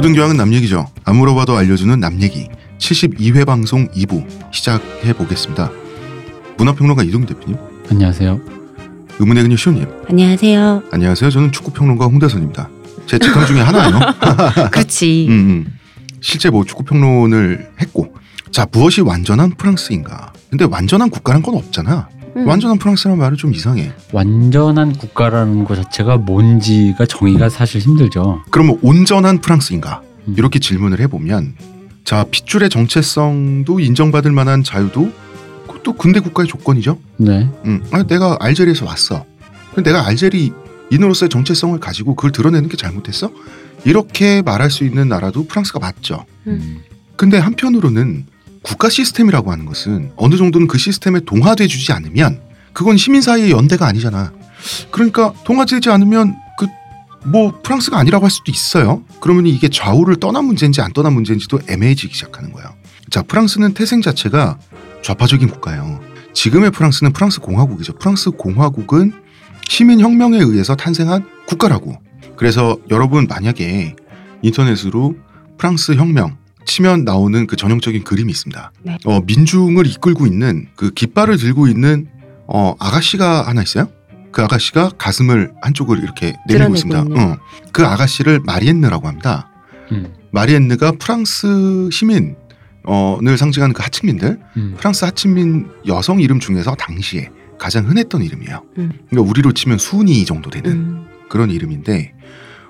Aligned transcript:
모든 0.00 0.14
교양은 0.14 0.38
남 0.38 0.54
얘기죠. 0.54 0.86
안 1.04 1.16
물어봐도 1.16 1.54
알려주는 1.58 2.00
남 2.00 2.22
얘기 2.22 2.48
72회 2.78 3.44
방송 3.44 3.86
2부 3.88 4.26
시작해 4.50 5.12
보겠습니다. 5.12 5.70
문화평론가 6.56 7.02
이동 7.02 7.26
대표님, 7.26 7.58
안녕하세요. 7.90 8.40
의문의 9.18 9.42
그녀 9.42 9.56
시호님, 9.56 9.86
안녕하세요. 10.08 10.84
안녕하세요. 10.90 11.28
저는 11.28 11.52
축구평론가 11.52 12.06
홍대선입니다. 12.06 12.70
제 13.06 13.18
직함 13.18 13.44
중에 13.44 13.60
하나예요. 13.60 14.00
그렇지. 14.72 15.26
음, 15.28 15.32
음. 15.34 15.78
실제 16.22 16.48
뭐 16.48 16.64
축구평론을 16.64 17.72
했고, 17.82 18.14
자 18.50 18.66
무엇이 18.72 19.02
완전한 19.02 19.50
프랑스인가? 19.50 20.32
근데 20.48 20.64
완전한 20.64 21.10
국가란 21.10 21.42
건 21.42 21.56
없잖아. 21.56 22.08
음. 22.36 22.46
완전한 22.46 22.78
프랑스라는 22.78 23.18
말은 23.18 23.36
좀 23.36 23.54
이상해. 23.54 23.92
완전한 24.12 24.92
국가라는 24.92 25.64
것 25.64 25.76
자체가 25.76 26.18
뭔지가 26.18 27.06
정의가 27.06 27.48
사실 27.48 27.80
힘들죠. 27.80 28.42
그러면 28.50 28.78
온전한 28.82 29.40
프랑스인가? 29.40 30.02
음. 30.28 30.34
이렇게 30.36 30.58
질문을 30.58 31.00
해보면 31.00 31.54
자 32.04 32.24
핏줄의 32.30 32.70
정체성도 32.70 33.80
인정받을 33.80 34.32
만한 34.32 34.62
자유도 34.62 35.12
그것도 35.66 35.94
근대 35.94 36.20
국가의 36.20 36.48
조건이죠. 36.48 36.98
네. 37.16 37.48
음, 37.64 37.82
아, 37.90 38.02
내가 38.02 38.36
알제리에서 38.40 38.86
왔어. 38.86 39.24
내가 39.82 40.06
알제리인으로서의 40.06 41.28
정체성을 41.28 41.78
가지고 41.80 42.14
그걸 42.14 42.32
드러내는 42.32 42.68
게 42.68 42.76
잘못했어? 42.76 43.30
이렇게 43.84 44.42
말할 44.42 44.70
수 44.70 44.84
있는 44.84 45.08
나라도 45.08 45.46
프랑스가 45.46 45.78
맞죠. 45.78 46.24
음. 46.46 46.80
근데 47.16 47.38
한편으로는 47.38 48.26
국가 48.62 48.88
시스템이라고 48.88 49.50
하는 49.50 49.64
것은 49.66 50.12
어느 50.16 50.36
정도는 50.36 50.66
그 50.66 50.78
시스템에 50.78 51.20
동화돼 51.20 51.66
주지 51.66 51.92
않으면 51.92 52.40
그건 52.72 52.96
시민사회의 52.96 53.50
연대가 53.50 53.86
아니잖아. 53.86 54.32
그러니까 54.90 55.32
동화되지 55.44 55.90
않으면 55.90 56.36
그 56.58 56.66
뭐 57.24 57.52
프랑스가 57.62 57.98
아니라고 57.98 58.24
할 58.24 58.30
수도 58.30 58.50
있어요. 58.50 59.02
그러면 59.20 59.46
이게 59.46 59.68
좌우를 59.68 60.16
떠난 60.16 60.44
문제인지 60.46 60.80
안 60.80 60.92
떠난 60.92 61.12
문제인지도 61.12 61.60
애매해지기 61.68 62.14
시작하는 62.14 62.52
거예요. 62.52 62.70
자, 63.10 63.22
프랑스는 63.22 63.74
태생 63.74 64.00
자체가 64.00 64.58
좌파적인 65.02 65.48
국가예요. 65.48 66.00
지금의 66.32 66.70
프랑스는 66.70 67.12
프랑스 67.12 67.40
공화국이죠. 67.40 67.94
프랑스 67.94 68.30
공화국은 68.30 69.12
시민 69.68 70.00
혁명에 70.00 70.38
의해서 70.38 70.74
탄생한 70.76 71.26
국가라고. 71.46 71.98
그래서 72.36 72.78
여러분 72.90 73.26
만약에 73.26 73.96
인터넷으로 74.42 75.16
프랑스 75.58 75.92
혁명 75.92 76.38
치면 76.64 77.04
나오는 77.04 77.46
그 77.46 77.56
전형적인 77.56 78.04
그림이 78.04 78.30
있습니다. 78.30 78.72
네. 78.82 78.98
어, 79.04 79.20
민중을 79.20 79.86
이끌고 79.86 80.26
있는 80.26 80.68
그 80.76 80.90
깃발을 80.90 81.36
들고 81.36 81.68
있는 81.68 82.06
어, 82.46 82.74
아가씨가 82.78 83.46
하나 83.46 83.62
있어요. 83.62 83.88
그 84.32 84.42
아가씨가 84.42 84.90
가슴을 84.98 85.52
한쪽을 85.62 86.02
이렇게 86.02 86.36
내밀고 86.46 86.74
있습니다. 86.74 87.00
어, 87.00 87.38
그 87.72 87.84
아가씨를 87.84 88.40
마리엔느라고 88.44 89.08
합니다. 89.08 89.48
음. 89.92 90.14
마리엔느가 90.30 90.92
프랑스 90.92 91.88
시민 91.90 92.36
어를 92.84 93.36
상징하는 93.36 93.74
그 93.74 93.82
하층민들, 93.82 94.40
음. 94.56 94.74
프랑스 94.78 95.04
하층민 95.04 95.68
여성 95.86 96.20
이름 96.20 96.40
중에서 96.40 96.74
당시에 96.74 97.30
가장 97.58 97.88
흔했던 97.88 98.22
이름이에요. 98.22 98.62
음. 98.78 98.92
그러니까 99.10 99.30
우리로 99.30 99.52
치면 99.52 99.78
순이 99.78 100.24
정도 100.24 100.48
되는 100.50 100.70
음. 100.70 101.06
그런 101.28 101.50
이름인데 101.50 102.14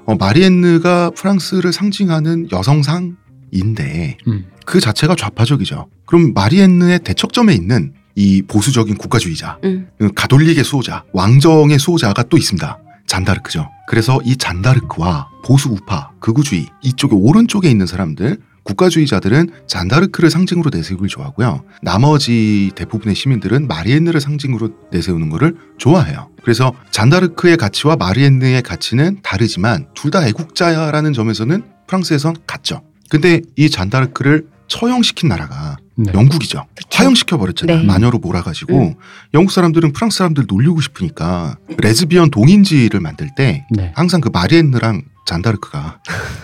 어, 0.07 0.17
마리엔느가 0.17 1.11
프랑스를 1.11 1.73
상징하는 1.73 2.49
여성상 2.51 3.17
인데 3.53 4.17
음. 4.27 4.47
그 4.67 4.81
자체가 4.81 5.15
좌파적이죠. 5.15 5.89
그럼 6.07 6.33
마리엔느의 6.35 7.01
대척점에 7.01 7.55
있는 7.55 7.93
이 8.17 8.43
보수적인 8.43 8.97
국가주의자, 8.97 9.59
음. 9.65 9.89
그 9.99 10.13
가톨릭의 10.15 10.65
수호자, 10.65 11.05
왕정의 11.13 11.79
수호자가 11.79 12.25
또 12.25 12.37
있습니다. 12.37 12.79
잔다르크죠. 13.07 13.69
그래서 13.89 14.21
이 14.25 14.37
잔다르크와 14.37 15.29
보수 15.45 15.69
우파, 15.71 16.11
극우주의 16.21 16.67
이쪽에 16.83 17.15
오른쪽에 17.15 17.69
있는 17.71 17.87
사람들 17.87 18.39
국가주의자들은 18.63 19.51
잔다르크를 19.67 20.31
상징으로 20.31 20.71
내세우길 20.73 21.09
좋아하고요. 21.09 21.65
나머지 21.83 22.71
대부분의 22.77 23.15
시민들은 23.17 23.67
마리엔느를 23.67 24.21
상징으로 24.21 24.71
내세우는 24.93 25.31
것을 25.31 25.57
좋아해요. 25.79 26.29
그래서 26.43 26.73
잔다르크의 26.91 27.57
가치와 27.57 27.97
마리엔느의 27.97 28.63
가치는 28.63 29.21
다르지만 29.23 29.87
둘 29.95 30.11
다 30.11 30.27
애국자라는 30.27 31.13
점에서는 31.13 31.63
프랑스에선 31.87 32.37
같죠. 32.47 32.83
근데 33.11 33.43
이 33.57 33.69
잔다르크를 33.69 34.47
처형시킨 34.69 35.29
나라가 35.29 35.77
네. 35.97 36.13
영국이죠. 36.15 36.65
그쵸. 36.75 36.89
화형시켜 36.93 37.37
버렸잖아요. 37.37 37.81
네. 37.81 37.85
마녀로 37.85 38.19
몰아가지고 38.19 38.79
음. 38.79 38.95
영국 39.35 39.51
사람들은 39.51 39.93
프랑스 39.93 40.19
사람들 40.19 40.45
놀리고 40.49 40.81
싶으니까 40.81 41.57
레즈비언 41.77 42.31
동인지를 42.31 43.01
만들 43.01 43.29
때 43.37 43.67
네. 43.71 43.93
항상 43.95 44.21
그 44.21 44.31
마리엔느랑 44.33 45.03
잔다르크가 45.27 45.99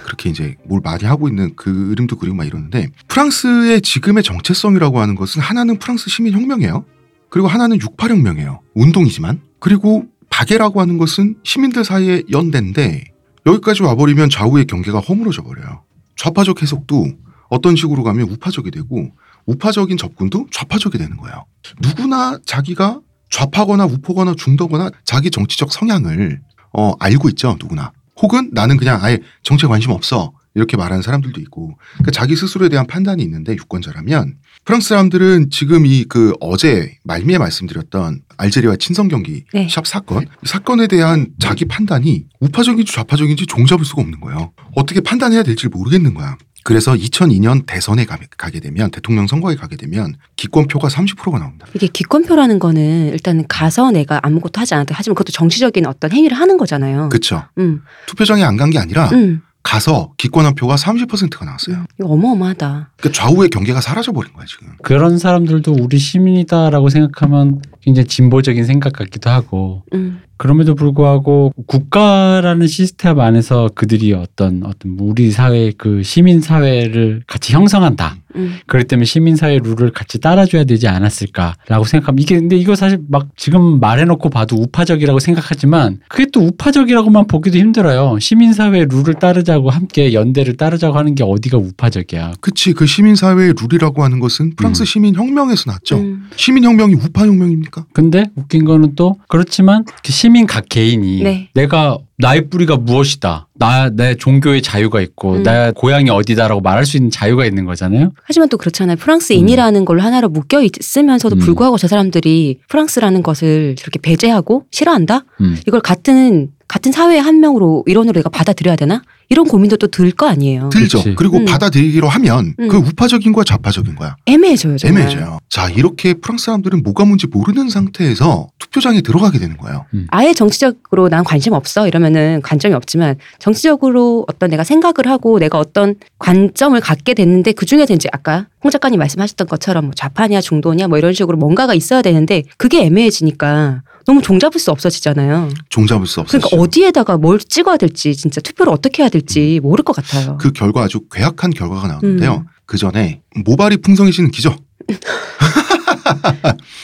그렇게 0.05 0.29
이제 0.29 0.57
뭘 0.65 0.81
많이 0.83 1.05
하고 1.05 1.29
있는 1.29 1.53
그 1.57 1.89
그림도 1.89 2.17
그리고 2.17 2.37
막 2.37 2.47
이러는데 2.47 2.91
프랑스의 3.09 3.81
지금의 3.81 4.23
정체성이라고 4.23 5.01
하는 5.01 5.15
것은 5.15 5.41
하나는 5.41 5.79
프랑스 5.79 6.11
시민 6.11 6.35
혁명이에요. 6.35 6.85
그리고 7.31 7.49
하나는 7.49 7.79
68혁명이에요. 7.79 8.59
운동이지만 8.75 9.41
그리고 9.61 10.07
박애라고 10.31 10.81
하는 10.81 10.99
것은 10.99 11.37
시민들 11.45 11.85
사이의 11.85 12.25
연대인데 12.31 13.05
여기까지 13.47 13.83
와버리면 13.83 14.31
좌우의 14.31 14.67
경계가 14.67 14.99
허물어져 14.99 15.43
버려요. 15.43 15.86
좌파적 16.17 16.63
해석도 16.63 17.07
어떤 17.49 17.77
식으로 17.77 18.03
가면 18.03 18.29
우파적이 18.29 18.71
되고 18.71 19.11
우파적인 19.47 19.97
접근도 19.97 20.49
좌파적이 20.51 20.99
되는 20.99 21.17
거예요. 21.17 21.45
누구나 21.81 22.39
자기가 22.45 23.01
좌파거나 23.31 23.87
우포거나 23.87 24.35
중도거나 24.37 24.91
자기 25.05 25.31
정치적 25.31 25.73
성향을 25.73 26.41
어, 26.73 26.93
알고 26.99 27.29
있죠. 27.31 27.57
누구나. 27.61 27.93
혹은 28.17 28.51
나는 28.53 28.77
그냥 28.77 29.03
아예 29.03 29.21
정치에 29.43 29.69
관심 29.69 29.93
없어. 29.93 30.33
이렇게 30.55 30.77
말하는 30.79 31.03
사람들도 31.03 31.39
있고 31.43 31.77
그러니까 31.95 32.13
자기 32.13 32.35
스스로에 32.35 32.71
대한 32.71 32.87
판단이 32.87 33.23
있는데 33.23 33.53
유권자라면 33.53 34.39
프랑스 34.67 34.89
사람들은 34.89 35.51
지금 35.51 35.87
이 35.87 36.05
그 36.09 36.33
어제 36.41 36.99
말미에 37.05 37.39
말씀드렸던 37.39 38.21
알제리와 38.37 38.77
친선 38.77 39.09
경기 39.09 39.45
네. 39.55 39.69
샵 39.71 39.87
사건 39.87 40.25
이 40.25 40.47
사건에 40.47 40.87
대한 40.89 41.29
자기 41.39 41.65
판단이 41.67 42.25
우파적인지 42.41 42.93
좌파적인지 42.93 43.47
종잡을 43.47 43.85
수가 43.85 44.03
없는 44.03 44.21
거예요. 44.21 44.53
어떻게 44.75 45.01
판단해야 45.01 45.43
될지 45.45 45.69
모르겠는 45.69 46.15
거야. 46.15 46.37
그래서 46.65 46.95
2002년 46.95 47.65
대선에 47.65 48.05
가- 48.07 48.19
가게 48.37 48.59
되면 48.59 48.91
대통령 48.91 49.29
선거에 49.29 49.55
가게 49.55 49.77
되면 49.77 50.15
기권표가 50.35 50.89
30%가 50.89 51.39
나옵니다. 51.39 51.65
이게 51.75 51.87
기권표라는 51.87 52.59
거는 52.59 53.11
일단 53.13 53.47
가서 53.47 53.93
내가 53.93 54.19
아무것도 54.25 54.61
하지 54.61 54.75
않았다. 54.75 54.93
하지만 54.97 55.15
그것도 55.15 55.31
정치적인 55.33 55.87
어떤 55.87 56.11
행위를 56.11 56.37
하는 56.37 56.57
거잖아요. 56.57 57.09
그렇죠. 57.09 57.45
음. 57.59 57.83
투표장에 58.07 58.43
안 58.43 58.57
간 58.57 58.71
게 58.71 58.81
아니라 58.81 59.11
음. 59.13 59.43
가서 59.67 60.13
기권한 60.17 60.55
표가 60.55 60.77
30%가 60.77 61.45
나왔어요. 61.45 61.85
이거 61.99 62.09
어마어마하다. 62.09 62.91
그러니까 62.97 63.21
좌우의 63.21 63.51
경계가 63.51 63.81
사라져 63.81 64.13
버린 64.13 64.33
거야 64.33 64.47
지금. 64.47 64.69
그런 64.83 65.19
사람들도 65.19 65.73
우리 65.73 65.99
시민이다라고 65.99 66.89
생각하면 66.89 67.63
굉장히 67.87 68.09
진보적인 68.09 68.65
생각 68.65 68.93
같기도 68.93 69.31
하고 69.31 69.85
음. 69.95 70.21
그럼에도 70.39 70.75
불구하고 70.75 71.53
국가라는 71.67 72.67
시스템 72.67 73.21
안에서 73.21 73.71
그들이 73.75 74.13
어떤 74.13 74.63
어떤 74.65 74.97
우리 75.01 75.31
사회 75.31 75.73
그 75.79 76.03
시민 76.03 76.41
사회를 76.43 77.23
같이 77.27 77.55
형성한다. 77.55 78.17
음. 78.35 78.57
그렇기 78.67 78.87
때문에 78.87 79.07
시민 79.07 79.37
사회 79.37 79.59
룰을 79.59 79.93
같이 79.93 80.21
따라줘야 80.21 80.65
되지 80.65 80.89
않았을까라고 80.89 81.85
생각하면 81.85 82.21
이게 82.21 82.39
근데 82.39 82.57
이거 82.57 82.75
사실 82.75 82.99
막 83.09 83.29
지금 83.37 83.81
말해놓고 83.81 84.29
봐도 84.29 84.57
우파적이라고 84.57 85.21
생각하지만 85.21 86.01
그게 86.09 86.27
또 86.33 86.41
우파적이라고만 86.41 87.29
보기도 87.29 87.57
힘들어요. 87.59 88.19
시민 88.21 88.53
사회 88.53 88.85
룰을 88.85 89.15
따르자고 89.15 89.71
함께 89.71 90.13
연대를 90.13 90.59
따르자고 90.59 90.99
하는 90.99 91.15
게 91.15 91.25
어디가 91.25 91.57
우파적이야. 91.57 92.35
그치 92.41 92.75
그 92.75 92.85
시민 92.85 93.15
사회의 93.15 93.55
룰이라고 93.59 94.05
하는 94.05 94.21
것은 94.21 94.55
프랑스 94.57 94.83
음. 94.83 94.85
시민 94.85 95.15
혁명에서 95.15 95.71
났죠. 95.71 95.97
음. 95.97 96.29
시민 96.37 96.65
혁명이 96.65 96.95
우파 96.95 97.27
혁명입니까? 97.27 97.76
근데 97.93 98.25
웃긴 98.37 98.65
거는 98.65 98.95
또 98.95 99.17
그렇지만 99.29 99.85
그 100.05 100.13
시민 100.13 100.47
각 100.47 100.69
개인이 100.69 101.23
네. 101.23 101.49
내가 101.55 101.99
나의 102.19 102.49
뿌리가 102.49 102.77
무엇이다. 102.77 103.49
나 103.59 103.91
내 103.91 104.15
종교의 104.15 104.63
자유가 104.63 105.01
있고 105.01 105.35
음. 105.35 105.43
내 105.43 105.73
고향이 105.75 106.11
어디다라고 106.11 106.61
말할 106.61 106.85
수 106.87 106.97
있는 106.97 107.11
자유가 107.11 107.45
있는 107.47 107.65
거잖아요. 107.65 108.13
하지만 108.25 108.49
또 108.49 108.57
그렇잖아요. 108.57 108.97
프랑스인이라는 108.97 109.85
걸로 109.85 110.03
하나로 110.03 110.29
묶여 110.29 110.63
있으면서도 110.63 111.37
음. 111.37 111.39
불구하고 111.39 111.79
저 111.79 111.89
사람들이 111.89 112.61
프랑스라는 112.69 113.23
것을 113.23 113.77
저렇게 113.77 113.99
배제하고 114.01 114.65
싫어한다? 114.71 115.25
음. 115.41 115.57
이걸 115.67 115.81
같은 115.81 116.49
같은 116.69 116.91
사회의 116.93 117.21
한 117.21 117.41
명으로 117.41 117.85
일원으로 117.87 118.15
내가 118.15 118.29
받아들여야 118.29 118.77
되나? 118.77 119.03
이런 119.29 119.47
고민도 119.47 119.77
또 119.77 119.87
들 119.89 120.13
거 120.13 120.27
아니에요. 120.29 120.69
들죠. 120.71 120.99
그치. 120.99 121.15
그리고 121.17 121.39
음. 121.39 121.45
받아들이기로 121.45 122.09
하면 122.09 122.55
음. 122.61 122.69
그 122.69 122.77
우파적인 122.77 123.33
거야 123.33 123.45
좌파적인 123.45 123.95
거야. 123.97 124.17
애매해져요. 124.27 124.79
정말. 124.79 125.03
애매해져요. 125.03 125.39
자 125.49 125.69
이렇게 125.69 126.15
프랑스 126.15 126.47
사람들은 126.47 126.83
뭐가 126.83 127.05
뭔지 127.05 127.27
모르는 127.27 127.69
상태에서 127.71 128.49
투표장에 128.59 129.01
들어가게 129.01 129.39
되는 129.39 129.57
거예요. 129.57 129.85
아예 130.09 130.33
정치적으로 130.33 131.09
난 131.09 131.25
관심 131.25 131.53
없어 131.55 131.87
이러면은 131.89 132.41
관점이 132.43 132.75
없지만 132.75 133.17
정치적으로 133.39 134.25
어떤 134.29 134.51
내가 134.51 134.65
생각을 134.65 135.07
하고 135.07 135.39
내가 135.39 135.59
어떤 135.59 135.95
관점을 136.19 136.79
갖게 136.81 137.15
됐는데 137.15 137.53
그 137.53 137.65
중에서 137.67 137.95
이제 137.95 138.09
아까 138.13 138.47
홍 138.63 138.71
작가님 138.71 138.99
말씀하셨던 138.99 139.47
것처럼 139.49 139.87
뭐 139.87 139.93
좌파냐 139.95 140.41
중도냐 140.41 140.89
뭐 140.89 140.99
이런 140.99 141.13
식으로 141.15 141.37
뭔가가 141.39 141.75
있어야 141.75 142.03
되는데 142.03 142.43
그게 142.59 142.85
애매해지니까 142.85 143.83
너무 144.07 144.23
종잡을 144.23 144.59
수 144.61 144.71
없어지잖아요. 144.71 145.51
종잡을 145.69 146.07
수 146.07 146.21
없어요. 146.21 146.41
그러니까 146.41 146.63
어디에다가 146.63 147.17
뭘 147.19 147.39
찍어야 147.41 147.77
될지 147.77 148.15
진짜 148.17 148.41
투표를 148.41 148.73
어떻게 148.73 149.03
해야 149.03 149.11
될지 149.11 149.59
모를 149.63 149.85
것 149.85 149.95
같아요. 149.97 150.39
그 150.39 150.53
결과 150.53 150.85
아주 150.85 151.01
괴악한 151.11 151.51
결과가 151.51 151.89
나왔는데요. 151.89 152.35
음. 152.37 152.47
그 152.67 152.79
전에 152.79 153.21
모발이 153.45 153.79
풍성해지는 153.79 154.31
기죠. 154.31 154.57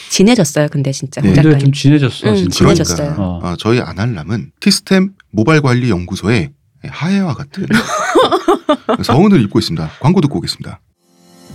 진해졌어요. 0.09 0.67
근데 0.69 0.91
진짜 0.91 1.21
네. 1.21 1.29
홍 1.29 1.35
근데. 1.35 1.57
좀 1.59 1.71
진해졌어 1.71 2.29
음, 2.29 2.35
진짜. 2.35 2.65
진해졌- 2.65 2.85
진해졌어요. 2.85 3.15
어. 3.17 3.39
아, 3.43 3.55
저희 3.57 3.79
아날람은 3.79 4.51
티스템 4.59 5.11
모발 5.31 5.61
관리 5.61 5.89
연구소의 5.89 6.51
하해와 6.85 7.33
같은 7.35 7.65
서운을 9.03 9.41
입고 9.43 9.59
있습니다. 9.59 9.91
광고 10.01 10.19
듣고 10.21 10.39
오겠습니다. 10.39 10.81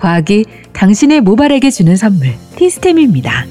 과학이 0.00 0.46
당신의 0.72 1.20
모발에게 1.20 1.70
주는 1.70 1.94
선물 1.94 2.34
티스템입니다. 2.56 3.44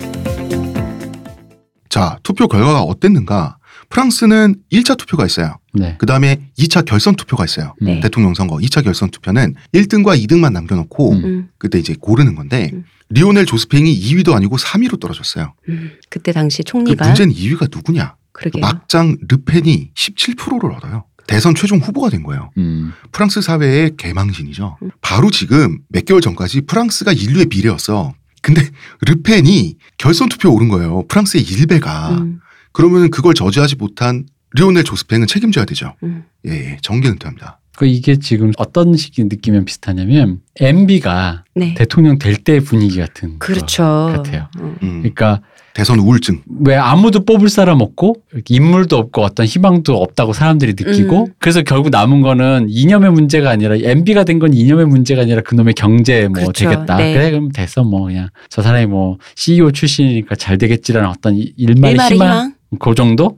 자, 1.89 2.17
투표 2.23 2.47
결과가 2.47 2.81
어땠는가? 2.81 3.57
프랑스는 3.89 4.55
1차 4.71 4.97
투표가 4.97 5.25
있어요. 5.25 5.57
네. 5.73 5.95
그 5.99 6.05
다음에 6.05 6.41
2차 6.57 6.85
결선 6.85 7.15
투표가 7.15 7.45
있어요. 7.45 7.73
네. 7.81 7.99
대통령 7.99 8.33
선거 8.33 8.57
2차 8.57 8.83
결선 8.83 9.09
투표는 9.09 9.55
1등과 9.73 10.19
2등만 10.23 10.51
남겨놓고 10.51 11.11
음. 11.11 11.25
음, 11.25 11.49
그때 11.57 11.79
이제 11.79 11.95
고르는 11.99 12.35
건데 12.35 12.69
음. 12.73 12.83
리오넬 13.09 13.45
조스팽이 13.45 13.99
2위도 13.99 14.33
아니고 14.33 14.57
3위로 14.57 14.99
떨어졌어요. 14.99 15.53
음. 15.69 15.91
그때 16.09 16.31
당시 16.31 16.59
그 16.59 16.63
총리가 16.65 17.05
문제는 17.05 17.33
2위가 17.33 17.75
누구냐? 17.75 18.15
그러게요. 18.31 18.61
막장 18.61 19.17
르펜이 19.27 19.91
17%를 19.95 20.71
얻어요. 20.71 21.05
대선 21.29 21.53
최종 21.53 21.77
후보가 21.77 22.09
된 22.09 22.23
거예요. 22.23 22.49
음. 22.57 22.91
프랑스 23.11 23.39
사회의 23.41 23.95
개망신이죠. 23.95 24.77
음. 24.81 24.89
바로 24.99 25.29
지금 25.29 25.77
몇 25.87 26.03
개월 26.03 26.21
전까지 26.21 26.61
프랑스가 26.61 27.13
인류의 27.13 27.45
미래였어. 27.51 28.13
근데 28.41 28.61
르펜이 29.05 29.75
결선 29.99 30.27
투표에 30.29 30.51
오른 30.51 30.69
거예요. 30.69 31.05
프랑스의 31.07 31.43
일배가. 31.43 32.09
음, 32.17 32.39
그러면 32.71 33.11
그걸 33.11 33.35
저지하지 33.35 33.75
못한 33.75 34.25
리오넬 34.55 34.83
조스팽은 34.83 35.27
책임져야 35.27 35.65
되죠. 35.65 35.93
음. 36.01 36.23
예, 36.47 36.51
예 36.51 36.77
정계 36.81 37.07
은퇴합니다. 37.09 37.59
그 37.77 37.85
이게 37.85 38.17
지금 38.17 38.51
어떤 38.57 38.97
식이 38.97 39.25
느끼면 39.25 39.65
비슷하냐면 39.65 40.41
MB가 40.59 41.43
네. 41.53 41.75
대통령 41.75 42.17
될 42.17 42.37
때 42.37 42.59
분위기 42.59 42.97
같은 42.97 43.37
거 43.37 43.45
그렇죠. 43.45 43.83
같아요. 44.15 44.49
음. 44.59 44.75
음, 44.81 45.01
그러니까 45.01 45.41
대선 45.73 45.99
우울증. 45.99 46.41
왜 46.65 46.75
아무도 46.75 47.23
뽑을 47.25 47.47
사람 47.49 47.81
없고 47.81 48.15
인물도 48.47 48.97
없고 48.97 49.21
어떤 49.21 49.45
희망도 49.45 49.95
없다고 50.01 50.33
사람들이 50.33 50.73
느끼고 50.77 51.25
음. 51.25 51.33
그래서 51.39 51.61
결국 51.61 51.89
남은 51.89 52.21
거는 52.21 52.67
이념의 52.69 53.11
문제가 53.11 53.49
아니라 53.51 53.75
MB가 53.75 54.23
된 54.23 54.39
건 54.39 54.53
이념의 54.53 54.85
문제가 54.87 55.21
아니라 55.23 55.41
그놈의 55.41 55.73
경제 55.75 56.23
뭐 56.27 56.41
그렇죠. 56.41 56.69
되겠다. 56.69 56.95
네. 56.97 57.13
그래 57.13 57.29
그럼 57.31 57.49
됐어 57.51 57.83
뭐 57.83 58.05
그냥 58.07 58.29
저 58.49 58.61
사람이 58.61 58.85
뭐 58.87 59.17
CEO 59.35 59.71
출신이니까 59.71 60.35
잘 60.35 60.57
되겠지라는 60.57 61.09
어떤 61.09 61.35
이- 61.35 61.53
일말의 61.57 61.91
일말의 61.91 62.11
희망, 62.15 62.27
희망. 62.29 62.53
그 62.79 62.95
정도 62.95 63.37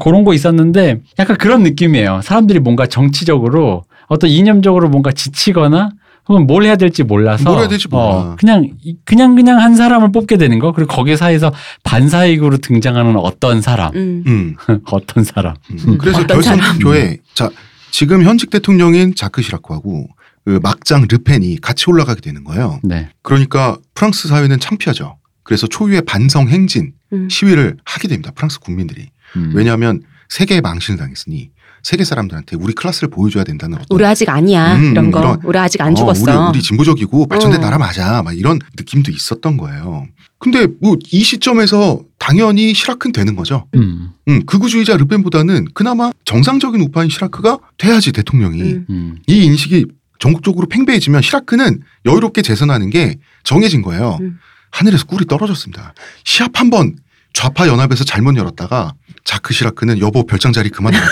그런 0.00 0.24
거 0.24 0.34
있었는데 0.34 1.00
약간 1.18 1.36
그런 1.36 1.62
느낌이에요. 1.62 2.20
사람들이 2.22 2.58
뭔가 2.60 2.86
정치적으로 2.86 3.84
어떤 4.08 4.28
이념적으로 4.30 4.88
뭔가 4.88 5.12
지치거나 5.12 5.90
혹은 6.30 6.46
뭘 6.46 6.62
해야 6.62 6.76
될지 6.76 7.02
몰라서 7.02 7.42
뭘 7.42 7.58
해야 7.58 7.68
될지 7.68 7.88
몰라. 7.88 8.04
어, 8.04 8.36
그냥 8.38 8.70
이- 8.84 8.96
그냥 9.04 9.34
그냥 9.34 9.58
한 9.60 9.74
사람을 9.74 10.12
뽑게 10.12 10.36
되는 10.36 10.60
거 10.60 10.70
그리고 10.72 10.94
거기 10.94 11.16
사이에서 11.16 11.52
반사익으로 11.82 12.58
등장하는 12.58 13.16
어떤 13.16 13.60
사람 13.60 13.92
음. 13.96 14.22
음, 14.28 14.56
어떤 14.92 15.24
사람 15.24 15.56
음. 15.72 15.98
그래서 15.98 16.20
어떤 16.20 16.36
결선 16.36 16.58
사람? 16.58 16.78
투표에 16.78 17.18
자 17.34 17.50
지금 17.90 18.22
현직 18.22 18.50
대통령인 18.50 19.16
자크 19.16 19.42
시라크하고 19.42 20.06
그 20.44 20.60
막장 20.62 21.04
르펜이 21.10 21.58
같이 21.60 21.90
올라가게 21.90 22.20
되는 22.20 22.44
거예요. 22.44 22.78
네 22.84 23.08
그러니까 23.22 23.76
프랑스 23.94 24.28
사회는 24.28 24.60
창피하죠. 24.60 25.18
그래서 25.42 25.66
초유의 25.66 26.02
반성 26.02 26.48
행진 26.48 26.92
음. 27.12 27.28
시위를 27.28 27.76
하게 27.84 28.06
됩니다. 28.06 28.30
프랑스 28.36 28.60
국민들이. 28.60 29.08
음. 29.36 29.50
왜냐하면 29.52 30.02
세계의 30.28 30.60
망신을 30.60 30.96
당했으니 30.96 31.50
세계 31.82 32.04
사람들한테 32.04 32.56
우리 32.56 32.72
클래스를 32.74 33.08
보여줘야 33.10 33.44
된다는 33.44 33.78
어떤 33.78 33.86
우리 33.96 34.04
아직 34.04 34.28
아니야 34.28 34.76
음, 34.76 34.92
이런 34.92 35.10
거. 35.10 35.20
이런- 35.20 35.40
우리 35.44 35.58
아직 35.58 35.80
안 35.80 35.92
어, 35.92 35.94
죽었어. 35.94 36.48
우리, 36.50 36.58
우리 36.58 36.62
진보적이고 36.62 37.26
발전된 37.26 37.60
어. 37.60 37.62
나라 37.64 37.78
맞아. 37.78 38.22
막 38.22 38.36
이런 38.36 38.58
느낌도 38.78 39.10
있었던 39.10 39.56
거예요. 39.56 40.06
근데 40.38 40.66
뭐 40.80 40.96
이 41.12 41.22
시점에서 41.22 42.00
당연히 42.18 42.72
시라크는 42.74 43.12
되는 43.12 43.36
거죠. 43.36 43.66
음. 43.74 44.10
음, 44.28 44.44
극우주의자 44.46 44.96
르펜보다는 44.96 45.66
그나마 45.74 46.10
정상적인 46.24 46.80
우파인 46.80 47.08
시라크가 47.10 47.58
돼야지 47.78 48.12
대통령이. 48.12 48.62
음. 48.62 48.86
음. 48.90 49.16
이 49.26 49.44
인식이 49.44 49.86
전국적으로 50.18 50.66
팽배해지면 50.68 51.22
시라크는 51.22 51.80
여유롭게 52.06 52.42
재선하는 52.42 52.90
게 52.90 53.16
정해진 53.44 53.82
거예요. 53.82 54.18
음. 54.20 54.38
하늘에서 54.70 55.04
꿀이 55.06 55.26
떨어졌습니다. 55.26 55.94
시합 56.24 56.58
한번 56.60 56.94
좌파 57.32 57.66
연합에서 57.68 58.04
잘못 58.04 58.36
열었다가 58.36 58.94
자크 59.24 59.54
시라크는 59.54 60.00
여보 60.00 60.26
별장 60.26 60.52
자리 60.52 60.70
그만 60.70 60.92
열어. 60.94 61.04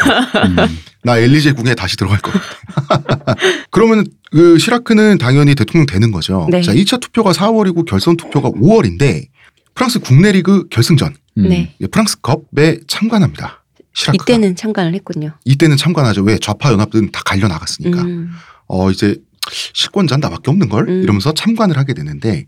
음. 0.47 0.79
나 1.03 1.19
엘리제 1.19 1.53
궁에 1.53 1.75
다시 1.75 1.97
들어갈 1.97 2.19
것 2.19 2.33
같아. 2.33 3.35
그러면 3.71 4.07
그 4.31 4.59
시라크는 4.59 5.19
당연히 5.19 5.55
대통령 5.55 5.87
되는 5.87 6.11
거죠. 6.11 6.49
네. 6.51 6.63
자, 6.63 6.73
2차 6.73 7.01
투표가 7.01 7.33
4월이고 7.33 7.85
결선 7.87 8.17
투표가 8.17 8.51
5월인데 8.51 9.29
프랑스 9.75 10.01
국내 10.01 10.33
리그 10.33 10.67
결승전 10.69 11.15
음. 11.39 11.49
네. 11.49 11.75
프랑스컵에 11.91 12.81
참관합니다. 12.89 13.65
시라크가. 13.95 14.25
이때는 14.25 14.57
참관을 14.57 14.95
했군요. 14.95 15.33
이때는 15.45 15.77
참관하죠. 15.77 16.23
왜 16.23 16.39
좌파 16.39 16.73
연합들은 16.73 17.13
다 17.13 17.23
갈려 17.25 17.49
나갔으니까. 17.49 18.03
음. 18.03 18.31
어 18.67 18.91
이제 18.91 19.17
실권자는 19.51 20.21
나밖에 20.21 20.51
없는 20.51 20.69
걸 20.69 20.89
음. 20.89 21.03
이러면서 21.03 21.33
참관을 21.33 21.79
하게 21.79 21.95
되는데 21.95 22.47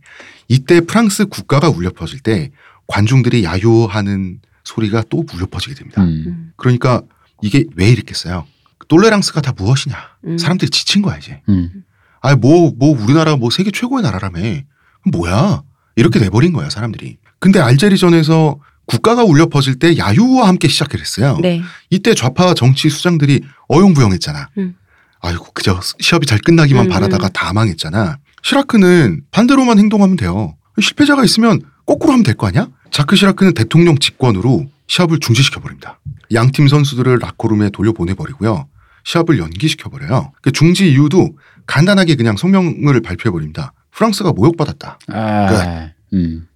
이때 0.49 0.80
프랑스 0.80 1.26
국가가 1.26 1.68
울려 1.68 1.90
퍼질 1.90 2.21
때 2.21 2.50
관중들이 2.94 3.44
야유하는 3.44 4.40
소리가 4.64 5.04
또 5.09 5.25
울려 5.32 5.47
퍼지게 5.47 5.75
됩니다. 5.75 6.02
음. 6.02 6.25
음. 6.26 6.52
그러니까 6.56 7.02
이게 7.40 7.64
왜 7.76 7.88
이랬겠어요? 7.90 8.47
똘레랑스가 8.88 9.40
다 9.40 9.52
무엇이냐? 9.56 9.97
음. 10.26 10.38
사람들이 10.38 10.70
지친 10.70 11.00
거야 11.00 11.16
이제. 11.16 11.40
음. 11.49 11.85
아니 12.20 12.37
뭐뭐 12.38 13.00
우리나라 13.02 13.37
뭐 13.37 13.50
세계 13.50 13.70
최고의 13.70 14.02
나라라며 14.02 14.40
뭐야 15.12 15.62
이렇게 15.97 16.18
돼버린 16.18 16.52
거야 16.52 16.68
사람들이. 16.68 17.16
근데 17.38 17.61
알제리전에서 17.61 18.59
국가가 18.87 19.23
울려 19.23 19.47
퍼질 19.47 19.78
때 19.78 19.97
야유와 19.97 20.49
함께 20.49 20.66
시작을 20.68 21.00
했어요. 21.00 21.38
네. 21.40 21.62
이때 21.90 22.14
좌파 22.14 22.52
정치 22.54 22.90
수장들이 22.90 23.42
어용부용했잖아. 23.68 24.49
음. 24.59 24.75
아이고 25.23 25.47
그저 25.54 25.80
시합이 26.00 26.26
잘 26.26 26.38
끝나기만 26.40 26.87
음, 26.87 26.88
바라다가 26.90 27.28
음. 27.28 27.30
다 27.32 27.52
망했잖아. 27.52 28.18
시라크는 28.42 29.23
반대로만 29.30 29.78
행동하면 29.78 30.16
돼요. 30.16 30.56
실패자가 30.80 31.25
있으면 31.25 31.61
거꾸로 31.87 32.12
하면 32.12 32.23
될 32.25 32.35
거 32.35 32.47
아니야? 32.49 32.68
자크 32.90 33.16
시라크는 33.16 33.54
대통령 33.54 33.99
직권으로 33.99 34.66
시합을 34.87 35.20
중지시켜 35.20 35.61
버립니다. 35.61 36.00
양 36.32 36.50
팀 36.50 36.68
선수들을 36.68 37.18
라코룸에 37.20 37.70
돌려보내 37.70 38.14
버리고요. 38.14 38.66
시합을 39.04 39.38
연기시켜 39.38 39.88
버려요. 39.90 40.32
그 40.42 40.52
중지 40.52 40.90
이유도 40.92 41.30
간단하게 41.66 42.16
그냥 42.16 42.37
성명을 42.37 43.00
발표해 43.00 43.32
버립니다. 43.32 43.73
프랑스가 43.92 44.32
모욕받았다. 44.32 44.99
아. 45.09 45.90
음. 46.12 46.47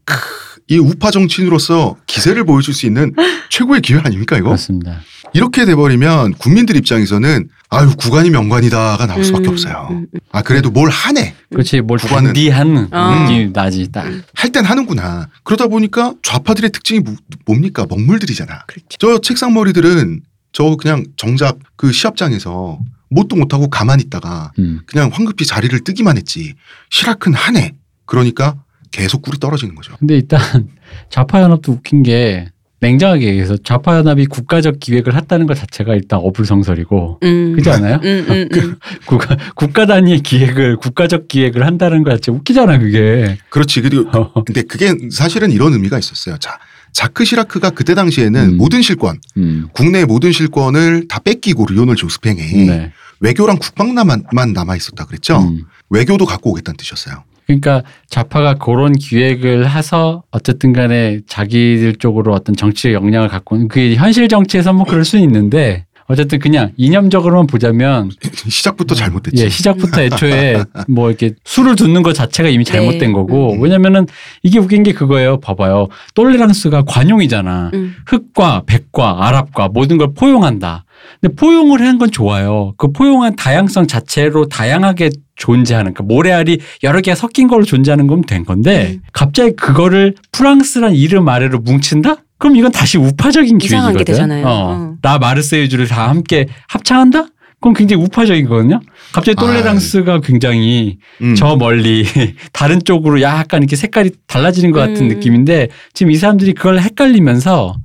이 0.69 0.79
우파 0.79 1.11
정치인으로서 1.11 1.97
기세를 2.07 2.45
보여줄 2.45 2.75
수 2.75 2.87
있는 2.87 3.15
최고의 3.51 3.81
기회 3.83 3.99
아닙니까 4.01 4.37
이거? 4.37 4.49
그렇습니다. 4.49 5.01
이렇게 5.35 5.65
돼버리면 5.65 6.35
국민들 6.35 6.77
입장에서는 6.77 7.49
아유 7.69 7.91
구간이 7.99 8.31
명관이다가 8.31 9.07
나올 9.07 9.25
수밖에 9.25 9.49
음, 9.49 9.53
없어요. 9.53 9.89
음, 9.91 10.07
음. 10.15 10.21
아 10.31 10.43
그래도 10.43 10.71
뭘 10.71 10.89
하네 10.91 11.35
그렇지 11.51 11.81
뭘 11.81 11.99
구간은- 11.99 12.27
단디한 12.27 12.89
어. 12.93 13.27
나지 13.53 13.91
딱. 13.91 14.07
할 14.35 14.53
땐 14.53 14.65
하는구나. 14.65 15.29
그러다 15.43 15.67
보니까 15.67 16.15
좌파들의 16.23 16.71
특징이 16.71 17.01
뭐- 17.01 17.17
뭡니까 17.47 17.85
먹물들이잖아. 17.89 18.65
그렇죠. 18.69 18.87
저 19.01 19.19
책상머리들은 19.21 20.21
저 20.53 20.77
그냥 20.77 21.05
정작 21.17 21.59
그 21.75 21.91
시합장에서 21.91 22.79
뭣도 23.11 23.35
못하고 23.35 23.69
가만히 23.69 24.05
있다가 24.05 24.53
음. 24.61 24.81
그냥 24.87 25.11
황급히 25.13 25.45
자리를 25.45 25.77
뜨기만 25.83 26.17
했지. 26.17 26.55
시라크는 26.91 27.37
하네. 27.37 27.75
그러니까 28.07 28.57
계속 28.93 29.23
꿀이 29.23 29.41
떨어지는 29.41 29.75
거죠. 29.75 29.97
근데 29.99 30.15
일단 30.15 30.39
좌파 31.11 31.43
연합도 31.43 31.73
웃긴 31.73 32.05
게 32.05 32.47
냉정하게 32.85 33.29
얘기해서 33.29 33.57
좌파 33.57 33.97
연합이 33.97 34.27
국가적 34.27 34.79
기획을 34.79 35.17
했다는 35.17 35.47
것 35.47 35.55
자체가 35.55 35.95
일단 35.95 36.21
어불성설이고 36.21 37.21
음. 37.23 37.53
그렇지 37.53 37.71
않아요? 37.71 37.99
음, 38.05 38.27
음, 38.29 38.49
음. 38.53 38.77
국가 39.07 39.37
국가 39.55 39.87
단위의 39.87 40.21
기획을 40.21 40.77
국가적 40.77 41.29
기획을 41.29 41.65
한다는 41.65 42.03
것 42.03 42.11
자체 42.11 42.31
웃기잖아 42.31 42.79
그게. 42.79 43.39
그렇지. 43.49 43.81
그리고 43.81 44.11
어. 44.17 44.33
근데 44.45 44.63
그게 44.63 44.95
사실은 45.11 45.51
이런 45.51 45.73
의미가 45.73 45.99
있었어요. 45.99 46.37
자, 46.39 46.59
자크 46.93 47.25
시라크가 47.25 47.71
그때 47.71 47.95
당시에는 47.95 48.51
음. 48.51 48.57
모든 48.59 48.83
실권, 48.83 49.19
음. 49.39 49.69
국내의 49.73 50.05
모든 50.05 50.31
실권을 50.31 51.09
다 51.09 51.21
뺏기고 51.21 51.67
리오넬 51.71 51.97
조스팽에 51.97 52.43
네. 52.67 52.93
외교랑 53.21 53.59
국방만 53.59 54.53
남아 54.53 54.77
있었다 54.77 55.07
그랬죠. 55.07 55.39
음. 55.41 55.65
외교도 55.89 56.27
갖고 56.27 56.51
오겠다는 56.51 56.77
뜻이었어요. 56.77 57.25
그러니까 57.47 57.83
좌파가 58.09 58.55
그런 58.55 58.93
기획을 58.93 59.71
해서 59.71 60.23
어쨌든 60.31 60.73
간에 60.73 61.21
자기들 61.27 61.97
쪽으로 61.97 62.33
어떤 62.33 62.57
정치적 62.57 62.93
역량을 62.93 63.29
갖고 63.29 63.57
는 63.57 63.69
그게 63.69 63.95
현실 63.95 64.29
정치에서 64.29 64.73
뭐 64.73 64.85
그럴 64.85 65.05
수는 65.05 65.25
있는데 65.25 65.85
어쨌든 66.07 66.39
그냥 66.39 66.73
이념적으로만 66.77 67.47
보자면 67.47 68.11
시작부터 68.49 68.95
잘못됐지. 68.95 69.43
예, 69.43 69.49
시작부터 69.49 70.03
애초에 70.03 70.63
뭐 70.87 71.09
이렇게 71.09 71.33
술을 71.45 71.77
붓는 71.77 72.03
것 72.03 72.13
자체가 72.13 72.49
이미 72.49 72.65
잘못된 72.65 72.99
네. 72.99 73.13
거고 73.13 73.55
음. 73.55 73.63
왜냐면은 73.63 74.07
이게 74.43 74.59
웃긴 74.59 74.83
게 74.83 74.93
그거예요. 74.93 75.41
봐봐요. 75.41 75.89
똘레랑스가 76.15 76.83
관용이잖아. 76.87 77.71
음. 77.73 77.95
흑과 78.07 78.65
백과 78.67 79.27
아랍과 79.27 79.69
모든 79.69 79.97
걸 79.97 80.13
포용한다. 80.15 80.85
근데 81.21 81.35
포용을 81.35 81.81
하는 81.81 81.99
건 81.99 82.11
좋아요. 82.11 82.75
그 82.77 82.93
포용한 82.93 83.37
다양성 83.37 83.87
자체로 83.87 84.47
다양하게 84.49 85.11
존재하는 85.37 85.95
그러니까 85.95 86.05
모래알이 86.15 86.61
여러 86.83 87.01
개가 87.01 87.15
섞인 87.15 87.49
걸로 87.49 87.65
존재하는 87.65 88.07
건 88.07 88.23
된 88.23 88.45
건데 88.45 88.93
음. 88.95 89.01
갑자기 89.13 89.55
그거를 89.57 90.15
프랑스란 90.33 90.95
이름 90.95 91.29
아래로 91.29 91.59
뭉친다? 91.61 92.17
그럼 92.39 92.57
이건 92.57 92.73
다시 92.73 92.97
우파적인 92.99 93.59
이상한 93.61 93.93
게 93.93 93.99
기획이거든. 94.05 94.13
되잖아요. 94.13 94.47
어. 94.47 94.51
어. 94.51 94.95
나 95.03 95.19
마르세유주를 95.19 95.89
다 95.89 96.09
함께 96.09 96.47
합창한다? 96.69 97.27
그럼 97.61 97.75
굉장히 97.75 98.03
우파적이거든요. 98.03 98.81
갑자기 99.13 99.37
똘레랑스가 99.37 100.21
굉장히 100.21 100.99
음. 101.23 101.35
저 101.35 101.57
멀리 101.57 102.05
다른 102.53 102.83
쪽으로 102.85 103.23
약간 103.23 103.63
이렇게 103.63 103.77
색깔이 103.77 104.11
달라지는 104.27 104.71
것 104.71 104.81
같은 104.81 105.03
음. 105.05 105.09
느낌인데 105.09 105.69
지금 105.95 106.13
이 106.13 106.17
사람들이 106.17 106.53
그걸 106.55 106.79
헷갈리면서 106.81 107.77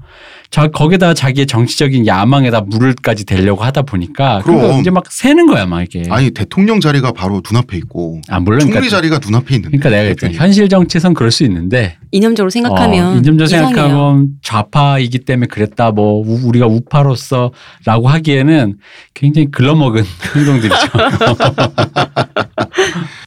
자 0.52 0.68
거기다 0.68 1.14
자기의 1.14 1.46
정치적인 1.46 2.08
야망에다 2.08 2.62
물을까지 2.62 3.24
대려고 3.26 3.64
하다 3.64 3.84
보니까 3.84 4.42
그럼. 4.44 4.80
이제 4.80 4.90
막 4.90 5.04
새는 5.12 5.46
거야 5.46 5.68
막 5.68 5.84
이게 5.84 6.04
아니 6.10 6.32
대통령 6.32 6.80
자리가 6.80 7.12
바로 7.12 7.40
눈앞에 7.48 7.78
있고 7.78 8.20
아 8.30 8.40
물론 8.40 8.62
총리 8.62 8.74
그러니까, 8.74 8.96
자리가 8.98 9.20
눈앞에 9.24 9.56
있는데. 9.58 9.78
그러니까 9.78 9.90
내가 9.92 10.02
했잖아 10.10 10.32
대표님. 10.32 10.42
현실 10.42 10.70
정치에선 10.70 11.14
그럴 11.14 11.30
수 11.30 11.44
있는데 11.44 11.98
이념적으로 12.12 12.50
생각하면 12.50 13.14
어, 13.14 13.16
인점적 13.18 13.46
이상해요. 13.48 13.68
생각하면 13.68 14.28
좌파이기 14.42 15.20
때문에 15.20 15.46
그랬다 15.48 15.92
뭐 15.92 16.20
우- 16.26 16.48
우리가 16.48 16.66
우파로서라고 16.66 18.08
하기에는 18.08 18.78
굉장히 19.14 19.52
글러먹은 19.52 20.04
행동들이죠. 20.36 20.76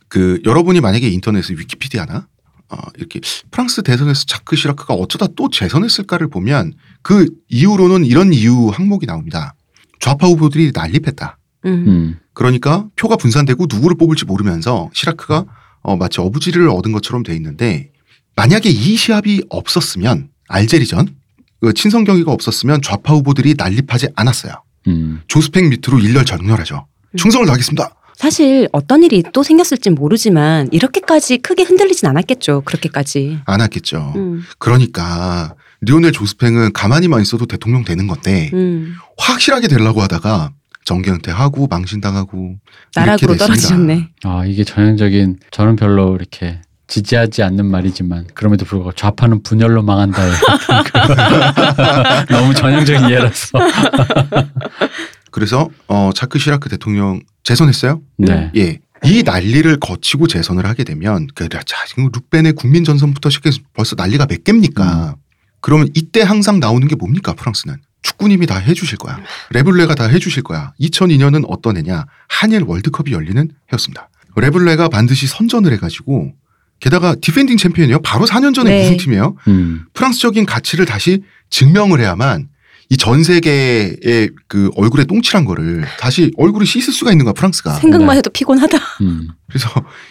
그 0.08 0.40
여러분이 0.44 0.80
만약에 0.80 1.08
인터넷에 1.08 1.54
위키피디아나 1.54 2.26
어, 2.72 2.78
이렇게 2.96 3.20
프랑스 3.50 3.82
대선에서 3.82 4.24
자크 4.24 4.56
시라크가 4.56 4.94
어쩌다 4.94 5.26
또 5.36 5.50
재선했을까를 5.50 6.28
보면 6.28 6.72
그 7.02 7.28
이후로는 7.48 8.06
이런 8.06 8.32
이유 8.32 8.68
항목이 8.68 9.04
나옵니다. 9.06 9.54
좌파 10.00 10.26
후보들이 10.26 10.72
난립했다. 10.74 11.38
음. 11.66 11.70
음. 11.86 12.18
그러니까 12.32 12.86
표가 12.96 13.16
분산되고 13.16 13.66
누구를 13.68 13.96
뽑을지 13.96 14.24
모르면서 14.24 14.90
시라크가 14.94 15.44
어, 15.82 15.96
마치 15.96 16.20
어부지를 16.20 16.68
얻은 16.70 16.92
것처럼 16.92 17.22
돼 17.22 17.34
있는데 17.36 17.90
만약에 18.36 18.70
이 18.70 18.96
시합이 18.96 19.42
없었으면 19.50 20.30
알제리전 20.48 21.14
그 21.60 21.74
친선 21.74 22.04
경기가 22.04 22.32
없었으면 22.32 22.80
좌파 22.82 23.12
후보들이 23.12 23.54
난립하지 23.56 24.08
않았어요. 24.16 24.54
음. 24.88 25.20
조스팽 25.28 25.68
밑으로 25.68 25.98
일렬 26.00 26.24
전렬하죠. 26.24 26.86
충성을 27.16 27.44
다하겠습니다. 27.46 27.94
사실 28.22 28.68
어떤 28.70 29.02
일이 29.02 29.24
또 29.32 29.42
생겼을진 29.42 29.96
모르지만 29.96 30.68
이렇게까지 30.70 31.38
크게 31.38 31.64
흔들리진 31.64 32.08
않았겠죠. 32.08 32.60
그렇게까지. 32.64 33.40
안 33.46 33.60
했겠죠. 33.60 34.12
음. 34.14 34.44
그러니까 34.60 35.56
리오넬 35.80 36.12
조스팽은 36.12 36.72
가만히만 36.72 37.20
있어도 37.20 37.46
대통령 37.46 37.82
되는 37.82 38.06
건데 38.06 38.48
음. 38.52 38.94
확실하게 39.18 39.66
되려고 39.66 40.02
하다가 40.02 40.52
정계 40.84 41.10
은퇴하고 41.10 41.66
망신당하고 41.66 42.58
나락으로. 42.94 43.36
떨어지셨네. 43.36 44.10
아 44.22 44.44
이게 44.46 44.62
전형적인 44.62 45.40
저는 45.50 45.74
별로 45.74 46.14
이렇게 46.14 46.60
지지하지 46.86 47.42
않는 47.42 47.66
말이지만 47.66 48.28
그럼에도 48.34 48.64
불구하고 48.64 48.92
좌파는 48.92 49.42
분열로 49.42 49.82
망한다에 49.82 50.30
그 52.28 52.30
너무 52.32 52.54
전형적인 52.54 53.10
예라서 53.10 53.58
그래서 55.32 55.68
어 55.88 56.10
자크 56.14 56.38
시라크 56.38 56.68
대통령 56.68 57.20
재선했어요. 57.42 58.00
네. 58.18 58.52
예. 58.56 58.78
이 59.04 59.24
난리를 59.24 59.80
거치고 59.80 60.28
재선을 60.28 60.64
하게 60.64 60.84
되면 60.84 61.26
그 61.34 61.48
자, 61.48 61.84
지금 61.88 62.08
루펜의 62.12 62.52
국민 62.52 62.84
전선부터 62.84 63.30
시작해서 63.30 63.58
벌써 63.72 63.96
난리가 63.96 64.26
몇 64.26 64.44
개입니까? 64.44 65.16
그러면 65.60 65.88
이때 65.94 66.22
항상 66.22 66.60
나오는 66.60 66.86
게 66.86 66.94
뭡니까 66.94 67.32
프랑스는? 67.34 67.78
축구님이 68.02 68.46
다 68.46 68.58
해주실 68.58 68.98
거야. 68.98 69.18
Les 69.50 69.63
Bleus가 69.63 69.94
다 69.94 70.04
해주실 70.06 70.42
거야. 70.42 70.72
2002년은 70.80 71.44
어떤 71.48 71.76
해냐? 71.76 72.04
한일 72.28 72.62
월드컵이 72.62 73.12
열리는 73.12 73.48
해였습니다. 73.72 74.08
Les 74.36 74.52
Bleus가 74.52 74.88
반드시 74.88 75.26
선전을 75.26 75.72
해가지고 75.72 76.32
게다가 76.80 77.14
defending 77.14 77.58
champion이요. 77.58 78.02
바로 78.02 78.26
4년 78.26 78.54
전에 78.54 78.70
네. 78.70 78.84
우승팀이에요. 78.84 79.36
음. 79.48 79.84
프랑스적인 79.94 80.46
가치를 80.46 80.84
다시 80.84 81.22
증명을 81.50 82.00
해야만 82.00 82.48
이 82.90 82.96
전 82.96 83.22
세계의 83.24 84.30
그 84.48 84.70
얼굴에 84.76 85.04
똥칠한 85.04 85.44
거를 85.44 85.84
다시 85.98 86.30
얼굴을 86.36 86.66
씻을 86.66 86.92
수가 86.92 87.10
있는 87.10 87.24
거야 87.24 87.32
프랑스가. 87.32 87.74
생각만 87.74 88.14
네. 88.14 88.18
해도 88.18 88.30
피곤하다. 88.30 88.78
음. 89.02 89.28
그래서 89.48 89.68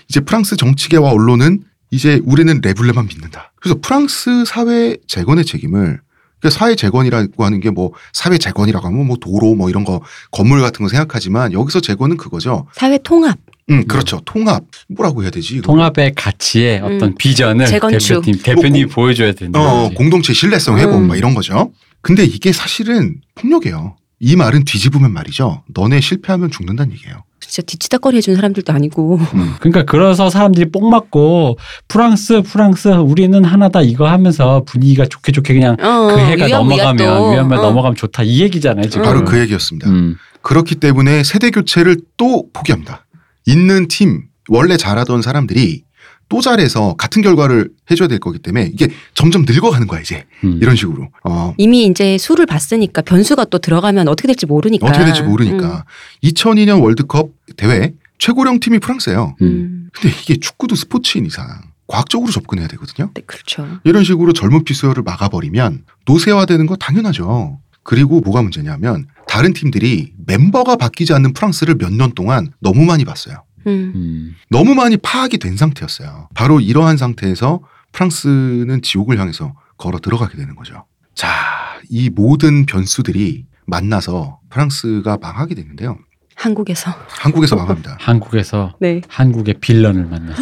이제 0.10 0.20
프랑스 0.20 0.56
정치계와 0.56 1.12
언론은 1.12 1.63
이제 1.92 2.20
우리는 2.25 2.60
레블레만 2.63 3.08
믿는다. 3.08 3.54
그래서 3.62 3.78
프랑스 3.82 4.46
사회 4.46 4.98
재건의 5.08 5.46
책임을 5.46 6.00
그 6.42 6.50
사회 6.50 6.75
재건이라고 6.75 7.46
하는 7.46 7.60
게 7.60 7.70
뭐 7.70 7.92
사회 8.13 8.38
재건이라고 8.40 8.88
하면 8.88 9.06
뭐 9.06 9.18
도로 9.22 9.54
뭐 9.54 9.70
이런 9.70 9.84
거 9.84 10.01
건물 10.32 10.62
같은 10.62 10.82
거 10.84 10.90
생각하지만 10.90 11.54
여기서 11.54 11.82
재건은 11.82 12.18
그거죠. 12.18 12.68
사회 12.74 12.98
통합. 12.98 13.38
음 13.70 13.86
그렇죠. 13.86 14.22
통합 14.25 14.63
뭐라고 14.90 15.22
해야 15.22 15.30
되지? 15.30 15.56
이거? 15.58 15.62
통합의 15.68 16.13
가치의 16.16 16.80
음. 16.82 16.96
어떤 16.96 17.16
비전을 17.16 17.68
재건축. 17.68 18.22
대표님 18.24 18.42
대표님이 18.42 18.86
뭐, 18.86 18.94
보여줘야 18.96 19.34
된다. 19.34 19.60
어 19.62 19.90
공동체 19.96 20.34
신뢰성 20.34 20.80
회복 20.80 20.96
음. 20.98 21.08
막 21.08 21.16
이런 21.16 21.36
거죠. 21.36 21.72
근데 22.01 22.24
이게 22.24 22.51
사실은 22.51 23.22
폭력이에요. 23.36 23.96
이 24.20 24.36
말은 24.36 24.65
뒤집으면 24.65 25.12
말이죠. 25.13 25.63
너네 25.74 26.00
실패하면 26.01 26.51
죽는다는 26.51 26.93
얘기예요. 26.93 27.24
진짜 27.39 27.65
뒤치다거리 27.65 28.17
해주는 28.17 28.36
사람들도 28.36 28.72
아니고. 28.72 29.17
음. 29.34 29.55
그러니까 29.60 29.84
그래서 29.84 30.29
사람들이 30.29 30.72
뽕 30.72 30.89
맞고 30.89 31.58
프랑스 31.88 32.41
프랑스 32.43 32.88
우리는 32.89 33.43
하나다 33.43 33.81
이거 33.81 34.08
하면서 34.08 34.63
분위기가 34.65 35.05
좋게 35.05 35.31
좋게 35.31 35.53
그냥 35.55 35.75
어, 35.81 36.13
그 36.13 36.20
해가 36.20 36.46
위험, 36.46 36.67
넘어가면 36.70 37.03
위압도. 37.05 37.31
위험에 37.31 37.55
어. 37.58 37.62
넘어가면 37.62 37.96
좋다 37.96 38.24
이 38.24 38.41
얘기잖아요 38.41 38.89
지금. 38.89 39.03
바로 39.05 39.25
그 39.25 39.39
얘기였습니다. 39.39 39.89
음. 39.89 40.15
그렇기 40.43 40.75
때문에 40.75 41.24
세대 41.24 41.50
교체를 41.50 41.98
또 42.17 42.46
포기합니다. 42.53 43.05
있는 43.46 43.88
팀 43.88 44.24
원래 44.50 44.77
잘하던 44.77 45.22
사람들이 45.22 45.84
또 46.32 46.40
잘해서 46.40 46.94
같은 46.94 47.22
결과를 47.22 47.70
해줘야 47.92 48.08
될 48.08 48.18
거기 48.20 48.40
때문에 48.40 48.72
이게 48.74 48.88
점점 49.16 49.44
늙어가는 49.46 49.86
거야 49.86 50.00
이제 50.00 50.24
음. 50.46 50.60
이런 50.62 50.78
식으로 50.78 51.10
어, 51.26 51.54
이미 51.58 51.86
이제 51.86 52.18
수를 52.18 52.46
봤으니까 52.46 53.02
변수가 53.02 53.46
또 53.46 53.58
들어가면 53.58 54.08
어떻게 54.08 54.28
될지 54.28 54.46
모르니까. 54.46 54.88
어떻게 54.88 55.04
될지 55.04 55.24
모르니까 55.24 55.84
2002년 56.24 56.82
월드컵 56.82 57.32
대회 57.58 57.94
최고령 58.18 58.62
팀이 58.62 58.80
프랑스예요. 58.80 59.36
음. 59.42 59.46
음. 59.46 59.52
음. 59.52 59.90
근데 59.94 60.16
이게 60.22 60.38
축구도 60.38 60.76
스포츠인 60.76 61.26
이상 61.26 61.46
과학적으로 61.88 62.32
접근해야 62.32 62.70
되거든요. 62.70 63.12
네, 63.14 63.22
그렇죠. 63.26 63.68
이런 63.84 64.06
식으로 64.06 64.32
젊은 64.32 64.64
피 64.64 64.74
수혈을 64.74 65.04
막아버리면 65.04 65.84
노쇠화되는 66.06 66.66
거 66.66 66.78
당연하죠. 66.78 67.60
그리고 67.84 68.22
뭐가 68.22 68.42
문제냐면 68.42 69.06
다른 69.28 69.52
팀들이 69.52 70.14
멤버가 70.26 70.78
바뀌지 70.78 71.12
않는 71.14 71.34
프랑스를 71.34 71.76
몇 71.76 71.92
년 71.92 72.14
동안 72.14 72.54
너무 72.62 72.86
많이 72.86 73.04
봤어요. 73.04 73.44
음. 73.68 73.91
음. 73.96 74.36
너무 74.50 74.75
많이 74.75 74.98
파악이 74.98 75.38
된 75.38 75.58
상태였어요. 75.58 76.30
바로 76.34 76.60
이러한 76.60 76.98
상태에서 76.98 77.62
프랑스는 77.91 78.82
지옥을 78.82 79.20
향해서 79.20 79.53
걸어 79.77 80.00
들어가게 80.00 80.38
되는 80.38 80.56
거죠. 80.56 80.86
자, 81.15 81.30
이 81.89 82.10
모든 82.10 82.65
변수들이 82.65 83.46
만나서 83.65 84.39
프랑스가 84.50 85.18
망하게 85.22 85.56
되는데요. 85.56 85.98
한국에서. 86.36 86.91
한국에서 87.08 87.56
망합니다. 87.56 87.98
한국에서 88.01 88.75
네. 88.80 89.01
한국의 89.08 89.56
빌런을 89.62 90.06
만나죠. 90.06 90.41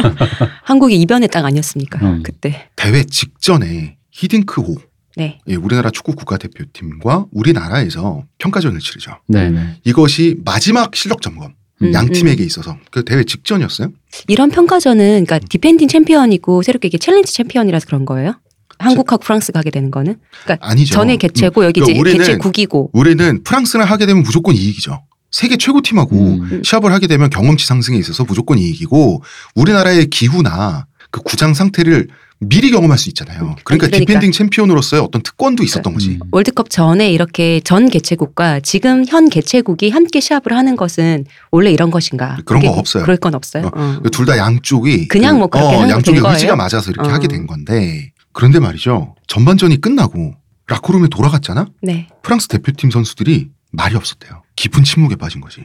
한국이 0.64 0.98
이변의 1.00 1.28
땅 1.28 1.44
아니었습니까? 1.44 1.98
음. 2.06 2.22
그때. 2.22 2.70
대회 2.76 3.02
직전에 3.04 3.98
히딩크호, 4.12 4.76
네. 5.16 5.40
예, 5.48 5.54
우리나라 5.54 5.90
축구 5.90 6.14
국가대표팀과 6.14 7.26
우리나라에서 7.32 8.24
평가전을 8.38 8.80
치르죠. 8.80 9.18
네네. 9.28 9.80
이것이 9.84 10.36
마지막 10.44 10.94
실력 10.94 11.20
점검. 11.20 11.54
음, 11.82 11.92
양 11.92 12.06
음. 12.06 12.12
팀에게 12.12 12.42
있어서 12.44 12.78
그 12.90 13.04
대회 13.04 13.22
직전이었어요. 13.24 13.90
이런 14.28 14.50
평가전은 14.50 15.24
그러니까 15.26 15.38
defending 15.40 15.88
champion이고 15.88 16.62
새롭게 16.62 16.88
이게 16.88 16.98
challenge 16.98 17.34
champion이라서 17.34 17.86
그런 17.86 18.04
거예요? 18.04 18.34
한국하고 18.78 19.22
프랑스가 19.22 19.58
하게 19.60 19.70
되는 19.70 19.90
거는? 19.90 20.16
그러니까 20.44 20.66
아니죠. 20.66 20.94
전에 20.94 21.16
개최국 21.16 21.64
여기 21.64 21.80
이제 21.80 21.92
그러니까 21.94 22.10
우리는- 22.10 22.18
개최 22.26 22.36
국이고. 22.38 22.90
우리는 22.92 23.42
프랑스랑 23.42 23.88
하게 23.88 24.06
되면 24.06 24.22
무조건 24.22 24.54
이익이죠. 24.54 25.02
세계 25.30 25.56
최고 25.56 25.80
팀하고 25.82 26.16
음. 26.16 26.62
시합을 26.64 26.92
하게 26.92 27.06
되면 27.06 27.28
경험치 27.30 27.66
상승에 27.66 27.98
있어서 27.98 28.24
무조건 28.24 28.58
이익이고 28.58 29.22
우리나라의 29.54 30.06
기후나 30.06 30.86
그 31.10 31.20
구장 31.22 31.52
상태를 31.54 32.08
미리 32.38 32.70
경험할 32.70 32.98
수 32.98 33.08
있잖아요. 33.08 33.56
그러니까, 33.64 33.86
그러니까. 33.86 33.98
defending 33.98 34.32
champion으로서의 34.32 35.02
어떤 35.02 35.22
특권도 35.22 35.62
있었던 35.62 35.92
거지. 35.92 36.10
음. 36.10 36.20
월드컵 36.32 36.68
전에 36.68 37.10
이렇게 37.10 37.60
전 37.60 37.88
개최국과 37.88 38.60
지금 38.60 39.04
현 39.06 39.28
개최국이 39.28 39.90
함께 39.90 40.20
시합을 40.20 40.52
하는 40.52 40.76
것은 40.76 41.24
원래 41.50 41.70
이런 41.70 41.90
것인가? 41.90 42.36
그런 42.44 42.62
거 42.62 42.70
없어요. 42.72 43.04
그럴 43.04 43.16
건 43.16 43.34
없어요. 43.34 43.70
어. 43.74 44.00
둘다 44.12 44.36
양쪽이 44.36 45.08
그냥 45.08 45.38
뭐 45.38 45.46
그렇게 45.46 45.74
하는 45.76 45.90
양쪽의 45.90 46.20
된 46.20 46.30
의지가? 46.30 46.56
맞아서 46.56 46.90
이렇게 46.90 47.08
어. 47.08 47.12
하게 47.12 47.28
된 47.28 47.46
건데 47.46 48.12
그런데 48.32 48.60
말이죠. 48.60 49.14
전반전이 49.28 49.80
끝나고 49.80 50.34
라코룸에 50.66 51.08
돌아갔잖아. 51.08 51.66
네. 51.80 52.08
프랑스 52.22 52.48
대표팀 52.48 52.90
선수들이 52.90 53.48
말이 53.72 53.96
없었대요. 53.96 54.42
깊은 54.56 54.84
침묵에 54.84 55.16
빠진 55.16 55.40
거지. 55.40 55.64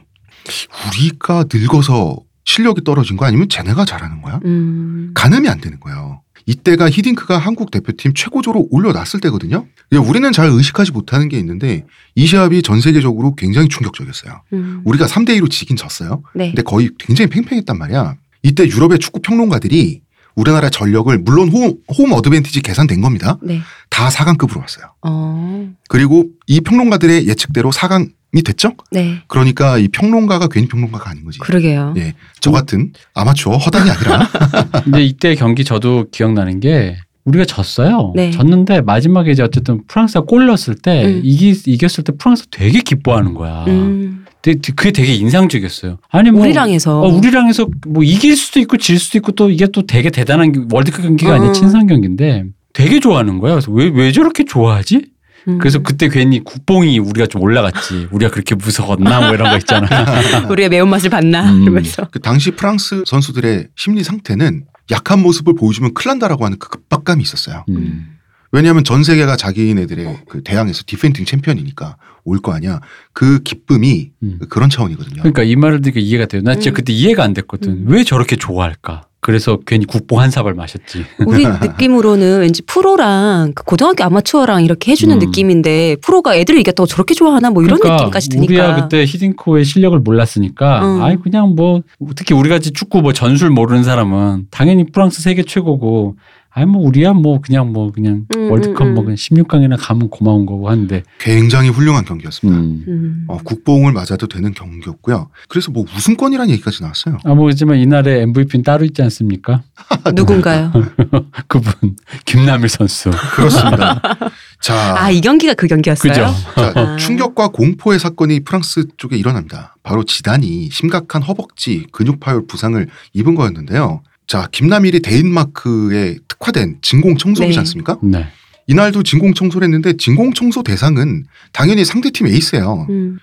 우리가 0.88 1.44
늙어서 1.52 2.16
실력이 2.44 2.82
떨어진 2.84 3.16
거 3.16 3.26
아니면 3.26 3.48
쟤네가 3.48 3.84
잘하는 3.84 4.22
거야? 4.22 4.40
음. 4.44 5.12
가늠이 5.14 5.48
안 5.48 5.60
되는 5.60 5.78
거예요. 5.80 6.21
이때가 6.46 6.90
히딩크가 6.90 7.38
한국 7.38 7.70
대표팀 7.70 8.14
최고조로 8.14 8.68
올려놨을 8.70 9.20
때거든요. 9.22 9.66
근데 9.88 10.08
우리는 10.08 10.30
잘 10.32 10.48
의식하지 10.48 10.92
못하는 10.92 11.28
게 11.28 11.38
있는데 11.38 11.84
이 12.14 12.26
시합이 12.26 12.62
전 12.62 12.80
세계적으로 12.80 13.34
굉장히 13.34 13.68
충격적이었어요. 13.68 14.42
음. 14.52 14.82
우리가 14.84 15.06
3대 15.06 15.38
2로 15.40 15.50
지긴 15.50 15.76
졌어요. 15.76 16.22
네. 16.34 16.48
근데 16.48 16.62
거의 16.62 16.90
굉장히 16.98 17.28
팽팽했단 17.30 17.78
말이야. 17.78 18.16
이때 18.42 18.66
유럽의 18.66 18.98
축구 18.98 19.20
평론가들이 19.20 20.02
우리나라 20.34 20.70
전력을 20.70 21.16
물론 21.18 21.50
홈, 21.50 21.76
홈 21.96 22.12
어드밴티지 22.12 22.62
계산된 22.62 23.00
겁니다. 23.00 23.38
네. 23.42 23.60
다 23.90 24.08
4강급으로 24.08 24.60
왔어요. 24.60 24.86
어. 25.02 25.70
그리고 25.88 26.26
이 26.46 26.60
평론가들의 26.60 27.28
예측대로 27.28 27.70
4강이 27.70 28.12
됐죠? 28.40 28.72
네. 28.90 29.18
그러니까 29.26 29.76
이 29.76 29.88
평론가가 29.88 30.48
괜히 30.48 30.66
평론가가 30.66 31.10
아닌 31.10 31.24
거지. 31.24 31.38
그러게요. 31.38 31.92
예. 31.98 32.14
저 32.40 32.50
같은 32.50 32.92
아마추어 33.12 33.58
허당이 33.58 33.90
아니라 33.90 34.26
근데 34.84 35.04
이때 35.04 35.34
경기 35.34 35.64
저도 35.64 36.06
기억나는 36.10 36.60
게 36.60 36.96
우리가 37.24 37.44
졌어요. 37.44 38.12
네. 38.16 38.30
졌는데 38.30 38.80
마지막에 38.80 39.30
이제 39.32 39.42
어쨌든 39.42 39.82
프랑스가 39.86 40.24
골 40.24 40.46
넣었을 40.46 40.76
때 40.76 41.04
음. 41.04 41.20
이기, 41.22 41.54
이겼을 41.66 42.04
때 42.04 42.12
프랑스 42.18 42.46
되게 42.50 42.80
기뻐하는 42.80 43.34
거야. 43.34 43.64
음. 43.68 44.24
근데 44.42 44.58
그게 44.74 44.90
되게 44.90 45.12
인상적이었어요. 45.14 45.98
아니 46.10 46.30
뭐 46.32 46.40
우리랑 46.40 46.70
해서. 46.70 47.00
어, 47.02 47.06
우리랑 47.08 47.46
해서 47.48 47.68
뭐 47.86 48.02
이길 48.02 48.34
수도 48.36 48.58
있고 48.60 48.76
질 48.78 48.98
수도 48.98 49.18
있고 49.18 49.32
또 49.32 49.50
이게 49.50 49.66
또 49.66 49.82
되게 49.86 50.10
대단한 50.10 50.50
게- 50.52 50.60
월드컵 50.72 51.02
경기가 51.02 51.34
아니라 51.34 51.50
어. 51.50 51.52
친선 51.52 51.86
경기인데 51.86 52.46
되게 52.72 52.98
좋아하는 52.98 53.38
거야. 53.38 53.52
그래서 53.52 53.70
왜, 53.70 53.88
왜 53.94 54.10
저렇게 54.10 54.44
좋아하지? 54.44 55.11
음. 55.48 55.58
그래서 55.58 55.80
그때 55.80 56.08
괜히 56.08 56.40
국뽕이 56.42 56.98
우리가 56.98 57.26
좀 57.26 57.42
올라갔지. 57.42 58.08
우리가 58.10 58.30
그렇게 58.30 58.54
무서웠나 58.54 59.20
뭐 59.26 59.34
이런 59.34 59.50
거 59.50 59.56
있잖아. 59.58 59.86
우리의 60.50 60.68
매운맛을 60.68 61.10
봤나 61.10 61.52
음. 61.52 61.62
이러면서. 61.62 62.08
그 62.10 62.20
당시 62.20 62.50
프랑스 62.52 63.02
선수들의 63.06 63.68
심리 63.76 64.02
상태는 64.04 64.64
약한 64.90 65.20
모습을 65.22 65.54
보여주면 65.54 65.94
큰일 65.94 66.10
난다라고 66.12 66.44
하는 66.44 66.58
그 66.58 66.68
급박감이 66.68 67.22
있었어요. 67.22 67.64
음. 67.70 68.08
왜냐하면 68.54 68.84
전 68.84 69.02
세계가 69.02 69.36
자기네들의 69.36 70.24
그 70.28 70.42
대항에서 70.42 70.82
defending 70.86 71.24
champion이니까 71.24 71.96
올 72.24 72.38
거 72.40 72.52
아니야. 72.52 72.80
그 73.12 73.42
기쁨이 73.42 74.10
음. 74.22 74.38
그런 74.48 74.68
차원이거든요. 74.70 75.22
그러니까 75.22 75.42
이 75.42 75.56
말을 75.56 75.80
듣니까 75.80 76.00
이해가 76.00 76.26
돼요. 76.26 76.42
나 76.42 76.54
진짜 76.54 76.70
음. 76.70 76.74
그때 76.74 76.92
이해가 76.92 77.24
안 77.24 77.32
됐거든. 77.32 77.70
음. 77.72 77.84
왜 77.88 78.04
저렇게 78.04 78.36
좋아할까? 78.36 79.06
그래서 79.22 79.56
괜히 79.64 79.86
국뽕 79.86 80.18
한 80.18 80.32
사발 80.32 80.52
마셨지. 80.52 81.04
우리 81.26 81.46
느낌으로는 81.62 82.40
왠지 82.40 82.60
프로랑 82.62 83.52
그 83.54 83.62
고등학교 83.62 84.02
아마추어랑 84.04 84.64
이렇게 84.64 84.90
해주는 84.90 85.14
음. 85.14 85.18
느낌인데 85.20 85.96
프로가 86.02 86.36
애들을 86.36 86.58
이겼다고 86.58 86.86
저렇게 86.86 87.14
좋아하나 87.14 87.50
뭐 87.50 87.62
이런 87.62 87.78
느낌까지 87.82 88.28
드니까. 88.28 88.52
우리가 88.52 88.82
그때 88.82 89.04
히딩코의 89.04 89.64
실력을 89.64 89.96
몰랐으니까 90.00 90.84
음. 90.84 91.02
아이 91.02 91.16
그냥 91.16 91.54
뭐 91.54 91.82
특히 92.16 92.34
우리 92.34 92.48
같이 92.48 92.72
축구 92.72 93.00
뭐 93.00 93.12
전술 93.12 93.50
모르는 93.50 93.84
사람은 93.84 94.48
당연히 94.50 94.90
프랑스 94.90 95.22
세계 95.22 95.44
최고고 95.44 96.16
아이 96.54 96.66
뭐 96.66 96.82
우리야 96.86 97.14
뭐 97.14 97.40
그냥 97.40 97.72
뭐 97.72 97.90
그냥 97.92 98.26
음, 98.36 98.50
월드컵 98.50 98.82
음, 98.86 98.94
뭐 98.94 99.04
그냥 99.04 99.16
16강이나 99.16 99.76
가면 99.78 100.10
고마운 100.10 100.44
거고 100.44 100.68
하는데 100.68 101.02
굉장히 101.18 101.70
훌륭한 101.70 102.04
경기였습니다. 102.04 102.60
음. 102.60 102.84
음. 102.88 103.24
어, 103.28 103.38
국뽕을 103.38 103.92
맞아도 103.92 104.26
되는 104.28 104.52
경기였고요. 104.52 105.30
그래서 105.48 105.70
뭐 105.70 105.84
우승권이라는 105.96 106.52
얘기까지 106.52 106.82
나왔어요. 106.82 107.18
아뭐 107.24 107.48
하지만 107.48 107.78
이날의 107.78 108.20
MVP는 108.22 108.64
따로 108.64 108.84
있지 108.84 109.00
않습니까? 109.02 109.62
누군가요? 110.14 110.70
그분 111.48 111.96
김남일 112.26 112.68
선수. 112.68 113.10
그렇습니다. 113.34 114.02
자, 114.60 114.94
아 114.98 115.10
이 115.10 115.20
경기가 115.20 115.54
그 115.54 115.66
경기였어요. 115.66 116.12
그죠? 116.12 116.26
자, 116.54 116.72
아. 116.74 116.96
충격과 116.96 117.48
공포의 117.48 117.98
사건이 117.98 118.40
프랑스 118.40 118.86
쪽에 118.96 119.16
일어납니다. 119.16 119.76
바로 119.82 120.04
지단이 120.04 120.68
심각한 120.70 121.22
허벅지 121.22 121.86
근육 121.92 122.20
파열 122.20 122.46
부상을 122.46 122.86
입은 123.14 123.34
거였는데요. 123.34 124.02
자, 124.32 124.48
김남일이 124.50 125.00
데인마크에 125.00 126.16
특화된 126.26 126.78
진공 126.80 127.18
청소기지 127.18 127.54
네. 127.54 127.58
않습니까? 127.58 127.98
네. 128.02 128.28
이날도 128.66 129.02
진공 129.02 129.34
청소를 129.34 129.66
했는데 129.66 129.94
진공 129.98 130.32
청소 130.32 130.62
대상은 130.62 131.24
당연히 131.52 131.84
상대팀 131.84 132.28
에이스예요. 132.28 132.86
음. 132.88 133.18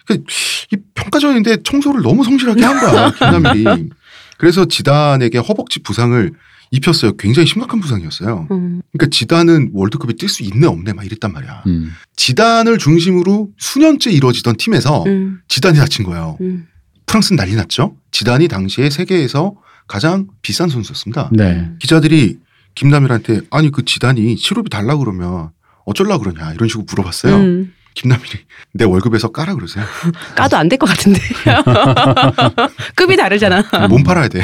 이 0.71 0.77
평가전인데 0.93 1.63
청소를 1.63 2.03
너무 2.03 2.23
성실하게 2.23 2.63
한 2.63 2.79
거야, 2.79 3.11
김남일이. 3.17 3.89
그래서 4.37 4.65
지단에게 4.65 5.39
허벅지 5.39 5.79
부상을 5.79 6.31
입혔어요. 6.69 7.13
굉장히 7.17 7.47
심각한 7.47 7.79
부상이었어요. 7.79 8.47
음. 8.51 8.83
그러니까 8.91 9.09
지단은 9.09 9.71
월드컵에 9.73 10.13
뛸 10.13 10.27
수 10.27 10.43
있네 10.43 10.67
없네 10.67 10.93
막 10.93 11.03
이랬단 11.03 11.33
말이야. 11.33 11.63
음. 11.65 11.91
지단을 12.17 12.77
중심으로 12.77 13.49
수년째 13.57 14.11
이루어지던 14.11 14.57
팀에서 14.57 15.05
음. 15.07 15.39
지단이 15.47 15.79
다친 15.79 16.05
거예요. 16.05 16.37
음. 16.41 16.67
프랑스는 17.07 17.37
난리 17.37 17.55
났죠. 17.55 17.95
지단이 18.11 18.47
당시에 18.47 18.91
세계에서 18.91 19.55
가장 19.89 20.27
비싼 20.41 20.69
선수였습니다. 20.69 21.29
네. 21.33 21.69
기자들이 21.79 22.37
김남일한테 22.75 23.41
아니 23.51 23.71
그 23.71 23.83
지단이 23.83 24.37
치료비 24.37 24.69
달라 24.69 24.95
그러면 24.95 25.49
어쩔라 25.85 26.19
그러냐 26.19 26.53
이런 26.53 26.69
식으로 26.69 26.85
물어봤어요. 26.89 27.35
음. 27.35 27.73
김남일이 27.95 28.29
내 28.75 28.85
월급에서 28.85 29.29
까라 29.31 29.55
그러세요. 29.55 29.83
까도 30.37 30.55
안 30.57 30.69
될 30.69 30.77
것 30.77 30.87
같은데. 30.87 31.19
급이 32.95 33.17
다르잖아. 33.17 33.63
몸 33.89 34.03
팔아야 34.03 34.27
돼. 34.27 34.43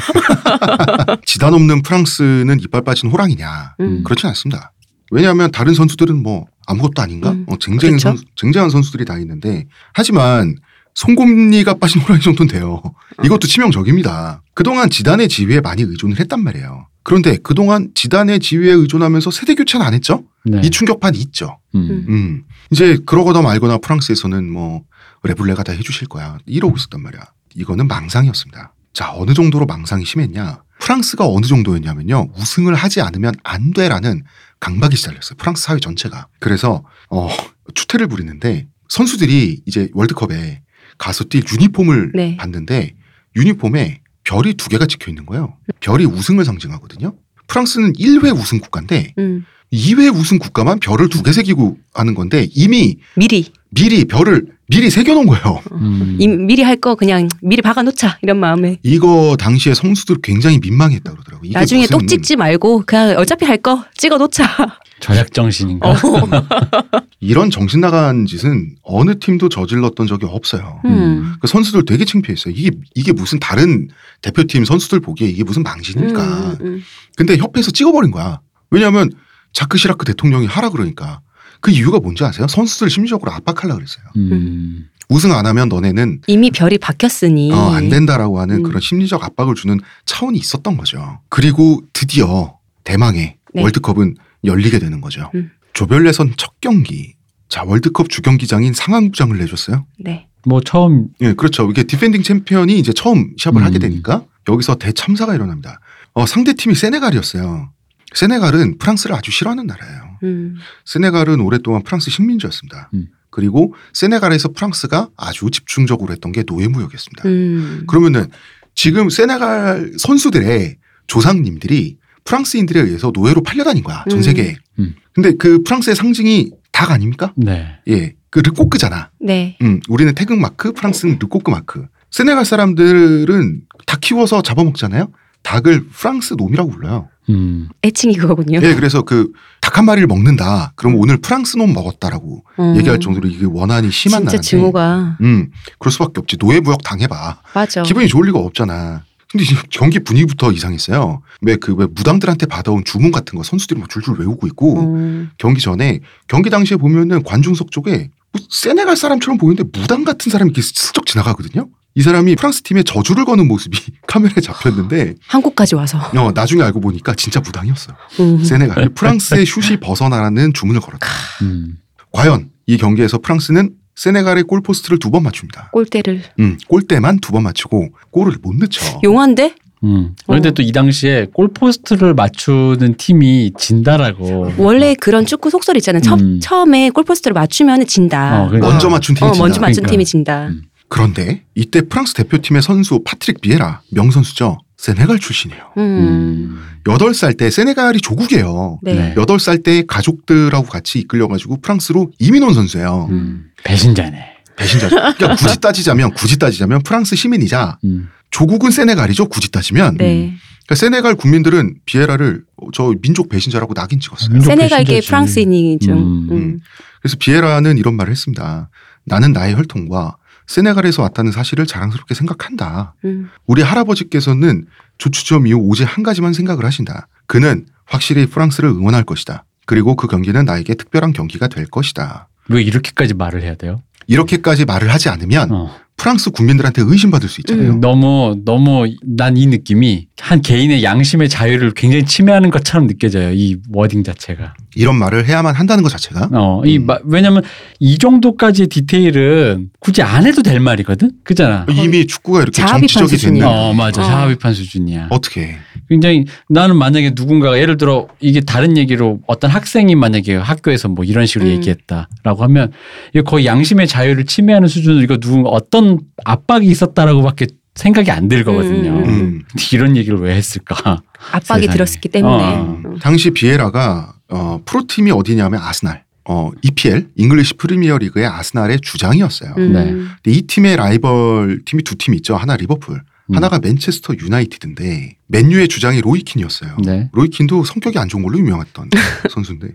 지단 1.25 1.53
없는 1.53 1.83
프랑스는 1.83 2.59
이빨 2.61 2.81
빠진 2.83 3.09
호랑이냐? 3.11 3.75
음. 3.79 4.03
그렇진 4.03 4.27
않습니다. 4.29 4.73
왜냐하면 5.11 5.51
다른 5.51 5.73
선수들은 5.75 6.21
뭐 6.23 6.45
아무것도 6.65 7.01
아닌가? 7.01 7.31
음. 7.31 7.45
어, 7.47 7.55
쟁쟁한, 7.57 7.97
그렇죠. 7.99 8.09
선수, 8.09 8.25
쟁쟁한 8.35 8.69
선수들이 8.71 9.05
다 9.05 9.17
있는데 9.19 9.65
하지만 9.93 10.55
송곳니가 10.95 11.75
빠진 11.75 12.01
호랑이 12.01 12.21
정도는 12.21 12.51
돼요. 12.51 12.81
이것도 13.23 13.47
치명적입니다. 13.47 14.41
그동안 14.53 14.89
지단의 14.89 15.29
지위에 15.29 15.61
많이 15.61 15.83
의존을 15.83 16.19
했단 16.19 16.41
말이에요. 16.43 16.87
그런데 17.03 17.37
그동안 17.37 17.91
지단의 17.93 18.39
지위에 18.39 18.71
의존하면서 18.71 19.29
세대 19.29 19.53
교체는 19.53 19.85
안 19.85 19.93
했죠? 19.93 20.23
네. 20.45 20.61
이 20.63 20.69
충격판이 20.71 21.17
있죠. 21.19 21.59
음. 21.75 22.05
음. 22.09 22.43
이제 22.71 22.97
그러거나 23.05 23.41
말거나 23.41 23.77
프랑스에서는 23.77 24.51
뭐 24.51 24.83
레블레가 25.23 25.63
다 25.63 25.73
해주실 25.73 26.07
거야. 26.07 26.37
이러고 26.45 26.75
있었단 26.77 27.03
말이야. 27.03 27.21
이거는 27.55 27.87
망상이었습니다. 27.87 28.73
자, 28.93 29.13
어느 29.13 29.33
정도로 29.33 29.65
망상이 29.65 30.05
심했냐? 30.05 30.63
프랑스가 30.79 31.27
어느 31.27 31.45
정도였냐면요. 31.45 32.29
우승을 32.37 32.73
하지 32.73 33.01
않으면 33.01 33.33
안 33.43 33.71
돼라는 33.71 34.23
강박이 34.59 34.95
시달렸어요. 34.95 35.35
프랑스 35.37 35.63
사회 35.63 35.79
전체가. 35.79 36.27
그래서 36.39 36.83
어, 37.09 37.29
추태를 37.73 38.07
부리는데 38.07 38.67
선수들이 38.87 39.61
이제 39.65 39.89
월드컵에 39.93 40.61
가서 40.97 41.25
뛸 41.25 41.43
유니폼을 41.51 42.11
네. 42.15 42.37
봤는데 42.37 42.93
유니폼에 43.35 43.99
별이 44.23 44.53
두 44.55 44.69
개가 44.69 44.85
찍혀 44.87 45.11
있는 45.11 45.25
거예요. 45.25 45.57
별이 45.81 46.05
우승을 46.05 46.45
상징하거든요. 46.45 47.13
프랑스는 47.47 47.93
1회 47.93 48.33
우승 48.35 48.59
국가인데 48.59 49.13
음. 49.17 49.45
2회 49.73 50.13
우승 50.15 50.39
국가만 50.39 50.79
별을 50.79 51.09
두 51.09 51.21
개 51.23 51.31
새기고 51.31 51.77
하는 51.93 52.15
건데 52.15 52.47
이미 52.53 52.97
미리 53.15 53.51
미리 53.69 54.05
별을 54.05 54.47
미리 54.67 54.89
새겨놓은 54.89 55.27
거예요. 55.27 55.61
음. 55.73 56.17
이, 56.19 56.27
미리 56.27 56.63
할 56.63 56.77
거 56.77 56.95
그냥 56.95 57.27
미리 57.41 57.61
박아놓자 57.61 58.17
이런 58.23 58.39
마음에 58.39 58.77
이거 58.83 59.35
당시에 59.37 59.73
선수들 59.75 60.17
굉장히 60.23 60.59
민망했다 60.59 61.11
그러더라고요. 61.11 61.51
나중에 61.53 61.85
똑 61.87 62.07
찍지 62.07 62.35
말고 62.35 62.83
그냥 62.87 63.15
어차피 63.17 63.45
할 63.45 63.57
거 63.61 63.83
찍어 63.97 64.17
놓자. 64.17 64.79
절약 64.99 65.33
정신인가? 65.33 65.89
어. 65.89 65.95
이런 67.19 67.49
정신 67.49 67.81
나간 67.81 68.25
짓은 68.25 68.75
어느 68.83 69.17
팀도 69.19 69.49
저질렀던 69.49 70.07
적이 70.07 70.27
없어요. 70.27 70.81
음. 70.85 71.35
그 71.41 71.47
선수들 71.47 71.85
되게 71.85 72.05
창피했어요. 72.05 72.53
이게 72.55 72.71
이게 72.93 73.11
무슨 73.11 73.39
다른 73.39 73.89
대표팀 74.21 74.65
선수들 74.65 74.99
보기에 74.99 75.27
이게 75.27 75.43
무슨 75.43 75.63
망신일까? 75.63 76.23
음, 76.23 76.57
음. 76.61 76.83
근데 77.17 77.37
협회에서 77.37 77.71
찍어버린 77.71 78.11
거야. 78.11 78.39
왜냐하면 78.71 79.09
자크 79.53 79.77
시라크 79.77 80.05
대통령이 80.05 80.45
하라 80.45 80.69
그러니까 80.69 81.21
그 81.61 81.71
이유가 81.71 81.99
뭔지 81.99 82.23
아세요? 82.23 82.47
선수들 82.47 82.89
심리적으로 82.89 83.31
압박하려 83.31 83.73
그랬어요. 83.75 84.05
음. 84.17 84.89
우승 85.09 85.31
안 85.33 85.45
하면 85.45 85.69
너네는 85.69 86.21
이미 86.27 86.51
별이 86.51 86.77
박혔으니 86.77 87.51
어, 87.51 87.73
안 87.73 87.89
된다라고 87.89 88.39
하는 88.39 88.57
음. 88.57 88.63
그런 88.63 88.81
심리적 88.81 89.23
압박을 89.23 89.55
주는 89.55 89.79
차원이 90.05 90.37
있었던 90.37 90.77
거죠. 90.77 91.19
그리고 91.29 91.81
드디어 91.93 92.57
대망의 92.83 93.35
네. 93.53 93.61
월드컵은 93.61 94.15
열리게 94.45 94.79
되는 94.79 95.01
거죠. 95.01 95.31
음. 95.35 95.51
조별 95.73 96.07
예선 96.07 96.33
첫 96.37 96.53
경기. 96.61 97.15
자, 97.49 97.63
월드컵 97.63 98.09
주경기장인 98.09 98.73
상암구장을 98.73 99.37
내줬어요. 99.37 99.85
네. 99.99 100.27
뭐 100.45 100.61
처음 100.61 101.07
예, 101.21 101.33
그렇죠. 101.33 101.69
이게 101.69 101.83
defending 101.83 102.23
champion이 102.23 102.77
이제 102.77 102.93
처음 102.93 103.33
시합을 103.37 103.61
음. 103.61 103.65
하게 103.65 103.79
되니까 103.79 104.25
여기서 104.47 104.75
대참사가 104.75 105.33
일어납니다. 105.35 105.79
어, 106.13 106.25
상대 106.25 106.53
팀이 106.53 106.75
세네갈이었어요. 106.75 107.71
세네갈은 108.13 108.77
프랑스를 108.77 109.15
아주 109.15 109.31
싫어하는 109.31 109.65
나라예요. 109.67 110.19
음. 110.23 110.55
세네갈은 110.85 111.41
오랫동안 111.41 111.83
프랑스 111.83 112.11
식민지였습니다. 112.11 112.89
음. 112.93 113.07
그리고 113.29 113.73
세네갈에서 113.93 114.49
프랑스가 114.49 115.09
아주 115.17 115.49
집중적으로 115.51 116.13
했던 116.13 116.31
게 116.31 116.43
노예무역이었습니다. 116.47 117.27
음. 117.27 117.83
그러면은 117.87 118.29
지금 118.75 119.09
세네갈 119.09 119.93
선수들의 119.97 120.77
조상님들이 121.07 121.97
프랑스인들에 122.35 122.81
의해서 122.81 123.11
노예로 123.13 123.41
팔려다닌 123.43 123.83
거야 123.83 124.03
전 124.09 124.19
음. 124.19 124.23
세계에. 124.23 124.55
음. 124.79 124.95
근데 125.13 125.33
그 125.37 125.63
프랑스의 125.63 125.95
상징이 125.95 126.51
닭 126.73 126.91
아닙니까? 126.91 127.31
네. 127.37 127.77
예, 127.87 128.15
그 128.29 128.39
르꼬크잖아. 128.39 129.11
네. 129.21 129.57
음, 129.61 129.79
우리는 129.87 130.13
태극 130.13 130.37
마크, 130.39 130.73
프랑스는 130.73 131.19
르꼬크 131.21 131.49
마크. 131.49 131.85
세네갈 132.11 132.43
사람들은 132.43 133.61
닭 133.87 134.01
키워서 134.01 134.41
잡아먹잖아요. 134.41 135.07
닭을 135.43 135.87
프랑스 135.89 136.33
놈이라고 136.37 136.71
불러요. 136.71 137.07
음. 137.29 137.69
애칭이 137.83 138.15
그거군요. 138.17 138.59
예, 138.61 138.73
그래서 138.75 139.03
그 139.03 139.31
닭 139.61 139.77
한 139.79 139.83
마리를 139.85 140.07
먹는다. 140.07 140.71
그럼 140.75 140.95
오늘 140.95 141.17
프랑스 141.17 141.57
놈 141.57 141.73
먹었다라고 141.73 142.43
어. 142.57 142.73
얘기할 142.77 142.99
정도로 142.99 143.27
이게 143.27 143.45
원한이 143.45 143.89
심한 143.91 144.21
진짜 144.21 144.37
나라인데. 144.37 144.47
증오가 144.47 145.17
음, 145.21 145.49
그럴 145.79 145.91
수밖에 145.91 146.13
없지. 146.19 146.37
노예 146.37 146.59
무역 146.61 146.81
당해봐. 146.83 147.41
맞아. 147.53 147.81
기분이 147.83 148.07
좋을 148.07 148.27
리가 148.27 148.39
없잖아. 148.39 149.03
근데 149.37 149.43
경기 149.69 149.99
분위기부터 149.99 150.51
이상했어요. 150.51 151.21
왜 151.41 151.55
그 151.57 151.73
왜 151.75 151.85
무당들한테 151.87 152.45
받아온 152.45 152.83
주문 152.85 153.11
같은 153.11 153.37
거 153.37 153.43
선수들이 153.43 153.79
막 153.79 153.89
줄줄 153.89 154.15
외우고 154.19 154.47
있고 154.47 154.79
어. 154.79 155.27
경기 155.37 155.59
전에 155.61 155.99
경기 156.27 156.49
당시에 156.49 156.77
보면은 156.77 157.21
관중석 157.23 157.71
쪽에 157.71 158.09
뭐 158.31 158.41
세네갈 158.49 158.95
사람처럼 158.95 159.37
보이는데 159.37 159.69
무당 159.77 160.03
같은 160.05 160.31
사람이 160.31 160.49
이렇게 160.51 160.61
슬쩍 160.61 161.05
지나가거든요. 161.05 161.67
이 161.97 162.01
사람이 162.01 162.35
프랑스 162.35 162.61
팀에 162.61 162.83
저주를 162.83 163.23
거는 163.25 163.47
모습이 163.47 163.77
카메라에 164.07 164.41
잡혔는데 164.41 165.15
한국까지 165.27 165.75
와서. 165.75 165.97
어, 166.15 166.31
나중에 166.33 166.61
알고 166.63 166.79
보니까 166.81 167.13
진짜 167.15 167.39
무당이었어요. 167.39 167.95
음. 168.19 168.43
세네갈 168.43 168.89
프랑스의 168.95 169.45
슛이 169.45 169.77
벗어나라는 169.79 170.53
주문을 170.53 170.81
걸었다. 170.81 171.07
음. 171.41 171.77
과연 172.11 172.49
이 172.67 172.77
경기에서 172.77 173.17
프랑스는 173.19 173.71
세네갈의 173.95 174.43
골포스트를 174.43 174.99
두 174.99 175.09
번 175.09 175.23
맞춥니다. 175.23 175.69
골대를 175.71 176.21
음, 176.39 176.57
골대만 176.67 177.19
두 177.19 177.31
번 177.31 177.43
맞추고 177.43 177.89
골을 178.11 178.33
못 178.41 178.55
넣죠. 178.55 178.99
용한데 179.03 179.55
음. 179.83 180.15
그런데 180.25 180.49
어. 180.49 180.51
또이 180.51 180.71
당시에 180.71 181.27
골포스트를 181.33 182.13
맞추는 182.13 182.95
팀이 182.97 183.53
진다라고. 183.57 184.53
원래 184.57 184.95
그런 184.95 185.25
축구 185.25 185.49
속설 185.49 185.77
있잖아요. 185.77 186.01
처, 186.01 186.15
음. 186.15 186.39
처 186.41 186.63
음에 186.63 186.89
골포스트를 186.89 187.33
맞추면 187.33 187.85
진다. 187.87 188.43
어, 188.43 188.47
그러니까. 188.47 188.69
먼저 188.69 188.89
맞춘 188.89 189.15
팀이 189.15 189.29
어, 189.29 189.33
진다. 189.33 189.43
먼저 189.43 189.61
맞춘 189.61 189.75
그러니까. 189.83 189.91
팀이 189.91 190.05
진다. 190.05 190.47
음. 190.47 190.61
그런데 190.87 191.43
이때 191.55 191.81
프랑스 191.81 192.13
대표팀의 192.13 192.61
선수 192.61 192.99
파트릭 193.03 193.41
비에라 193.41 193.81
명선수죠. 193.91 194.59
세네갈 194.77 195.19
출신이에요. 195.19 195.73
음. 195.77 195.81
음. 195.81 196.67
여덟 196.87 197.13
살때 197.13 197.49
세네갈이 197.49 198.01
조국이에요. 198.01 198.79
네. 198.83 198.93
네. 198.93 199.13
여덟 199.17 199.39
살때 199.39 199.85
가족들하고 199.87 200.67
같이 200.67 200.99
이끌려가지고 200.99 201.61
프랑스로 201.61 202.11
이민 202.19 202.43
온 202.43 202.53
선수예요. 202.53 203.07
음. 203.09 203.45
배신자네. 203.63 204.33
배신자죠. 204.57 204.95
그러니까 204.95 205.35
굳이 205.35 205.59
따지자면 205.59 206.11
굳이 206.13 206.37
따지자면 206.37 206.83
프랑스 206.83 207.15
시민이자 207.15 207.79
음. 207.83 208.09
조국은 208.31 208.71
세네갈이죠. 208.71 209.27
굳이 209.27 209.51
따지면 209.51 209.97
네. 209.97 210.33
그러니까 210.65 210.75
세네갈 210.75 211.15
국민들은 211.15 211.75
비에라를 211.85 212.43
어, 212.57 212.67
저 212.73 212.93
민족 213.01 213.29
배신자라고 213.29 213.73
낙인 213.73 213.99
찍었어요. 213.99 214.41
세네갈계. 214.41 215.01
프랑스인이죠. 215.01 215.93
음. 215.93 216.27
음. 216.31 216.59
그래서 217.01 217.17
비에라는 217.19 217.77
이런 217.77 217.95
말을 217.95 218.11
했습니다. 218.11 218.69
나는 219.05 219.31
나의 219.31 219.55
혈통과 219.55 220.17
세네갈에서 220.47 221.01
왔다는 221.03 221.31
사실을 221.31 221.65
자랑스럽게 221.65 222.13
생각한다. 222.13 222.93
음. 223.05 223.29
우리 223.45 223.61
할아버지께서는 223.61 224.65
조추점 224.97 225.47
이후 225.47 225.59
오직 225.59 225.83
한 225.83 226.03
가지만 226.03 226.33
생각을 226.33 226.65
하신다. 226.65 227.07
그는 227.27 227.65
확실히 227.85 228.25
프랑스를 228.27 228.69
응원할 228.69 229.03
것이다. 229.03 229.43
그리고 229.65 229.95
그 229.95 230.07
경기는 230.07 230.45
나에게 230.45 230.75
특별한 230.75 231.13
경기가 231.13 231.47
될 231.47 231.65
것이다. 231.65 232.27
왜 232.49 232.61
이렇게까지 232.61 233.13
말을 233.15 233.41
해야 233.41 233.55
돼요? 233.55 233.81
이렇게까지 234.07 234.65
말을 234.65 234.93
하지 234.93 235.09
않으면 235.09 235.51
어. 235.51 235.75
프랑스 235.97 236.29
국민들한테 236.29 236.81
의심받을 236.85 237.29
수 237.29 237.41
있잖아요. 237.41 237.71
음. 237.73 237.81
너무 237.81 238.35
너무 238.45 238.85
난 239.03 239.35
이 239.37 239.47
느낌이 239.47 240.07
한 240.19 240.41
개인의 240.41 240.83
양심의 240.83 241.27
자유를 241.29 241.71
굉장히 241.71 242.05
침해하는 242.05 242.49
것처럼 242.51 242.87
느껴져요. 242.87 243.31
이 243.33 243.57
워딩 243.73 244.03
자체가. 244.03 244.53
이런 244.75 244.95
말을 244.97 245.27
해야만 245.27 245.55
한다는 245.55 245.83
것 245.83 245.89
자체가 245.89 246.29
어, 246.33 246.61
이 246.65 246.77
음. 246.77 246.85
마- 246.85 246.99
왜냐면 247.05 247.41
이 247.79 247.97
정도까지의 247.97 248.67
디테일은 248.67 249.69
굳이 249.79 250.01
안 250.01 250.25
해도 250.25 250.41
될 250.41 250.59
말이거든. 250.59 251.11
그잖아. 251.23 251.65
이미 251.69 252.05
축구가 252.07 252.41
이렇게 252.43 252.61
정치적이 252.65 253.07
수준이야. 253.09 253.47
어, 253.47 253.73
맞아. 253.73 254.01
어. 254.01 254.05
자아 254.05 254.27
비판 254.27 254.53
수준이야. 254.53 255.07
어떻게 255.09 255.41
해? 255.41 255.55
굉장히 255.89 256.25
나는 256.49 256.75
만약에 256.77 257.11
누군가가 257.15 257.59
예를 257.59 257.77
들어 257.77 258.07
이게 258.19 258.41
다른 258.41 258.75
얘기로 258.77 259.19
어떤 259.27 259.51
학생이 259.51 259.95
만약에 259.95 260.35
학교에서 260.35 260.87
뭐 260.89 261.05
이런 261.05 261.25
식으로 261.25 261.49
음. 261.49 261.55
얘기했다라고 261.55 262.43
하면 262.43 262.71
이거 263.13 263.23
거의 263.23 263.45
양심의 263.45 263.87
자유를 263.87 264.25
침해하는 264.25 264.67
수준으로 264.67 265.01
이거 265.03 265.17
누군가 265.17 265.49
어떤 265.49 265.84
압박이 266.25 266.67
있었다라고밖에 266.67 267.47
생각이 267.75 268.09
안 268.11 268.27
들 268.29 268.43
거거든요. 268.43 268.91
음, 268.91 269.03
음, 269.03 269.09
음. 269.09 269.41
이런 269.73 269.97
얘기를 269.97 270.17
왜 270.19 270.35
했을까? 270.35 271.01
압박이 271.31 271.61
세상에. 271.63 271.73
들었기 271.73 272.09
때문에. 272.09 272.43
어. 272.55 272.81
음. 272.85 272.99
당시 272.99 273.31
비에라가 273.31 274.13
어, 274.29 274.61
프로팀이 274.65 275.11
어디냐면 275.11 275.61
아스날. 275.61 276.03
어, 276.27 276.49
EPL 276.63 277.09
잉글리시 277.15 277.55
프리미어 277.55 277.97
리그의 277.99 278.25
아스날의 278.25 278.79
주장이었어요. 278.81 279.53
음. 279.57 279.73
네. 279.73 279.85
근데 279.91 280.31
이 280.31 280.41
팀의 280.43 280.75
라이벌 280.77 281.61
팀이 281.65 281.83
두 281.83 281.95
팀 281.97 282.13
있죠. 282.15 282.35
하나 282.35 282.55
리버풀, 282.55 282.95
음. 283.29 283.35
하나가 283.35 283.59
맨체스터 283.59 284.15
유나이티드인데 284.19 285.17
맨유의 285.27 285.67
주장이 285.67 286.01
로이킨이었어요. 286.01 286.77
네. 286.83 287.09
로이킨도 287.13 287.63
성격이 287.65 287.99
안 287.99 288.07
좋은 288.09 288.23
걸로 288.23 288.39
유명했던 288.39 288.89
선수인데 289.29 289.67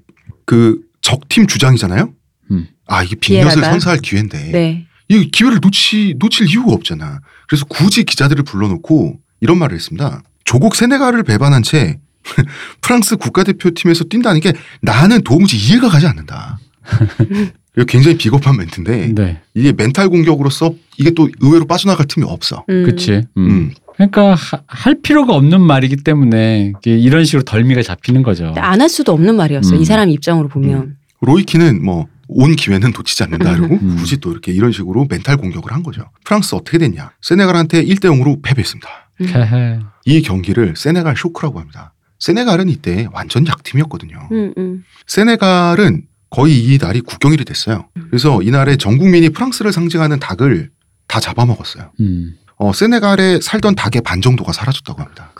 그 0.44 0.80
적팀 1.02 1.46
주장이잖아요. 1.46 2.12
음. 2.50 2.66
아 2.86 3.02
이게 3.04 3.14
빅엿을 3.14 3.44
비에라가? 3.54 3.70
선사할 3.72 3.98
기회인데 4.00 4.50
네. 4.50 4.86
이 5.10 5.28
기회를 5.30 5.58
놓치 5.60 6.14
놓칠 6.18 6.48
이유가 6.48 6.72
없잖아. 6.72 7.20
그래서 7.48 7.64
굳이 7.66 8.04
기자들을 8.04 8.44
불러놓고 8.44 9.18
이런 9.40 9.58
말을 9.58 9.74
했습니다. 9.74 10.22
조국 10.44 10.74
세네갈을 10.76 11.24
배반한 11.24 11.62
채 11.62 11.98
프랑스 12.80 13.16
국가대표팀에서 13.16 14.04
뛴다는 14.04 14.40
게 14.40 14.52
나는 14.82 15.22
도무지 15.22 15.56
이해가 15.56 15.88
가지 15.88 16.06
않는다. 16.06 16.58
이거 17.76 17.84
굉장히 17.86 18.16
비겁한 18.18 18.56
멘트인데 18.56 19.12
네. 19.14 19.40
이게 19.54 19.72
멘탈 19.72 20.08
공격으로서 20.08 20.74
이게 20.98 21.10
또 21.12 21.28
의외로 21.40 21.66
빠져나갈 21.66 22.06
틈이 22.06 22.24
없어. 22.28 22.64
음. 22.68 22.84
그치. 22.84 23.12
음. 23.36 23.50
음. 23.50 23.70
그러니까 23.94 24.34
하- 24.34 24.62
할 24.66 24.96
필요가 25.02 25.34
없는 25.34 25.60
말이기 25.60 25.96
때문에 25.96 26.72
이게 26.78 26.96
이런 26.96 27.24
식으로 27.24 27.42
덜미가 27.42 27.82
잡히는 27.82 28.22
거죠. 28.22 28.54
안 28.56 28.80
할 28.80 28.88
수도 28.88 29.12
없는 29.12 29.36
말이었어요. 29.36 29.76
음. 29.78 29.82
이 29.82 29.84
사람 29.84 30.08
입장으로 30.08 30.48
보면. 30.48 30.96
로이키는 31.20 31.84
뭐 31.84 32.06
온 32.32 32.54
기회는 32.54 32.92
놓치지 32.96 33.24
않는다 33.24 33.56
그러고 33.56 33.74
음. 33.74 33.96
굳이 33.96 34.18
또 34.18 34.30
이렇게 34.30 34.52
이런 34.52 34.72
식으로 34.72 35.06
멘탈 35.08 35.36
공격을 35.36 35.72
한 35.72 35.82
거죠. 35.82 36.10
프랑스 36.24 36.54
어떻게 36.54 36.78
됐냐? 36.78 37.12
세네갈한테 37.20 37.84
1대 37.84 38.04
0으로 38.04 38.40
패배했습니다. 38.42 38.88
음. 39.20 39.82
이 40.06 40.22
경기를 40.22 40.74
세네갈 40.76 41.16
쇼크라고 41.16 41.58
합니다. 41.60 41.92
세네갈은 42.20 42.68
이때 42.68 43.08
완전 43.12 43.46
약팀이었거든요. 43.46 44.28
음, 44.30 44.54
음. 44.56 44.84
세네갈은 45.06 46.04
거의 46.30 46.58
이 46.58 46.78
날이 46.78 47.00
국경일이 47.00 47.44
됐어요. 47.44 47.88
그래서 48.08 48.40
이날에 48.42 48.76
전 48.76 48.98
국민이 48.98 49.30
프랑스를 49.30 49.72
상징하는 49.72 50.20
닭을 50.20 50.70
다 51.08 51.18
잡아먹었어요. 51.18 51.90
음. 52.00 52.36
어, 52.56 52.72
세네갈에 52.72 53.40
살던 53.40 53.74
닭의 53.74 54.02
반 54.02 54.20
정도가 54.20 54.52
사라졌다고 54.52 55.02
합니다. 55.02 55.32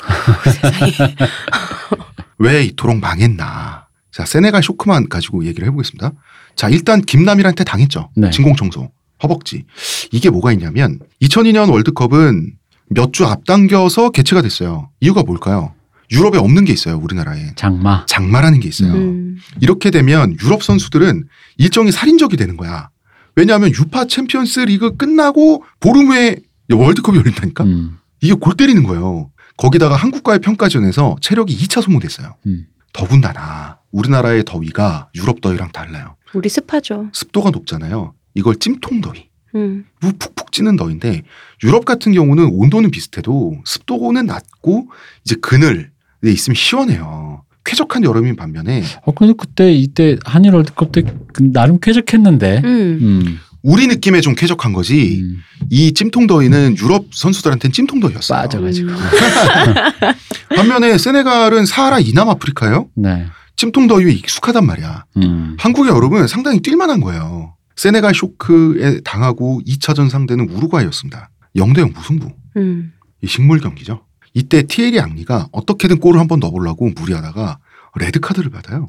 왜 2.38 2.64
이토록 2.64 2.98
망했나? 2.98 3.86
자, 4.10 4.24
세네갈 4.24 4.62
쇼크만 4.62 5.08
가지고 5.08 5.44
얘기를 5.44 5.68
해보겠습니다. 5.68 6.12
자, 6.60 6.68
일단 6.68 7.00
김남일한테 7.00 7.64
당했죠. 7.64 8.10
네. 8.14 8.28
진공청소, 8.28 8.90
허벅지. 9.22 9.64
이게 10.12 10.28
뭐가 10.28 10.52
있냐면 10.52 10.98
2002년 11.22 11.72
월드컵은 11.72 12.52
몇 12.90 13.12
주 13.12 13.24
앞당겨서 13.24 14.10
개최가 14.10 14.42
됐어요. 14.42 14.90
이유가 15.00 15.22
뭘까요? 15.22 15.72
유럽에 16.12 16.36
없는 16.36 16.66
게 16.66 16.74
있어요. 16.74 16.98
우리나라에. 16.98 17.54
장마. 17.56 18.04
장마라는 18.04 18.60
게 18.60 18.68
있어요. 18.68 18.92
음. 18.92 19.38
이렇게 19.62 19.90
되면 19.90 20.36
유럽 20.42 20.62
선수들은 20.62 21.24
일정이 21.56 21.92
살인적이 21.92 22.36
되는 22.36 22.58
거야. 22.58 22.90
왜냐하면 23.36 23.70
UEFA 23.70 24.04
챔피언스 24.04 24.60
리그 24.60 24.98
끝나고 24.98 25.64
보름 25.80 26.08
후에 26.08 26.36
월드컵이 26.70 27.16
열린다니까? 27.16 27.64
음. 27.64 27.96
이게 28.20 28.34
골 28.34 28.54
때리는 28.54 28.82
거예요. 28.82 29.30
거기다가 29.56 29.96
한국과의 29.96 30.40
평가전에서 30.40 31.16
체력이 31.22 31.56
2차 31.56 31.80
소모됐어요. 31.80 32.34
음. 32.48 32.66
더군다나 32.92 33.78
우리나라의 33.92 34.44
더위가 34.44 35.10
유럽 35.14 35.40
더위랑 35.40 35.72
달라요. 35.72 36.16
우리 36.34 36.48
습하죠. 36.48 37.08
습도가 37.12 37.50
높잖아요. 37.50 38.14
이걸 38.34 38.56
찜통 38.56 39.00
더위. 39.00 39.28
음. 39.54 39.84
무 40.00 40.12
푹푹 40.12 40.52
찌는 40.52 40.76
더위인데 40.76 41.22
유럽 41.64 41.84
같은 41.84 42.12
경우는 42.12 42.50
온도는 42.52 42.90
비슷해도 42.90 43.60
습도는 43.64 44.26
낮고 44.26 44.88
이제 45.24 45.34
그늘에 45.40 45.88
있으면 46.24 46.54
시원해요. 46.54 47.44
쾌적한 47.64 48.04
여름인 48.04 48.36
반면에 48.36 48.82
어 49.04 49.12
근데 49.12 49.34
그때 49.36 49.72
이때 49.72 50.16
한일 50.24 50.54
월드컵 50.54 50.92
때그 50.92 51.52
나름 51.52 51.78
쾌적했는데. 51.80 52.62
음. 52.64 52.98
음. 53.02 53.38
우리 53.62 53.86
느낌에 53.86 54.22
좀 54.22 54.34
쾌적한 54.34 54.72
거지. 54.72 55.20
음, 55.20 55.36
이 55.68 55.92
찜통 55.92 56.26
더위는 56.26 56.78
유럽 56.78 57.08
선수들한테는 57.12 57.72
찜통 57.74 58.00
더위였어요. 58.00 58.38
빠져가지고. 58.40 58.90
음. 58.90 58.96
반면에 60.56 60.96
세네갈은 60.96 61.66
사하라 61.66 61.98
이남 61.98 62.30
아프리카예요. 62.30 62.88
네. 62.96 63.26
찜통 63.60 63.88
더위에 63.88 64.10
익숙하단 64.12 64.64
말이야. 64.64 65.04
음. 65.18 65.54
한국의 65.58 65.92
여름은 65.92 66.28
상당히 66.28 66.60
뛸만한 66.60 67.02
거예요. 67.02 67.54
세네갈 67.76 68.14
쇼크에 68.14 69.00
당하고 69.02 69.60
2차전 69.66 70.08
상대는 70.08 70.48
우루과이였습니다. 70.48 71.28
0대0 71.56 71.92
무승부. 71.94 72.30
음. 72.56 72.94
이 73.20 73.26
식물 73.26 73.60
경기죠. 73.60 74.00
이때 74.32 74.62
티에리 74.62 74.98
앙리가 74.98 75.48
어떻게든 75.52 75.98
골을 75.98 76.18
한번 76.18 76.40
넣어보려고 76.40 76.88
무리하다가 76.96 77.58
레드 77.96 78.18
카드를 78.18 78.50
받아요. 78.50 78.88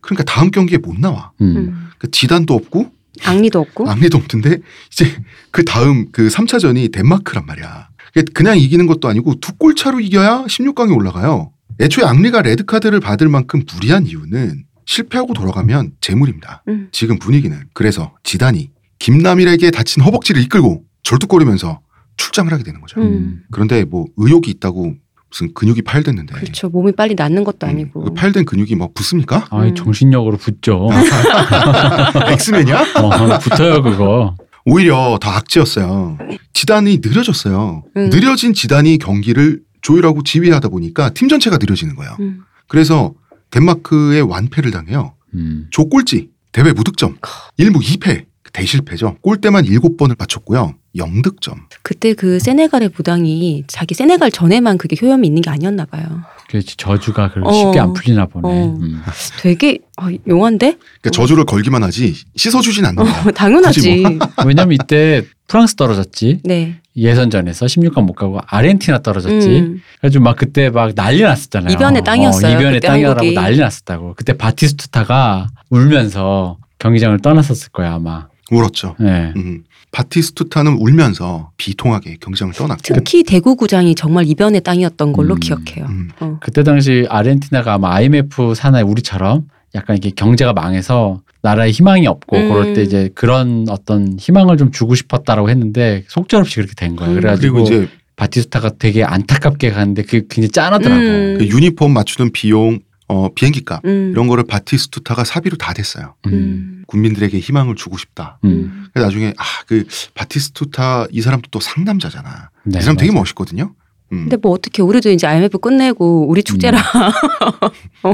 그러니까 0.00 0.22
다음 0.22 0.52
경기에 0.52 0.78
못 0.78 0.96
나와. 1.00 1.32
음. 1.40 1.56
음. 1.56 1.64
그러니까 1.98 2.08
지단도 2.12 2.54
없고 2.54 2.92
악리도 3.24 3.58
없고. 3.58 3.90
앙리도 3.90 4.18
없는데 4.18 4.58
이제 4.92 5.16
그 5.50 5.64
다음 5.64 6.12
그 6.12 6.28
3차전이 6.28 6.92
덴마크란 6.92 7.44
말이야. 7.44 7.88
그냥 8.34 8.56
이기는 8.56 8.86
것도 8.86 9.08
아니고 9.08 9.40
두 9.40 9.52
골 9.58 9.74
차로 9.74 9.98
이겨야 10.00 10.44
16강에 10.44 10.94
올라가요. 10.96 11.51
애초에 11.80 12.04
앙리가 12.04 12.42
레드 12.42 12.64
카드를 12.64 13.00
받을 13.00 13.28
만큼 13.28 13.62
무리한 13.74 14.06
이유는 14.06 14.64
실패하고 14.84 15.32
돌아가면 15.34 15.92
재물입니다. 16.00 16.62
음. 16.68 16.88
지금 16.92 17.18
분위기는 17.18 17.58
그래서 17.72 18.14
지단이 18.24 18.70
김남일에게 18.98 19.70
다친 19.70 20.02
허벅지를 20.02 20.42
이끌고 20.42 20.84
절뚝거리면서 21.02 21.80
출장을 22.16 22.52
하게 22.52 22.62
되는 22.62 22.80
거죠. 22.80 23.00
음. 23.00 23.42
그런데 23.50 23.84
뭐 23.84 24.06
의욕이 24.16 24.48
있다고 24.48 24.94
무슨 25.30 25.54
근육이 25.54 25.82
파열됐는데 25.82 26.34
그렇죠. 26.34 26.68
몸이 26.68 26.92
빨리 26.92 27.14
낫는 27.14 27.42
것도 27.42 27.66
음, 27.66 27.70
아니고. 27.70 28.04
그 28.04 28.14
파열된 28.14 28.44
근육이 28.44 28.74
뭐 28.74 28.90
붙습니까? 28.94 29.46
아이, 29.50 29.70
음. 29.70 29.74
정신력으로 29.74 30.36
붙죠. 30.36 30.88
엑스맨이야? 32.30 32.80
어, 33.00 33.38
붙어요, 33.38 33.82
그거. 33.82 34.36
오히려 34.66 35.18
더 35.20 35.30
악재였어요. 35.30 36.18
지단이 36.52 37.00
느려졌어요. 37.02 37.82
음. 37.96 38.10
느려진 38.10 38.52
지단이 38.52 38.98
경기를 38.98 39.60
조율하고 39.82 40.22
지휘하다 40.22 40.68
보니까 40.68 41.10
팀 41.10 41.28
전체가 41.28 41.58
느려지는 41.58 41.94
거예요. 41.96 42.16
음. 42.20 42.42
그래서 42.68 43.14
덴마크의 43.50 44.22
완패를 44.22 44.70
당해요. 44.70 45.14
음. 45.34 45.66
조꼴찌, 45.70 46.30
대회 46.52 46.72
무득점, 46.72 47.18
1무 47.58 47.82
2패, 47.82 48.26
대실패죠. 48.52 49.18
골대만 49.20 49.64
7번을 49.64 50.18
맞췄고요. 50.18 50.74
0득점. 50.96 51.54
그때 51.82 52.14
그 52.14 52.38
세네갈의 52.38 52.90
부당이 52.90 53.64
자기 53.66 53.94
세네갈 53.94 54.30
전에만 54.30 54.78
그게 54.78 54.96
효험이 55.00 55.26
있는 55.28 55.42
게 55.42 55.50
아니었나 55.50 55.86
봐요. 55.86 56.04
그렇지, 56.48 56.76
저주가 56.76 57.30
그렇게 57.30 57.48
어. 57.48 57.52
쉽게 57.52 57.80
안 57.80 57.94
풀리나 57.94 58.26
보네. 58.26 58.46
어. 58.46 58.76
음. 58.78 59.00
되게 59.40 59.78
아, 59.96 60.10
용한데? 60.28 60.76
그러니까 60.76 61.10
저주를 61.10 61.44
걸기만 61.46 61.82
하지 61.82 62.14
씻어주진 62.36 62.84
않는다. 62.84 63.28
어, 63.28 63.30
당연하지. 63.30 64.04
왜냐면 64.44 64.72
이때 64.74 65.24
프랑스 65.48 65.74
떨어졌지. 65.76 66.40
네. 66.44 66.76
예선전에서 66.94 67.64
16강 67.66 68.04
못 68.04 68.12
가고 68.12 68.40
아르헨티나 68.46 68.98
떨어졌지. 68.98 69.48
음. 69.48 69.80
그래가지고 70.00 70.24
막 70.24 70.36
그때 70.36 70.68
막 70.68 70.94
난리 70.94 71.22
났었잖아요. 71.22 71.72
이변의 71.72 72.04
땅이었어요, 72.04 72.52
어, 72.52 72.60
이변의 72.60 72.80
그때 72.80 72.88
땅이라고 72.88 73.18
한국이. 73.18 73.34
난리 73.34 73.58
났었다고. 73.58 74.14
그때 74.16 74.34
바티스투타가 74.34 75.48
울면서 75.70 76.58
경기장을 76.78 77.18
떠났었을 77.20 77.70
거야 77.70 77.94
아마. 77.94 78.28
울었죠. 78.50 78.96
네. 79.00 79.32
음. 79.36 79.64
바티스투타는 79.92 80.78
울면서 80.78 81.50
비통하게 81.58 82.16
경기장을 82.20 82.54
떠났고. 82.54 82.80
특히 82.94 83.22
대구 83.22 83.54
구장이 83.56 83.94
정말 83.94 84.26
이변의 84.26 84.62
땅이었던 84.62 85.12
걸로 85.12 85.34
음. 85.34 85.40
기억해요. 85.40 85.86
음. 85.86 86.08
어. 86.18 86.38
그때 86.40 86.64
당시 86.64 87.06
아르헨티나가 87.08 87.74
아마 87.74 87.94
IMF 87.94 88.54
산하에 88.54 88.82
우리처럼 88.82 89.48
약간 89.74 89.96
이게 89.96 90.10
경제가 90.10 90.54
망해서 90.54 91.20
나라에 91.42 91.70
희망이 91.70 92.06
없고 92.06 92.36
음. 92.36 92.48
그럴 92.48 92.74
때 92.74 92.82
이제 92.82 93.10
그런 93.14 93.66
어떤 93.68 94.16
희망을 94.18 94.56
좀 94.56 94.70
주고 94.72 94.94
싶었다라고 94.94 95.50
했는데 95.50 96.04
속절없이 96.08 96.56
그렇게 96.56 96.74
된 96.74 96.96
거예요. 96.96 97.12
음. 97.12 97.20
그래가지고 97.20 97.64
그리고 97.64 97.66
이제 97.66 97.88
바티스타가 98.16 98.72
되게 98.78 99.04
안타깝게 99.04 99.70
가는데 99.70 100.02
그게 100.02 100.22
굉장히 100.28 100.48
짠하더라고. 100.50 101.00
음. 101.00 101.36
그 101.38 101.48
유니폼 101.48 101.92
맞추는 101.92 102.32
비용, 102.32 102.80
어, 103.12 103.28
비행기 103.34 103.64
값 103.64 103.84
음. 103.84 104.10
이런 104.12 104.26
거를 104.26 104.44
바티스투타가 104.44 105.24
사비로 105.24 105.56
다 105.58 105.74
댔어요. 105.74 106.14
음. 106.26 106.32
음. 106.32 106.84
국민들에게 106.86 107.38
희망을 107.38 107.74
주고 107.76 107.98
싶다. 107.98 108.38
음. 108.44 108.48
음. 108.50 108.86
그래서 108.92 109.06
나중에 109.06 109.34
아 109.36 109.44
그 109.66 109.84
바티스투타 110.14 111.06
이 111.10 111.20
사람도 111.20 111.48
또 111.50 111.60
상남자잖아. 111.60 112.50
네, 112.64 112.78
이 112.78 112.82
사람 112.82 112.96
되게 112.96 113.10
맞아요. 113.12 113.20
멋있거든요. 113.20 113.74
음. 114.12 114.24
근데 114.24 114.36
뭐 114.36 114.52
어떻게 114.52 114.82
우리도 114.82 115.10
이제 115.10 115.26
IMF 115.26 115.58
끝내고 115.58 116.28
우리 116.28 116.42
축제라 116.42 116.78
어, 118.02 118.10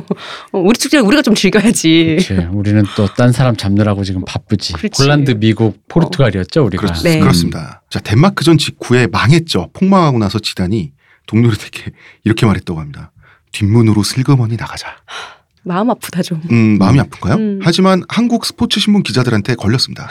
어, 0.52 0.58
우리 0.58 0.76
축제를 0.78 1.04
우리가 1.06 1.22
좀 1.22 1.34
즐겨야지. 1.34 2.16
그치. 2.18 2.34
우리는 2.52 2.84
또 2.96 3.06
딴 3.08 3.32
사람 3.32 3.56
잡느라고 3.56 4.04
지금 4.04 4.24
바쁘지. 4.24 4.74
그렇지. 4.74 5.02
홀란드, 5.02 5.32
미국, 5.38 5.82
포르투갈이었죠 5.88 6.64
우리가. 6.66 6.87
그렇, 6.87 6.94
네. 7.02 7.18
그렇습니다. 7.20 7.82
자 7.90 7.98
덴마크전 8.00 8.58
직후에 8.58 9.06
망했죠. 9.08 9.70
폭망하고 9.72 10.18
나서 10.18 10.38
지단이 10.38 10.92
동료들에게 11.26 11.90
이렇게 12.24 12.46
말했다고 12.46 12.78
합니다. 12.80 13.12
뒷문으로 13.52 14.02
슬그머니 14.02 14.56
나가자. 14.56 14.96
마음 15.64 15.90
아프다 15.90 16.22
좀. 16.22 16.40
음, 16.50 16.78
마음이 16.78 16.98
아픈가요? 17.00 17.34
음. 17.37 17.61
하지만 17.62 18.02
한국 18.08 18.46
스포츠 18.46 18.80
신문 18.80 19.02
기자들한테 19.02 19.54
걸렸습니다. 19.54 20.08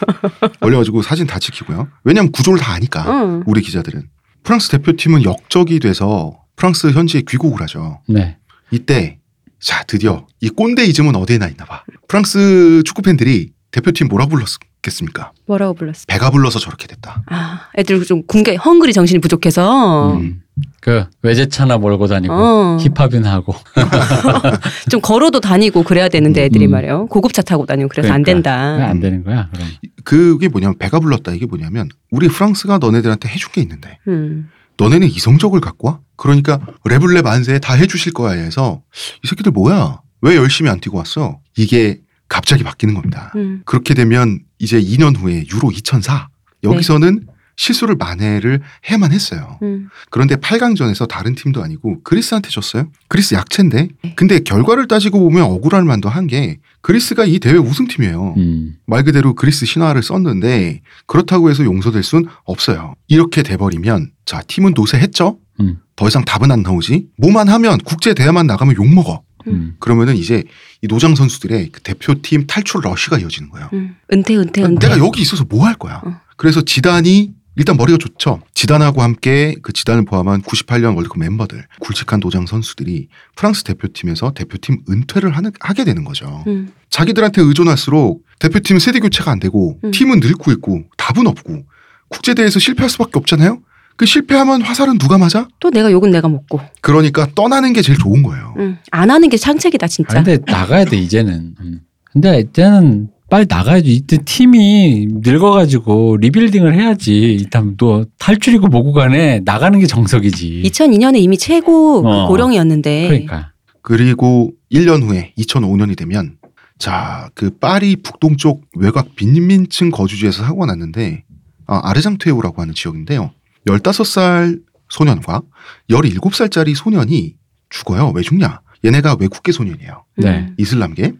걸려가지고 0.60 1.02
사진 1.02 1.26
다 1.26 1.38
찍히고요. 1.38 1.88
왜냐하면 2.04 2.30
구조를 2.30 2.60
다 2.60 2.72
아니까 2.72 3.04
응. 3.08 3.42
우리 3.46 3.62
기자들은 3.62 4.08
프랑스 4.44 4.68
대표팀은 4.70 5.24
역적이 5.24 5.80
돼서 5.80 6.38
프랑스 6.56 6.90
현지에 6.90 7.22
귀국을 7.28 7.60
하죠. 7.62 8.00
네. 8.08 8.36
이때 8.70 9.18
자 9.60 9.82
드디어 9.84 10.26
이 10.40 10.48
꼰대 10.48 10.84
이즘은 10.86 11.16
어디에나 11.16 11.48
있나 11.48 11.64
봐. 11.64 11.84
프랑스 12.08 12.82
축구 12.84 13.02
팬들이 13.02 13.52
대표팀 13.72 14.08
뭐라 14.08 14.26
불렀겠습니까? 14.26 15.32
뭐라고 15.46 15.74
불렀어? 15.74 16.04
배가 16.06 16.30
불러서 16.30 16.58
저렇게 16.58 16.86
됐다. 16.86 17.22
아, 17.26 17.68
애들 17.78 18.04
좀 18.04 18.22
군계 18.26 18.56
헝그리 18.56 18.92
정신이 18.92 19.20
부족해서 19.20 20.14
음. 20.14 20.42
그 20.80 21.04
외제차나 21.22 21.78
몰고 21.78 22.06
다니고 22.08 22.34
어. 22.34 22.78
힙합이나 22.78 23.32
하고. 23.32 23.54
좀 24.90 25.00
걸어도 25.00 25.40
다니고 25.40 25.82
그래야 25.82 26.08
되는데 26.08 26.44
애들이 26.44 26.66
음. 26.66 26.72
말이에요. 26.72 27.06
고급차 27.06 27.42
타고 27.42 27.66
다니고 27.66 27.88
그래서 27.88 28.12
안 28.12 28.22
그러니까. 28.22 28.50
된다. 28.52 28.76
왜안 28.76 29.00
되는 29.00 29.24
거야? 29.24 29.48
그럼. 29.52 29.68
그게 30.04 30.48
뭐냐면 30.48 30.76
배가 30.78 31.00
불렀다 31.00 31.32
이게 31.32 31.46
뭐냐면 31.46 31.88
우리 32.10 32.28
프랑스가 32.28 32.78
너네들한테 32.78 33.28
해준 33.28 33.50
게 33.52 33.60
있는데 33.62 33.98
음. 34.08 34.50
너네는 34.78 35.08
이성적을 35.08 35.60
갖고 35.60 35.88
와? 35.88 36.00
그러니까 36.16 36.60
레블레 36.84 37.22
만세 37.22 37.58
다 37.58 37.74
해주실 37.74 38.12
거야 38.12 38.32
해서 38.32 38.82
이 39.24 39.28
새끼들 39.28 39.52
뭐야? 39.52 40.00
왜 40.22 40.36
열심히 40.36 40.70
안 40.70 40.80
뛰고 40.80 40.98
왔어? 40.98 41.38
이게 41.56 42.00
갑자기 42.28 42.64
바뀌는 42.64 42.94
겁니다. 42.94 43.32
음. 43.36 43.62
그렇게 43.64 43.94
되면 43.94 44.40
이제 44.58 44.80
2년 44.80 45.16
후에 45.18 45.44
유로 45.52 45.70
2004 45.70 46.28
여기서는 46.64 47.26
실수를 47.56 47.96
만회를 47.96 48.60
해야만 48.88 49.12
했어요. 49.12 49.58
음. 49.62 49.88
그런데 50.10 50.36
8강전에서 50.36 51.06
다른 51.08 51.34
팀도 51.34 51.62
아니고 51.62 52.02
그리스한테 52.02 52.48
졌어요. 52.50 52.88
그리스 53.08 53.34
약체인데. 53.34 53.88
네. 54.02 54.12
근데 54.16 54.40
결과를 54.40 54.88
따지고 54.88 55.20
보면 55.20 55.44
억울할 55.44 55.84
만도 55.84 56.08
한 56.08 56.26
게 56.26 56.58
그리스가 56.82 57.24
이 57.24 57.38
대회 57.38 57.54
우승팀이에요. 57.58 58.34
음. 58.36 58.76
말 58.86 59.04
그대로 59.04 59.34
그리스 59.34 59.66
신화를 59.66 60.02
썼는데 60.02 60.80
그렇다고 61.06 61.50
해서 61.50 61.64
용서될 61.64 62.02
순 62.02 62.26
없어요. 62.44 62.94
이렇게 63.08 63.42
돼버리면 63.42 64.10
자 64.24 64.40
팀은 64.46 64.72
노쇠했죠. 64.74 65.38
음. 65.60 65.78
더 65.96 66.08
이상 66.08 66.24
답은 66.24 66.50
안 66.50 66.62
나오지. 66.62 67.08
뭐만 67.18 67.48
하면 67.48 67.78
국제 67.84 68.14
대회만 68.14 68.46
나가면 68.46 68.76
욕 68.76 68.86
먹어. 68.92 69.22
음. 69.48 69.74
그러면은 69.80 70.16
이제 70.16 70.44
이 70.80 70.86
노장 70.86 71.14
선수들의 71.16 71.70
그 71.72 71.80
대표팀 71.82 72.46
탈출 72.46 72.80
러쉬가 72.84 73.18
이어지는 73.18 73.50
거예요. 73.50 73.68
음. 73.72 73.96
은퇴 74.12 74.36
은퇴 74.36 74.62
은퇴. 74.62 74.88
내가 74.88 74.98
여기 75.04 75.20
있어서 75.22 75.44
뭐 75.48 75.66
할 75.66 75.74
거야. 75.74 76.00
어. 76.04 76.20
그래서 76.36 76.62
지단이 76.62 77.32
일단 77.56 77.76
머리가 77.76 77.98
좋죠. 77.98 78.40
지단하고 78.54 79.02
함께 79.02 79.54
그 79.62 79.72
지단을 79.72 80.04
포함한 80.04 80.42
98년 80.42 80.94
월드컵 80.96 81.18
멤버들, 81.18 81.66
굵직한 81.80 82.20
도장 82.20 82.46
선수들이 82.46 83.08
프랑스 83.36 83.62
대표팀에서 83.64 84.32
대표팀 84.32 84.84
은퇴를 84.88 85.36
하는, 85.36 85.52
하게 85.60 85.84
되는 85.84 86.04
거죠. 86.04 86.44
음. 86.46 86.72
자기들한테 86.88 87.42
의존할수록 87.42 88.24
대표팀 88.38 88.78
세대 88.78 89.00
교체가 89.00 89.30
안 89.30 89.38
되고 89.38 89.78
음. 89.84 89.90
팀은 89.90 90.20
늙고 90.20 90.50
있고 90.52 90.84
답은 90.96 91.26
없고 91.26 91.64
국제대회에서 92.08 92.58
실패할 92.58 92.88
수밖에 92.88 93.12
없잖아요. 93.14 93.60
그 93.96 94.06
실패하면 94.06 94.62
화살은 94.62 94.98
누가 94.98 95.18
맞아? 95.18 95.48
또 95.60 95.70
내가 95.70 95.92
욕은 95.92 96.10
내가 96.10 96.28
먹고. 96.28 96.60
그러니까 96.80 97.28
떠나는 97.34 97.72
게 97.72 97.82
제일 97.82 97.98
좋은 97.98 98.22
거예요. 98.22 98.54
음. 98.58 98.78
안 98.90 99.10
하는 99.10 99.28
게 99.28 99.36
창책이다 99.36 99.86
진짜. 99.86 100.18
아, 100.18 100.22
근데 100.22 100.42
나가야 100.50 100.86
돼 100.86 100.96
이제는. 100.96 101.54
음. 101.60 101.80
근데 102.12 102.40
이제는 102.40 103.08
빨리 103.32 103.46
나가야지. 103.48 103.90
이때 103.94 104.18
팀이 104.22 105.06
늙어가지고 105.22 106.18
리빌딩을 106.18 106.74
해야지. 106.74 107.14
일단 107.14 107.78
또 107.78 108.04
탈출이고 108.18 108.66
뭐고 108.66 108.92
간에 108.92 109.40
나가는 109.46 109.80
게 109.80 109.86
정석이지. 109.86 110.64
2002년에 110.66 111.16
이미 111.16 111.38
최고 111.38 112.02
그 112.02 112.08
어. 112.10 112.28
고령이었는데. 112.28 113.08
그러니까. 113.08 113.52
그리고 113.80 114.52
1년 114.70 115.02
후에 115.02 115.32
2005년이 115.38 115.96
되면 115.96 116.36
자, 116.78 117.30
그 117.34 117.56
파리 117.58 117.96
북동쪽 117.96 118.66
외곽 118.76 119.16
빈민층 119.16 119.90
거주지에서 119.90 120.44
사고가 120.44 120.66
났는데 120.66 121.24
아, 121.66 121.80
아르장테우라고 121.84 122.60
하는 122.60 122.74
지역인데요. 122.74 123.30
15살 123.66 124.60
소년과 124.90 125.40
17살짜리 125.88 126.74
소년이 126.74 127.36
죽어요. 127.70 128.12
왜 128.14 128.20
죽냐? 128.20 128.60
얘네가 128.84 129.16
외국계 129.18 129.52
소년이에요. 129.52 130.04
음. 130.18 130.22
네. 130.22 130.52
이슬람계. 130.58 131.14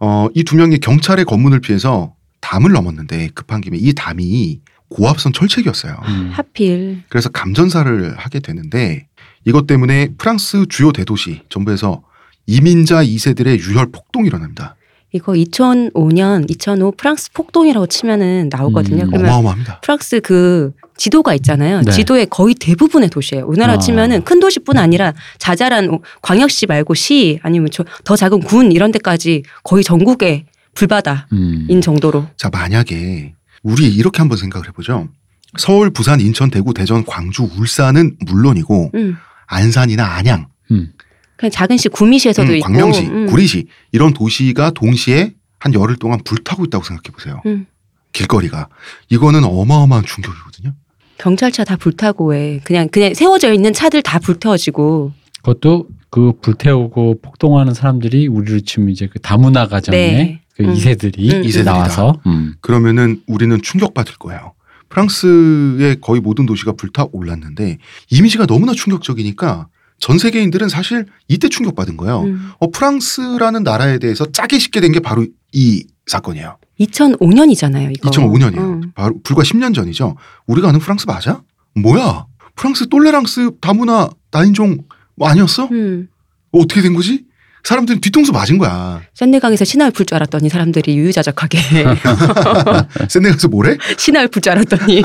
어, 0.00 0.28
이 0.34 0.44
두 0.44 0.56
명이 0.56 0.78
경찰의 0.78 1.24
검문을 1.24 1.60
피해서 1.60 2.14
담을 2.40 2.72
넘었는데 2.72 3.30
급한 3.34 3.60
김에 3.60 3.76
이 3.78 3.92
담이 3.94 4.60
고압선 4.88 5.32
철책이었어요. 5.32 5.96
음. 6.06 6.30
하필 6.32 7.02
그래서 7.08 7.28
감전사를 7.28 8.16
하게 8.16 8.40
되는데 8.40 9.06
이것 9.44 9.66
때문에 9.66 10.14
프랑스 10.16 10.66
주요 10.68 10.92
대도시 10.92 11.42
전부에서 11.48 12.02
이민자 12.46 13.04
2세들의 13.04 13.58
유혈 13.60 13.90
폭동이 13.92 14.26
일어납니다. 14.28 14.76
이거 15.12 15.32
2005년 15.32 16.50
2005 16.50 16.92
프랑스 16.92 17.32
폭동이라고 17.32 17.86
치면은 17.86 18.48
나오거든요. 18.50 19.04
음, 19.04 19.10
그러면 19.10 19.30
어마어마합니다. 19.30 19.80
프랑스 19.80 20.20
그 20.20 20.72
지도가 20.98 21.32
있잖아요. 21.36 21.80
네. 21.82 21.90
지도의 21.92 22.26
거의 22.28 22.54
대부분의 22.54 23.08
도시예요. 23.08 23.46
우리나라 23.46 23.74
아. 23.74 23.78
치면은 23.78 24.22
큰 24.24 24.40
도시뿐 24.40 24.76
아니라 24.76 25.14
자잘한 25.38 26.00
광역시 26.20 26.66
말고 26.66 26.92
시 26.94 27.38
아니면 27.42 27.70
저- 27.72 27.84
더 28.04 28.16
작은 28.16 28.40
군 28.40 28.72
이런 28.72 28.90
데까지 28.92 29.44
거의 29.62 29.82
전국에 29.84 30.44
불바다인 30.74 31.24
음. 31.70 31.80
정도로. 31.80 32.26
자 32.36 32.50
만약에 32.50 33.34
우리 33.62 33.86
이렇게 33.94 34.18
한번 34.18 34.36
생각을 34.38 34.68
해보죠. 34.68 35.08
서울, 35.56 35.90
부산, 35.90 36.20
인천, 36.20 36.50
대구, 36.50 36.74
대전, 36.74 37.04
광주, 37.06 37.44
울산은 37.44 38.16
물론이고 38.26 38.90
음. 38.94 39.16
안산이나 39.46 40.04
안양, 40.04 40.48
음. 40.72 40.92
그냥 41.36 41.50
작은 41.50 41.76
시 41.78 41.88
구미시에서도 41.88 42.50
음, 42.50 42.56
있고. 42.56 42.64
광명시, 42.66 43.02
음. 43.06 43.26
구리시 43.26 43.66
이런 43.92 44.12
도시가 44.12 44.72
동시에 44.72 45.32
한 45.60 45.72
열흘 45.74 45.96
동안 45.96 46.20
불타고 46.24 46.64
있다고 46.66 46.84
생각해 46.84 47.14
보세요. 47.14 47.40
음. 47.46 47.66
길거리가 48.12 48.68
이거는 49.10 49.44
어마어마한 49.44 50.04
충격이거든요. 50.04 50.74
경찰차 51.18 51.64
다 51.64 51.76
불타고 51.76 52.34
해. 52.34 52.60
그냥 52.64 52.88
그냥 52.88 53.14
세워져 53.14 53.52
있는 53.52 53.72
차들 53.72 54.02
다 54.02 54.18
불태워지고. 54.18 55.12
그것도 55.42 55.88
그 56.10 56.32
불태우고 56.40 57.20
폭동하는 57.22 57.74
사람들이 57.74 58.28
우리로 58.28 58.60
치면 58.60 58.88
이제 58.90 59.08
그 59.12 59.18
다문화 59.20 59.68
가정의 59.68 60.12
네. 60.12 60.40
그 60.56 60.64
음. 60.64 60.72
이세들이 60.72 61.30
음. 61.30 61.44
이세들이다. 61.44 61.72
나와서 61.72 62.20
음. 62.26 62.54
그러면은 62.60 63.22
우리는 63.26 63.60
충격받을 63.60 64.14
거예요. 64.18 64.54
프랑스의 64.88 66.00
거의 66.00 66.20
모든 66.20 66.46
도시가 66.46 66.72
불타 66.72 67.06
올랐는데 67.12 67.78
이미지가 68.10 68.46
너무나 68.46 68.72
충격적이니까 68.72 69.68
전 70.00 70.18
세계인들은 70.18 70.68
사실 70.68 71.06
이때 71.28 71.48
충격받은 71.48 71.96
거예요. 71.96 72.22
음. 72.22 72.52
어, 72.58 72.70
프랑스라는 72.70 73.64
나라에 73.64 73.98
대해서 73.98 74.24
짜게 74.30 74.58
쉽게 74.58 74.80
된 74.80 74.92
게 74.92 75.00
바로 75.00 75.26
이 75.52 75.84
사건이에요. 76.08 76.56
2005년이잖아요. 76.80 77.92
이거. 77.96 78.10
2005년이에요. 78.10 78.58
음. 78.58 78.92
바로 78.94 79.14
불과 79.22 79.42
10년 79.42 79.74
전이죠. 79.74 80.16
우리가 80.46 80.68
아는 80.68 80.80
프랑스 80.80 81.06
맞아? 81.06 81.42
뭐야? 81.74 82.26
프랑스 82.56 82.88
똘레랑스 82.88 83.50
다문화 83.60 84.10
나인종 84.30 84.78
뭐 85.16 85.28
아니었어? 85.28 85.68
음. 85.70 86.08
어, 86.52 86.60
어떻게 86.60 86.80
된 86.82 86.94
거지? 86.94 87.24
사람들은 87.64 88.00
뒤통수 88.00 88.32
맞은 88.32 88.56
거야. 88.58 89.02
샌내강에서 89.14 89.64
신화를 89.64 89.90
풀 89.92 90.06
줄 90.06 90.14
알았더니 90.14 90.48
사람들이 90.48 90.96
유유자적하게 90.96 91.58
샌네가서 93.10 93.48
뭐래? 93.48 93.76
신화를 93.98 94.28
풀 94.28 94.40
줄 94.40 94.52
알았더니 94.52 95.02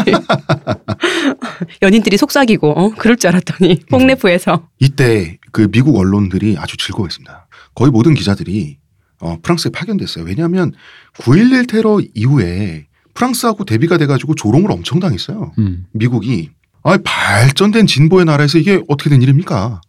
연인들이 1.82 2.16
속삭이고 2.18 2.72
어? 2.72 2.94
그럴 2.98 3.18
줄 3.18 3.30
알았더니 3.30 3.82
폭네프에서 3.90 4.68
이때 4.80 5.38
그 5.52 5.68
미국 5.70 5.98
언론들이 5.98 6.56
아주 6.58 6.78
즐거워했습니다. 6.78 7.48
거의 7.76 7.92
모든 7.92 8.14
기자들이 8.14 8.78
어, 9.20 9.38
프랑스에 9.42 9.72
파견됐어요. 9.72 10.26
왜냐하면 10.26 10.74
9.11 11.20 11.70
테러 11.70 12.00
이후에 12.14 12.88
프랑스하고 13.14 13.66
대비가 13.66 13.98
돼가지고 13.98 14.36
조롱을 14.36 14.72
엄청 14.72 15.00
당했어요. 15.00 15.54
음. 15.60 15.86
미국이 15.92 16.50
아 16.84 16.98
발전된 17.04 17.88
진보의 17.88 18.26
나라에서 18.26 18.58
이게 18.58 18.82
어떻게 18.88 19.10
된 19.10 19.22
일입니까? 19.22 19.82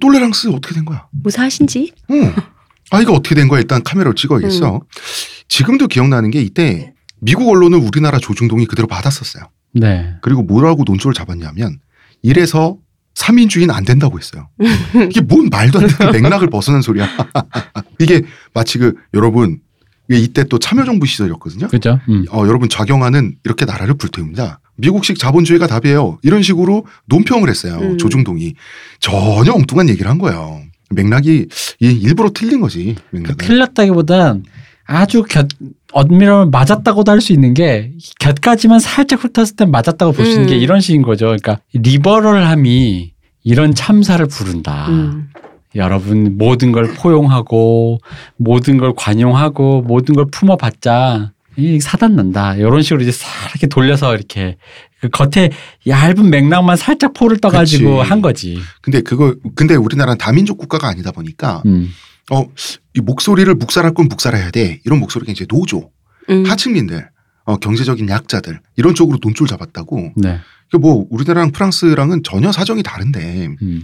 똘레랑스 0.00 0.48
어떻게 0.48 0.74
된 0.74 0.84
거야? 0.84 1.06
무사하신지? 1.10 1.92
어. 2.08 2.14
아 2.90 3.00
이거 3.00 3.12
어떻게 3.12 3.34
된 3.34 3.48
거야? 3.48 3.60
일단 3.60 3.82
카메라로 3.82 4.14
찍어야겠어. 4.14 4.82
지금도 5.48 5.86
기억나는 5.88 6.30
게 6.30 6.42
이때 6.42 6.92
미국 7.20 7.48
언론은 7.48 7.78
우리나라 7.78 8.18
조중동이 8.18 8.66
그대로 8.66 8.88
받았었어요. 8.88 9.44
네. 9.72 10.14
그리고 10.20 10.42
뭐라고 10.42 10.84
논조를 10.84 11.14
잡았냐면 11.14 11.78
이래서 12.22 12.76
3인주의는 13.14 13.70
안 13.72 13.84
된다고 13.84 14.18
했어요. 14.18 14.48
이게 15.10 15.20
뭔 15.20 15.48
말도 15.48 15.78
안 15.80 15.86
되는 15.86 16.12
맥락을 16.12 16.50
벗어난 16.50 16.82
소리야. 16.82 17.08
이게 18.00 18.22
마치 18.52 18.78
그 18.78 18.94
여러분 19.14 19.60
이때 20.10 20.44
또 20.44 20.58
참여정부 20.58 21.06
시절이었거든요. 21.06 21.68
그죠? 21.68 21.98
음. 22.08 22.26
어, 22.30 22.46
여러분 22.46 22.68
좌경화는 22.68 23.36
이렇게 23.44 23.64
나라를 23.64 23.94
불태웁니다. 23.94 24.60
미국식 24.76 25.18
자본주의가 25.18 25.66
답이에요. 25.66 26.18
이런 26.22 26.42
식으로 26.42 26.86
논평을 27.06 27.48
했어요. 27.48 27.78
음. 27.80 27.98
조중동이 27.98 28.54
전혀 29.00 29.52
엉뚱한 29.52 29.88
얘기를 29.88 30.10
한 30.10 30.18
거예요. 30.18 30.62
맥락이 30.90 31.46
이 31.80 31.86
일부러 31.86 32.30
틀린 32.34 32.60
거지. 32.60 32.96
그 33.10 33.16
맥락은. 33.16 33.36
틀렸다기보단 33.36 34.44
아주 34.86 35.22
곁 35.22 35.48
엄밀하면 35.94 36.50
맞았다고도 36.50 37.10
할 37.12 37.20
수 37.20 37.32
있는 37.32 37.54
게 37.54 37.92
곁까지만 38.20 38.80
살짝 38.80 39.22
훑었을 39.24 39.56
땐 39.56 39.70
맞았다고 39.70 40.12
볼 40.12 40.26
수 40.26 40.32
있는 40.32 40.44
음. 40.44 40.48
게 40.48 40.56
이런 40.56 40.80
식인 40.80 41.02
거죠. 41.02 41.26
그러니까 41.26 41.60
리버럴함이 41.72 43.12
이런 43.44 43.74
참사를 43.74 44.24
부른다. 44.26 44.86
음. 44.88 45.28
여러분 45.76 46.36
모든 46.38 46.72
걸 46.72 46.92
포용하고 46.94 47.98
모든 48.36 48.78
걸 48.78 48.92
관용하고 48.96 49.82
모든 49.82 50.14
걸 50.14 50.26
품어봤자 50.30 51.32
이 51.56 51.80
사단 51.80 52.16
난다. 52.16 52.54
이런 52.56 52.82
식으로 52.82 53.02
이제 53.02 53.12
싹 53.12 53.28
이렇게 53.50 53.66
돌려서 53.68 54.14
이렇게 54.14 54.56
그 55.00 55.08
겉에 55.10 55.50
얇은 55.86 56.30
맥락만 56.30 56.76
살짝 56.76 57.12
포를 57.14 57.38
떠가지고 57.38 57.98
그치. 57.98 58.08
한 58.08 58.20
거지. 58.22 58.58
근데 58.82 59.00
그거 59.02 59.34
근데 59.54 59.74
우리나라는 59.76 60.18
다민족 60.18 60.58
국가가 60.58 60.88
아니다 60.88 61.12
보니까 61.12 61.62
음. 61.66 61.90
어, 62.30 62.44
이 62.94 63.00
목소리를 63.00 63.52
묵살할 63.54 63.94
건 63.94 64.08
묵살해야 64.08 64.50
돼. 64.50 64.80
이런 64.84 65.00
목소리가 65.00 65.32
이제 65.32 65.44
노조, 65.46 65.90
음. 66.30 66.44
하층민들, 66.46 67.08
어, 67.44 67.56
경제적인 67.56 68.08
약자들 68.08 68.60
이런 68.76 68.94
쪽으로 68.94 69.18
논조를 69.22 69.48
잡았다고. 69.48 70.12
네. 70.16 70.38
그뭐 70.70 71.06
우리나라랑 71.10 71.52
프랑스랑은 71.52 72.22
전혀 72.24 72.50
사정이 72.50 72.82
다른데 72.82 73.48
음. 73.62 73.82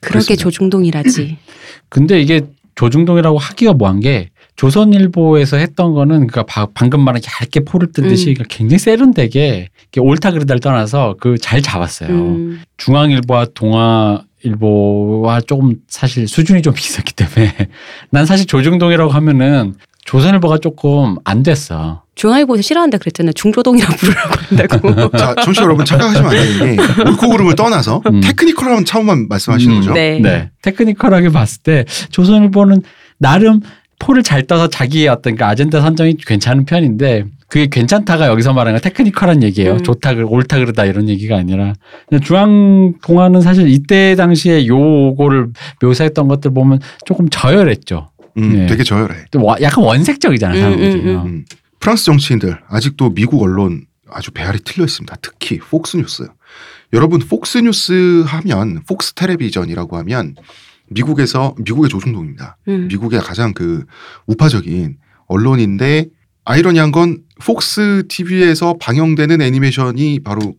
그러게 0.00 0.24
그렇습니다. 0.34 0.42
조중동이라지. 0.42 1.38
근데 1.90 2.20
이게 2.20 2.40
조중동이라고 2.74 3.36
하기가 3.38 3.74
뭐한 3.74 4.00
게 4.00 4.30
조선일보에서 4.56 5.58
했던 5.58 5.92
거는 5.92 6.26
그니까 6.26 6.44
방금 6.74 7.04
말한 7.04 7.20
얇게 7.42 7.60
포를 7.60 7.92
뜬 7.92 8.08
듯이 8.08 8.30
음. 8.30 8.34
그러니까 8.34 8.56
굉장히 8.56 8.78
세련되게 8.78 9.68
옳다 9.98 10.30
그르다를 10.32 10.60
떠나서 10.60 11.16
그 11.20 11.36
잘 11.38 11.60
잡았어요. 11.60 12.08
음. 12.08 12.62
중앙일보와 12.78 13.48
동아 13.54 14.22
일보와 14.42 15.40
조금 15.42 15.76
사실 15.88 16.28
수준이 16.28 16.62
좀 16.62 16.74
비쌌기 16.74 17.12
때문에 17.14 17.68
난 18.10 18.26
사실 18.26 18.46
조중동이라고 18.46 19.10
하면은 19.10 19.74
조선일보가 20.04 20.58
조금 20.58 21.16
안 21.24 21.42
됐어. 21.42 22.02
중앙일보에서 22.16 22.62
싫어한다 22.62 22.98
그랬잖아요. 22.98 23.32
중조동이라고 23.32 23.94
부르라고 23.96 24.34
한다고. 24.48 25.10
자, 25.16 25.34
청취자 25.36 25.64
여러분 25.64 25.84
착각하시면 25.84 26.28
안 26.28 26.36
되는 26.36 26.76
게 26.76 26.82
옳고 27.08 27.28
그름을 27.28 27.54
떠나서 27.54 28.02
음. 28.06 28.20
테크니컬한 28.20 28.84
차원만 28.84 29.28
말씀하시는 29.28 29.74
음. 29.74 29.80
거죠. 29.80 29.92
네. 29.92 30.18
네. 30.20 30.50
테크니컬하게 30.62 31.30
봤을 31.30 31.62
때 31.62 31.84
조선일보는 32.10 32.82
나름 33.18 33.60
포를 34.02 34.22
잘 34.24 34.42
떠서 34.46 34.68
자기의 34.68 35.06
어떤 35.08 35.36
그 35.36 35.44
아젠다 35.44 35.80
선정이 35.80 36.16
괜찮은 36.26 36.64
편인데 36.64 37.24
그게 37.48 37.68
괜찮다가 37.68 38.26
여기서 38.26 38.52
말하는 38.52 38.80
건 38.80 38.82
테크니컬한 38.82 39.42
얘기예요. 39.44 39.74
음. 39.74 39.82
좋다, 39.82 40.14
그- 40.14 40.24
옳다, 40.24 40.58
그러다 40.58 40.86
이런 40.86 41.08
얘기가 41.08 41.36
아니라. 41.36 41.74
중앙동화는 42.22 43.40
사실 43.42 43.68
이때 43.68 44.16
당시에 44.16 44.66
요거를 44.66 45.48
묘사했던 45.82 46.28
것들 46.28 46.52
보면 46.52 46.80
조금 47.06 47.28
저열했죠. 47.28 48.10
음, 48.38 48.52
네. 48.56 48.66
되게 48.66 48.82
저열해. 48.82 49.26
또 49.30 49.44
와- 49.44 49.56
약간 49.60 49.84
원색적이잖아요, 49.84 50.58
음, 50.58 50.62
사람들이. 50.62 51.02
음, 51.02 51.08
음. 51.08 51.16
어. 51.16 51.22
음. 51.24 51.44
프랑스 51.78 52.04
정치인들 52.06 52.58
아직도 52.68 53.10
미국 53.14 53.42
언론 53.42 53.82
아주 54.10 54.30
배알이 54.32 54.58
틀려 54.64 54.84
있습니다. 54.84 55.14
특히 55.22 55.58
폭스뉴스. 55.58 56.26
여러분 56.92 57.20
폭스뉴스 57.20 58.24
하면 58.26 58.80
폭스 58.88 59.12
텔레비전이라고 59.14 59.96
하면 59.98 60.34
미국에서 60.92 61.54
미국의 61.58 61.88
조중동입니다. 61.88 62.56
음. 62.68 62.88
미국의 62.88 63.20
가장 63.20 63.52
그 63.52 63.84
우파적인 64.26 64.96
언론인데 65.26 66.06
아이러니한 66.44 66.92
건 66.92 67.18
폭스 67.44 68.04
TV에서 68.08 68.76
방영되는 68.80 69.40
애니메이션이 69.40 70.20
바로 70.20 70.54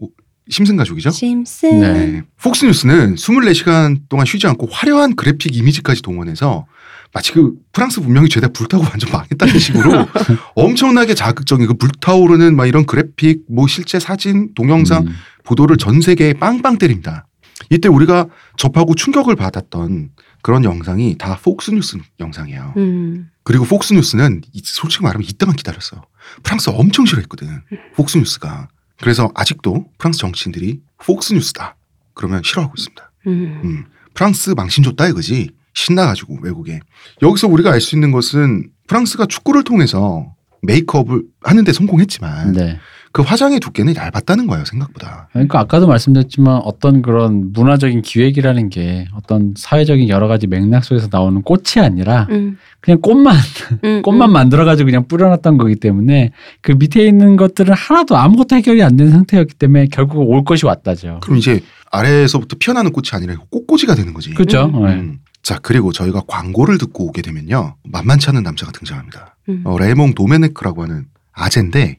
심슨 0.49 0.76
가족이죠. 0.76 1.10
심슨. 1.12 1.80
네. 1.80 1.93
네. 1.93 2.22
폭스 2.41 2.66
뉴스는 2.66 3.16
24시간 3.16 4.01
동안 4.10 4.26
쉬지 4.26 4.47
않고 4.47 4.68
화려한 4.70 5.16
그래픽 5.16 5.55
이미지까지 5.55 6.01
동원해서 6.01 6.66
마치 7.14 7.32
그 7.32 7.53
프랑스 7.72 8.01
분명히 8.01 8.28
죄다 8.28 8.47
불타고 8.47 8.84
완전 8.84 9.12
망했다는 9.12 9.60
식으로 9.60 10.08
엄청나게 10.55 11.14
자극적인 11.14 11.68
그 11.68 11.74
불타오르는 11.76 12.55
막 12.55 12.66
이런 12.66 12.86
그래픽, 12.86 13.43
뭐 13.49 13.68
실제 13.68 13.99
사진, 13.99 14.53
동영상 14.55 15.05
음. 15.05 15.14
보도를 15.43 15.78
전 15.78 16.01
세계에 16.01 16.34
빵빵 16.34 16.80
때립니다. 16.80 17.28
이때 17.70 17.88
우리가 17.89 18.28
접하고 18.58 18.95
충격을 18.95 19.36
받았던 19.36 20.12
그런 20.41 20.64
영상이 20.64 21.18
다 21.18 21.38
폭스뉴스 21.41 21.97
영상이에요. 22.20 22.74
음. 22.78 23.30
그리고 23.43 23.66
폭스뉴스는 23.66 24.41
이- 24.51 24.62
솔직히 24.64 25.04
말하면 25.04 25.26
이때만 25.28 25.56
기다렸어요. 25.56 26.01
프랑스 26.43 26.70
엄청 26.70 27.06
싫어했거든. 27.06 27.47
폭스뉴스가. 27.95 28.68
그래서 28.99 29.32
아직도 29.36 29.86
프랑스 29.97 30.20
정치인들이 30.20 30.82
폭스뉴스다. 31.04 31.76
그러면 32.14 32.41
싫어하고 32.43 32.74
있습니다. 32.78 33.12
음. 33.28 33.62
음, 33.64 33.86
프랑스 34.14 34.51
망신 34.51 34.84
줬다 34.84 35.08
이거지. 35.08 35.49
신나가지고 35.74 36.39
외국에. 36.41 36.80
여기서 37.22 37.47
우리가 37.47 37.72
알 37.72 37.82
수 37.82 37.95
있는 37.95 38.12
것은 38.12 38.70
프랑스가 38.88 39.26
축구를 39.26 39.64
통해서 39.64 40.34
메이크업을 40.62 41.24
하는데 41.41 41.74
성공했지만 41.74 42.51
네. 42.54 42.80
그 43.14 43.22
화장의 43.22 43.59
두께는 43.59 43.95
얇았다는 43.95 44.47
거예요 44.47 44.66
생각보다. 44.66 45.30
그러니까 45.32 45.59
아까도 45.59 45.86
말씀드렸지만 45.88 46.61
어떤 46.66 47.03
그런 47.03 47.53
문화적인 47.53 48.01
기획이라는 48.01 48.70
게 48.70 49.07
어떤 49.14 49.53
사회적인 49.55 50.09
여러 50.09 50.28
가지 50.28 50.47
맥락 50.47 50.84
속에서 50.84 51.07
나오는 51.11 51.41
꽃이 51.43 51.64
아니라 51.78 52.28
음, 52.32 52.57
그냥 52.82 52.99
꽃만 53.01 53.36
음, 53.84 54.01
꽃만 54.01 54.30
음. 54.30 54.34
만들어가지고 54.34 54.88
그냥 54.88 55.07
뿌려놨던 55.07 55.59
거기 55.59 55.76
때문에 55.76 56.32
그 56.61 56.72
밑에 56.72 57.05
있는 57.07 57.38
것들은 57.38 57.74
하나도 57.76 58.18
아무것도 58.18 58.55
해결이 58.55 58.82
안 58.84 58.97
된 58.97 59.11
상태였기 59.11 59.53
때문에 59.55 59.88
결국 59.91 60.18
올 60.28 60.43
것이 60.43 60.66
왔다죠. 60.66 61.20
그럼 61.22 61.38
이제 61.38 61.61
아래에서부터 61.91 62.55
피어나는 62.59 62.91
꽃이 62.91 63.09
아니라 63.14 63.36
꽃꽂이가 63.51 63.93
되는 63.95 64.14
거지. 64.14 64.32
그렇죠. 64.34 64.66
음. 64.74 64.86
네. 64.86 64.93
음. 64.95 65.20
자 65.43 65.59
그리고 65.61 65.91
저희가 65.91 66.22
광고를 66.26 66.80
듣고 66.80 67.05
오게 67.07 67.22
되면요 67.22 67.76
만만치 67.84 68.30
않은 68.32 68.41
남자가 68.41 68.72
등장합니다. 68.72 69.36
음. 69.49 69.61
어, 69.66 69.78
레몽 69.78 70.16
도메네크라고 70.16 70.82
하는 70.82 71.05
아재인데 71.34 71.97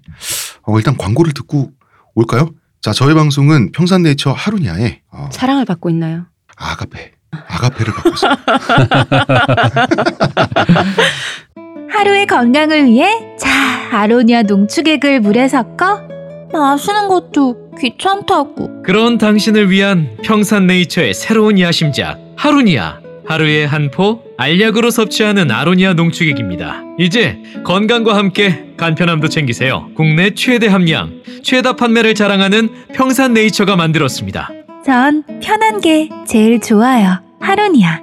어, 0.67 0.77
일단 0.79 0.97
광고를 0.97 1.33
듣고 1.33 1.71
올까요? 2.15 2.51
자 2.81 2.93
저희 2.93 3.15
방송은 3.15 3.73
평산네이처 3.73 4.33
하루니아의 4.33 5.01
어, 5.11 5.29
사랑을 5.33 5.65
받고 5.65 5.91
있나요? 5.91 6.27
아가페 6.57 7.13
아가페를 7.31 7.93
받고 7.93 8.11
있어요. 8.11 8.35
하루의 11.91 12.27
건강을 12.27 12.87
위해 12.87 13.37
자 13.39 13.49
아로니아 13.93 14.43
농축액을 14.43 15.21
물에 15.21 15.49
섞어 15.49 16.03
마시는 16.53 17.09
것도 17.09 17.71
귀찮다고 17.81 18.83
그런 18.83 19.19
당신을 19.19 19.71
위한 19.71 20.17
평산네이처의 20.23 21.15
새로운 21.15 21.59
야심작 21.59 22.19
하루니아 22.37 23.01
하루에 23.27 23.65
한 23.65 23.91
포 23.91 24.23
알약으로 24.39 24.91
섭취하는 24.91 25.51
아로니아 25.51 25.95
농축액입니다. 25.95 26.83
이제 26.99 27.39
건강과 27.65 28.17
함께 28.17 28.73
간편함도 28.77 29.29
챙기세요. 29.29 29.89
국내 29.97 30.35
최대 30.35 30.67
함량, 30.67 31.23
최다 31.43 31.77
판매를 31.77 32.15
자랑하는 32.15 32.87
평산네이처가 32.95 33.77
만들었습니다. 33.77 34.51
전 34.85 35.23
편한 35.41 35.81
게 35.81 36.09
제일 36.27 36.61
좋아요 36.61 37.21
하루니아 37.41 38.01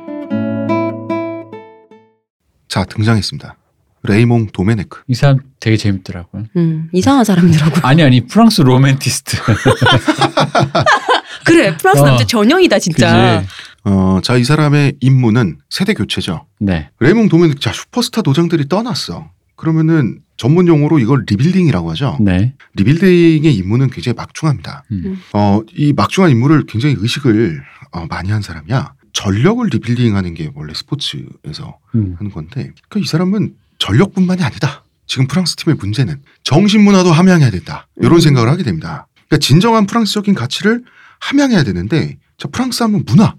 자 2.67 2.86
등장했습니다. 2.86 3.57
레이몽 4.03 4.47
도메네크. 4.51 5.01
이 5.07 5.13
사람 5.13 5.38
되게 5.59 5.78
재밌더라고요. 5.78 6.45
음, 6.55 6.89
이상한 6.91 7.24
사람들하고. 7.24 7.82
아니 7.88 8.01
아니 8.01 8.26
프랑스 8.26 8.61
로맨티스트. 8.61 9.38
그래, 11.45 11.76
프랑스 11.78 12.01
어. 12.01 12.05
남자 12.05 12.26
전형이다, 12.26 12.80
진짜. 12.80 13.41
그지? 13.41 13.47
어, 13.84 14.20
자 14.24 14.38
이 14.38 14.44
사람의 14.44 14.96
임무는 15.00 15.58
세대 15.70 15.94
교체죠. 15.94 16.46
네. 16.60 16.90
레이몽 17.00 17.30
도메네크 17.30 17.60
자 17.60 17.72
슈퍼스타 17.74 18.22
노장들이 18.22 18.68
떠났어. 18.70 19.30
그러면은 19.56 20.20
전문 20.38 20.68
용어로 20.68 21.00
이걸 21.00 21.24
rebuilding이라고 21.28 21.91
하죠. 21.92 22.18
네. 22.20 22.54
rebuilding의 22.76 23.54
임무는 23.56 23.90
굉장히 23.90 24.16
막중합니다. 24.16 24.84
음. 24.92 25.20
어, 25.34 25.62
이 25.76 25.94
막중한 25.94 26.32
임무를 26.32 26.66
굉장히 26.66 26.96
의식을 26.98 27.62
어, 27.92 28.06
많이 28.08 28.32
한 28.32 28.42
사람이야. 28.42 28.94
전력을 29.14 29.68
리빌딩하는 29.68 30.34
게 30.34 30.50
원래 30.56 30.74
스포츠에서 30.74 31.78
음. 31.96 32.16
하는 32.18 32.32
건데, 32.32 32.72
그이 32.90 33.04
사람은 33.06 33.54
전력뿐만이 33.78 34.42
아니다. 34.44 34.84
지금 35.06 35.28
프랑스 35.28 35.56
팀의 35.58 35.76
문제는 35.78 36.22
정신 36.44 36.82
문화도 36.84 37.12
함양해야 37.12 37.52
된다. 37.52 37.88
이런 37.98 38.14
음. 38.14 38.20
생각을 38.20 38.48
하게 38.50 38.64
됩니다. 38.64 39.08
그러니까 39.28 39.38
진정한 39.40 39.86
프랑스적인 39.86 40.34
가치를 40.34 40.84
함양해야 41.20 41.64
되는데, 41.64 42.18
저 42.38 42.48
프랑스 42.48 42.82
하면 42.84 43.04
문화. 43.06 43.36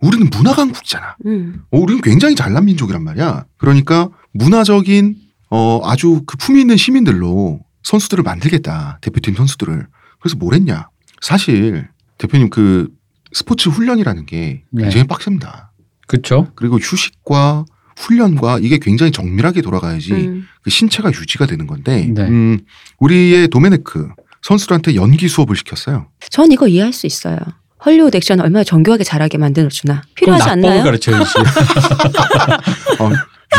우리는 0.00 0.28
문화 0.30 0.54
강국이잖아. 0.54 1.16
음. 1.26 1.62
어, 1.70 1.78
우리는 1.78 2.00
굉장히 2.02 2.34
잘난 2.34 2.64
민족이란 2.64 3.02
말이야. 3.02 3.46
그러니까 3.56 4.10
문화적인 4.32 5.16
어, 5.50 5.80
아주 5.84 6.22
그 6.26 6.36
품위 6.36 6.60
있는 6.60 6.76
시민들로 6.76 7.60
선수들을 7.82 8.22
만들겠다. 8.24 8.98
대표팀 9.00 9.34
선수들을. 9.34 9.86
그래서 10.20 10.36
뭘 10.36 10.54
했냐. 10.54 10.88
사실 11.20 11.88
대표님 12.18 12.50
그 12.50 12.88
스포츠 13.32 13.68
훈련이라는 13.68 14.26
게 14.26 14.64
굉장히 14.76 15.02
네. 15.02 15.06
빡셉니다. 15.06 15.72
그쵸? 16.06 16.52
그리고 16.54 16.78
휴식과 16.78 17.64
훈련과 17.96 18.58
이게 18.60 18.78
굉장히 18.78 19.10
정밀하게 19.12 19.62
돌아가야지 19.62 20.12
음. 20.12 20.46
그 20.62 20.70
신체가 20.70 21.10
유지가 21.10 21.46
되는 21.46 21.66
건데 21.66 22.06
네. 22.12 22.22
음, 22.22 22.58
우리의 22.98 23.48
도메네크 23.48 24.10
선수들한테 24.42 24.94
연기 24.94 25.28
수업을 25.28 25.56
시켰어요. 25.56 26.08
전 26.30 26.52
이거 26.52 26.68
이해할 26.68 26.92
수 26.92 27.06
있어요. 27.06 27.38
헐리우드 27.84 28.16
액션 28.16 28.40
얼마나 28.40 28.64
정교하게 28.64 29.04
잘하게 29.04 29.38
만들어 29.38 29.68
주나. 29.68 30.02
필요하지 30.14 30.46
낙법을 30.46 30.68
않나요? 30.68 30.84
가르쳐야지. 30.84 31.34
어, 33.00 33.10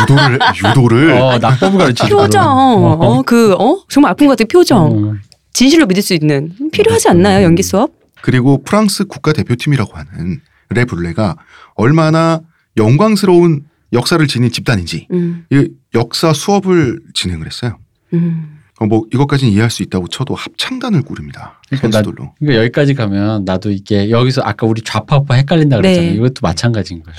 유도를 0.01 0.39
유도를 0.65 1.11
어, 1.11 1.37
낙법을 1.37 1.77
가르쳐야지. 1.77 2.11
표정, 2.13 2.41
그럼. 2.81 3.01
어, 3.01 3.21
그, 3.21 3.53
어? 3.53 3.83
정말 3.89 4.11
아픈 4.11 4.27
것 4.27 4.31
같은 4.31 4.47
표정. 4.47 5.09
어. 5.09 5.15
진실로 5.53 5.85
믿을 5.85 6.01
수 6.01 6.13
있는. 6.13 6.53
필요하지 6.71 7.09
않나요, 7.09 7.43
연기 7.43 7.63
수업? 7.63 7.91
그리고 8.21 8.61
프랑스 8.63 9.05
국가 9.05 9.33
대표팀이라고 9.33 9.93
하는 9.95 10.41
레블레가 10.69 11.35
얼마나 11.75 12.41
영광스러운 12.75 13.63
역사를 13.93 14.25
지닌 14.27 14.51
집단인지 14.51 15.07
음, 15.11 15.45
이 15.49 15.69
역사 15.95 16.33
수업을 16.33 16.99
진행을 17.13 17.45
했어요. 17.45 17.77
음. 18.13 18.56
어, 18.79 18.85
뭐 18.85 19.05
이것까지는 19.11 19.51
이해할 19.53 19.69
수 19.71 19.81
있다고 19.83 20.07
쳐도 20.07 20.35
합창단을 20.35 21.01
꾸립니다. 21.01 21.59
그러니까 21.67 21.87
나- 21.87 21.91
선수들로. 22.03 22.33
그러니까 22.37 22.61
여기까지 22.63 22.93
가면 22.93 23.43
나도 23.45 23.71
이게 23.71 24.09
여기서 24.11 24.41
아까 24.43 24.67
우리 24.67 24.81
좌파 24.83 25.17
우파 25.17 25.33
헷갈린다 25.35 25.77
그랬잖아요. 25.77 26.11
네. 26.11 26.15
이것도 26.15 26.33
마찬가지인 26.41 27.01
거예요. 27.03 27.15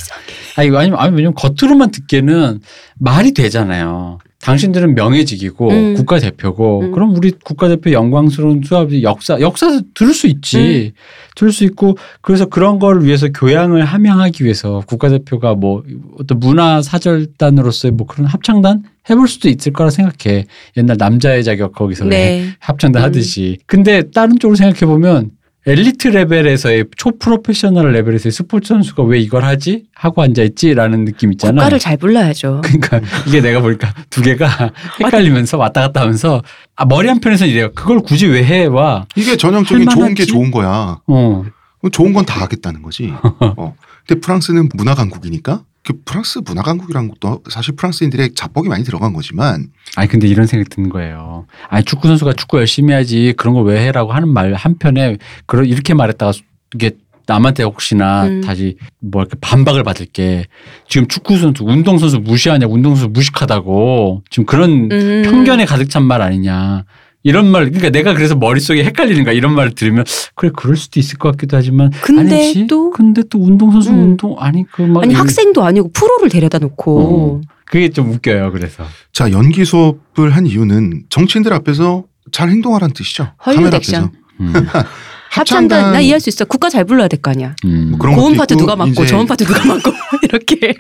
아니 0.57 0.77
아니면 0.77 0.99
아니 1.01 1.17
왜냐면 1.17 1.35
겉으로만 1.35 1.91
듣기에는 1.91 2.61
말이 2.99 3.33
되잖아요. 3.33 4.19
당신들은 4.41 4.95
명예직이고 4.95 5.70
음. 5.70 5.95
국가대표고 5.95 6.80
음. 6.80 6.93
그럼 6.93 7.16
우리 7.16 7.32
국가대표 7.32 7.91
영광스러운 7.91 8.62
수업이 8.64 9.03
역사 9.03 9.41
역사 9.41 9.80
들을 9.95 10.14
수 10.14 10.28
있지 10.28 10.93
들을 11.34 11.53
수 11.53 11.64
있고 11.64 11.97
그래서 12.20 12.47
그런 12.47 12.78
걸 12.78 13.03
위해서 13.03 13.28
교양을 13.28 13.84
함양하기 13.84 14.45
위해서 14.45 14.82
국가대표가 14.86 15.55
뭐 15.55 15.82
어떤 16.18 16.39
문화 16.39 16.80
사절단으로서의 16.82 17.93
뭐 17.93 18.07
그런 18.07 18.26
합창단 18.26 18.84
해볼 19.11 19.26
수도 19.26 19.49
있을 19.49 19.72
거라 19.72 19.91
생각해 19.91 20.47
옛날 20.76 20.97
남자의 20.97 21.43
자격 21.43 21.72
거기서 21.72 22.05
왜 22.05 22.11
네. 22.11 22.49
합창단 22.61 23.03
음. 23.03 23.05
하듯이. 23.07 23.59
근데 23.66 24.03
다른 24.11 24.39
쪽으로 24.39 24.55
생각해 24.55 24.86
보면 24.86 25.30
엘리트 25.69 26.09
레벨에서의 26.09 26.87
초프로페셔널 26.97 27.93
레벨에서의 27.93 28.33
스포츠 28.33 28.69
선수가 28.69 29.03
왜 29.03 29.19
이걸 29.21 29.45
하지? 29.45 29.85
하고 29.95 30.23
앉아 30.23 30.43
있지라는 30.43 31.05
느낌 31.05 31.31
있잖아. 31.33 31.53
국가를 31.53 31.79
잘 31.79 31.99
불러야죠. 31.99 32.62
그러니까 32.64 33.01
이게 33.27 33.43
내가 33.43 33.61
보니까 33.61 33.93
두 34.09 34.23
개가 34.23 34.49
헷갈리면서 35.05 35.59
왔다 35.59 35.83
갔다 35.83 36.01
하면서 36.01 36.43
아, 36.75 36.87
머리 36.87 37.09
한 37.09 37.21
편에서는 37.21 37.53
이래요. 37.53 37.73
그걸 37.75 38.01
굳이 38.01 38.27
왜 38.27 38.43
해? 38.45 38.64
와. 38.64 39.05
이게 39.14 39.37
전형적인 39.37 39.89
좋은 39.91 40.14
게? 40.14 40.25
좋은 40.25 40.51
거야. 40.51 41.01
어. 41.07 41.45
좋은 41.93 42.14
건 42.14 42.25
다 42.25 42.41
하겠다는 42.41 42.81
거지. 42.81 43.12
어. 43.41 43.75
근데 44.07 44.21
프랑스는 44.23 44.71
문화 44.75 44.95
강국이니까 44.95 45.64
그 45.89 45.95
프랑스 46.05 46.41
문화 46.45 46.61
강국이라는 46.61 47.09
것도 47.09 47.43
사실 47.49 47.74
프랑스인들의 47.74 48.34
자뻑이 48.34 48.68
많이 48.68 48.84
들어간 48.84 49.14
거지만 49.14 49.68
아니 49.97 50.07
근데 50.07 50.28
이런 50.28 50.47
생각이 50.47 50.68
드는 50.68 50.91
거예요. 50.91 51.47
아니 51.70 51.82
축구 51.82 52.09
선수가 52.09 52.34
축구 52.34 52.59
열심히 52.59 52.93
해야지 52.93 53.32
그런 53.39 53.55
걸왜 53.55 53.86
해라고 53.86 54.12
하는 54.12 54.28
말 54.28 54.53
한편에 54.53 55.16
그런 55.47 55.64
이렇게 55.64 55.95
말했다가 55.95 56.32
이게 56.74 56.91
남한테 57.26 57.62
혹시나 57.62 58.26
음. 58.26 58.43
다시 58.43 58.76
뭐 59.01 59.22
이렇게 59.22 59.36
반박을 59.41 59.82
받을 59.82 60.05
게 60.05 60.45
지금 60.89 61.09
축구 61.09 61.39
선수 61.39 61.64
운동 61.64 61.97
선수 61.97 62.18
무시하냐 62.18 62.66
운동 62.66 62.95
선수 62.95 63.09
무식하다고 63.09 64.24
지금 64.28 64.45
그런 64.45 64.91
음. 64.93 65.22
편견에 65.24 65.64
가득 65.64 65.89
찬 65.89 66.03
말 66.03 66.20
아니냐. 66.20 66.84
이런 67.29 67.51
말, 67.51 67.64
그러니까 67.66 67.91
내가 67.91 68.14
그래서 68.14 68.35
머릿속에 68.35 68.83
헷갈리는 68.85 69.22
거야. 69.24 69.35
이런 69.35 69.55
말을 69.55 69.74
들으면, 69.74 70.05
그래, 70.35 70.51
그럴 70.57 70.76
수도 70.76 70.99
있을 70.99 71.18
것 71.18 71.31
같기도 71.33 71.57
하지만. 71.59 71.91
근데 72.01 72.35
아니지? 72.37 72.66
또- 72.66 72.91
근데 72.91 73.22
또 73.29 73.39
운동선수 73.39 73.91
음. 73.91 73.99
운동, 73.99 74.37
아니, 74.39 74.64
그 74.72 74.83
막. 74.83 75.03
아니, 75.03 75.12
이- 75.12 75.16
학생도 75.16 75.62
아니고 75.62 75.91
프로를 75.93 76.29
데려다 76.31 76.59
놓고. 76.59 77.01
어. 77.01 77.41
그게 77.66 77.91
좀 77.91 78.11
웃겨요, 78.12 78.51
그래서. 78.53 78.85
자 79.12 79.31
연기 79.31 79.64
수업을 79.66 80.31
한 80.35 80.47
이유는 80.47 81.05
정치인들 81.11 81.53
앞에서 81.53 82.05
잘 82.33 82.49
행동하라는 82.49 82.95
뜻이죠. 82.95 83.33
헐리우드 83.45 83.64
카메라 83.64 83.76
액션. 83.76 84.05
앞에서. 84.05 84.12
음. 84.41 84.53
합창단, 85.31 85.93
나 85.93 86.01
이해할 86.01 86.20
수 86.20 86.31
있어. 86.31 86.47
국가 86.47 86.70
잘 86.70 86.87
불러야 86.87 87.07
될 87.09 87.20
거 87.20 87.31
아니야. 87.31 87.55
음. 87.66 87.89
뭐 87.91 87.99
그런 87.99 88.14
고음 88.16 88.35
파트 88.35 88.55
누가 88.57 88.74
맡고, 88.76 89.05
저음 89.05 89.26
파트 89.26 89.45
누가 89.45 89.62
맡고, 89.66 89.91
이렇게. 90.22 90.72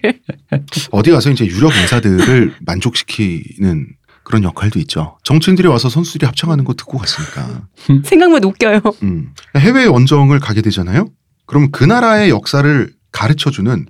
어디 0.90 1.10
가서 1.10 1.30
이제 1.30 1.44
유력 1.44 1.76
인사들을 1.76 2.54
만족시키는 2.64 3.86
그런 4.28 4.44
역할도 4.44 4.78
있죠. 4.80 5.16
정치인들이 5.24 5.66
와서 5.68 5.88
선수들이 5.88 6.26
합창하는 6.26 6.64
거 6.64 6.74
듣고 6.74 6.98
갔으니까. 6.98 7.62
생각만 8.04 8.44
웃겨요. 8.44 8.80
음. 9.02 9.30
해외 9.56 9.86
원정을 9.86 10.38
가게 10.38 10.60
되잖아요. 10.60 11.06
그럼 11.46 11.70
그 11.72 11.82
나라의 11.82 12.28
역사를 12.28 12.92
가르쳐주는 13.10 13.86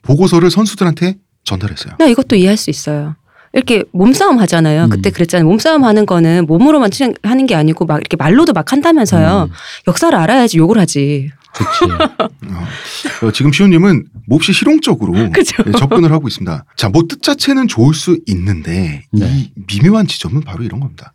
보고서를 0.00 0.50
선수들한테 0.50 1.16
전달했어요. 1.44 1.96
나 1.98 2.06
이것도 2.06 2.36
이해할 2.36 2.56
수 2.56 2.70
있어요. 2.70 3.16
이렇게 3.52 3.84
몸싸움 3.92 4.38
하잖아요. 4.40 4.84
음. 4.84 4.88
그때 4.88 5.10
그랬잖아요. 5.10 5.46
몸싸움 5.46 5.84
하는 5.84 6.06
거는 6.06 6.46
몸으로만 6.46 6.90
치- 6.90 7.12
하는 7.22 7.44
게 7.46 7.54
아니고 7.54 7.84
막 7.84 7.98
이렇게 7.98 8.16
말로도 8.16 8.54
막 8.54 8.72
한다면서요. 8.72 9.48
음. 9.50 9.54
역사를 9.88 10.16
알아야지 10.18 10.56
욕을 10.56 10.78
하지. 10.78 11.30
그렇지. 11.54 11.84
어, 13.22 13.26
어, 13.26 13.32
지금 13.32 13.52
시호님은 13.52 14.06
몹시 14.26 14.52
실용적으로. 14.52 15.12
네, 15.30 15.30
접근을 15.78 16.12
하고 16.12 16.28
있습니다. 16.28 16.64
자, 16.76 16.88
뭐 16.88 17.02
뜻 17.08 17.22
자체는 17.22 17.68
좋을 17.68 17.94
수 17.94 18.18
있는데 18.26 19.04
네. 19.12 19.26
이 19.30 19.52
미묘한 19.66 20.06
지점은 20.06 20.42
바로 20.42 20.64
이런 20.64 20.80
겁니다. 20.80 21.12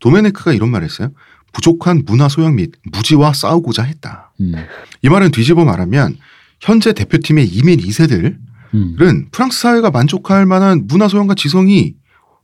도메네크가 0.00 0.52
이런 0.52 0.70
말을 0.70 0.86
했어요. 0.86 1.10
부족한 1.52 2.04
문화 2.06 2.28
소양 2.28 2.56
및 2.56 2.72
무지와 2.92 3.32
싸우고자 3.32 3.82
했다. 3.82 4.32
음. 4.40 4.54
이 5.02 5.08
말은 5.08 5.30
뒤집어 5.30 5.64
말하면 5.64 6.16
현재 6.60 6.92
대표팀의 6.92 7.46
이민 7.48 7.80
2세들은 7.80 8.36
음. 8.74 9.26
프랑스 9.32 9.60
사회가 9.60 9.90
만족할 9.90 10.46
만한 10.46 10.86
문화 10.86 11.08
소양과 11.08 11.34
지성이 11.34 11.94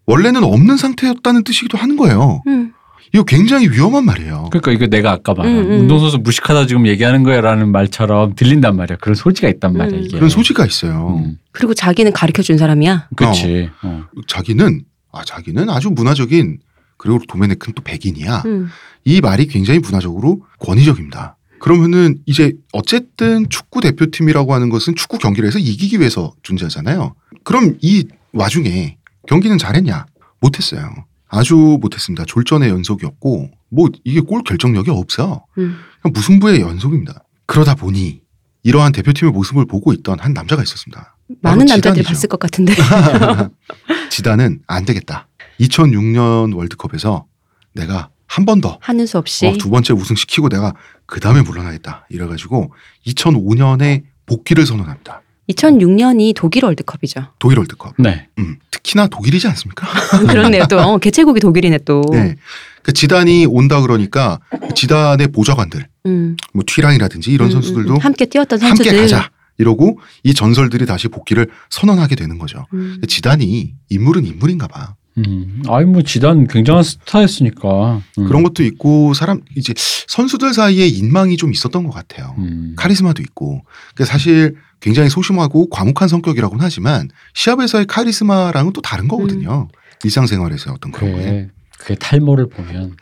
원래는 0.06 0.42
없는 0.44 0.76
상태였다는 0.76 1.44
뜻이기도 1.44 1.78
하는 1.78 1.96
거예요. 1.96 2.42
음. 2.46 2.72
이거 3.14 3.24
굉장히 3.24 3.68
위험한 3.68 4.04
말이에요. 4.04 4.48
그러니까 4.50 4.72
이거 4.72 4.86
내가 4.86 5.12
아까 5.12 5.34
말한 5.34 5.56
음, 5.56 5.70
음. 5.70 5.80
운동선수 5.80 6.18
무식하다 6.18 6.66
지금 6.66 6.86
얘기하는 6.86 7.22
거야라는 7.22 7.70
말처럼 7.70 8.34
들린단 8.34 8.76
말이야. 8.76 8.98
그런 9.00 9.14
소지가 9.14 9.48
있단 9.48 9.76
말이야 9.76 9.98
음. 9.98 10.04
이게. 10.04 10.16
그런 10.16 10.28
소지가 10.28 10.66
있어요. 10.66 11.22
음. 11.24 11.38
그리고 11.52 11.74
자기는 11.74 12.12
가르쳐 12.12 12.42
준 12.42 12.58
사람이야. 12.58 13.08
그렇지. 13.16 13.70
어. 13.82 14.04
자기는 14.26 14.82
아 15.12 15.24
자기는 15.24 15.70
아주 15.70 15.90
문화적인 15.90 16.58
그리고 16.96 17.20
도메네크는 17.28 17.74
또 17.74 17.82
백인이야. 17.82 18.42
음. 18.46 18.68
이 19.04 19.20
말이 19.20 19.46
굉장히 19.46 19.78
문화적으로 19.78 20.42
권위적입니다. 20.58 21.36
그러면은 21.60 22.18
이제 22.26 22.52
어쨌든 22.72 23.48
축구 23.48 23.80
대표팀이라고 23.80 24.52
하는 24.52 24.68
것은 24.68 24.94
축구 24.94 25.18
경기를 25.18 25.46
해서 25.46 25.58
이기기 25.58 25.98
위해서 26.00 26.34
존재하잖아요. 26.42 27.14
그럼 27.44 27.76
이 27.80 28.06
와중에 28.32 28.98
경기는 29.26 29.56
잘했냐? 29.56 30.06
못했어요. 30.40 30.92
아주 31.36 31.78
못했습니다. 31.80 32.24
졸전의 32.26 32.68
연속이었고 32.70 33.50
뭐 33.70 33.88
이게 34.04 34.20
골 34.20 34.42
결정력이 34.42 34.90
없어요. 34.90 35.44
음. 35.58 35.76
그냥 36.02 36.12
무승부의 36.12 36.60
연속입니다. 36.60 37.22
그러다 37.46 37.74
보니 37.74 38.20
이러한 38.62 38.92
대표팀의 38.92 39.32
모습을 39.32 39.66
보고 39.66 39.92
있던 39.92 40.18
한 40.18 40.32
남자가 40.32 40.62
있었습니다. 40.62 41.16
많은 41.42 41.66
남자들이. 41.66 42.04
봤을 42.04 42.28
것 42.28 42.38
같은데. 42.40 42.74
지단은 44.10 44.60
안 44.66 44.84
되겠다. 44.84 45.28
2006년 45.60 46.54
월드컵에서 46.56 47.26
내가 47.74 48.10
한 48.26 48.44
번 48.44 48.60
더 48.60 48.78
하는 48.80 49.06
수 49.06 49.18
없이. 49.18 49.46
어, 49.46 49.52
두 49.58 49.70
번째 49.70 49.92
우승시키고 49.94 50.48
내가 50.48 50.74
그 51.06 51.20
다음에 51.20 51.42
물러나겠다. 51.42 52.06
이래가지고 52.10 52.72
2005년에 53.06 54.02
복귀를 54.26 54.66
선언합니다. 54.66 55.22
2006년이 55.50 56.34
독일 56.34 56.64
월드컵이죠. 56.64 57.28
독일 57.38 57.58
월드컵. 57.58 57.94
네. 57.98 58.28
음, 58.38 58.56
특히나 58.70 59.06
독일이지 59.06 59.46
않습니까? 59.48 59.86
그렇네요. 60.26 60.64
또 60.68 60.78
어, 60.80 60.98
개최국이 60.98 61.40
독일이네 61.40 61.78
또. 61.84 62.02
네. 62.12 62.36
그 62.82 62.92
지단이 62.92 63.46
온다 63.46 63.80
그러니까 63.80 64.38
지단의 64.74 65.28
보좌관들, 65.28 65.88
음. 66.06 66.36
뭐 66.52 66.62
튀랑이라든지 66.66 67.32
이런 67.32 67.48
음, 67.48 67.52
선수들도 67.52 67.90
음, 67.90 67.96
음. 67.96 68.00
함께 68.00 68.26
뛰었던 68.26 68.60
함께 68.60 68.84
선수들. 68.84 69.00
가자. 69.02 69.30
이러고 69.58 69.98
이 70.22 70.34
전설들이 70.34 70.84
다시 70.86 71.08
복귀를 71.08 71.48
선언하게 71.70 72.14
되는 72.14 72.38
거죠. 72.38 72.66
음. 72.74 73.00
지단이 73.08 73.72
인물은 73.88 74.24
인물인가 74.26 74.68
봐. 74.68 74.94
음. 75.18 75.62
아이 75.66 75.84
뭐 75.86 76.02
지단 76.02 76.46
굉장한 76.46 76.84
스타였으니까. 76.84 78.02
음. 78.18 78.26
그런 78.26 78.42
것도 78.42 78.62
있고 78.64 79.14
사람 79.14 79.40
이제 79.56 79.72
선수들 79.76 80.52
사이에 80.52 80.86
인망이 80.86 81.36
좀 81.38 81.52
있었던 81.52 81.84
것 81.84 81.90
같아요. 81.90 82.34
음. 82.38 82.74
카리스마도 82.76 83.22
있고. 83.22 83.62
그러니까 83.94 84.12
사실 84.12 84.56
굉장히 84.80 85.08
소심하고 85.10 85.68
과묵한 85.70 86.08
성격이라고는 86.08 86.64
하지만 86.64 87.08
시합에서의 87.34 87.86
카리스마랑은 87.86 88.72
또 88.72 88.80
다른 88.80 89.08
거거든요. 89.08 89.68
일상생활에서의 90.04 90.74
어떤 90.74 90.92
그런 90.92 91.12
거에. 91.12 91.24
그게 91.24 91.48
그의 91.78 91.96
탈모를 91.98 92.48
보면 92.48 92.96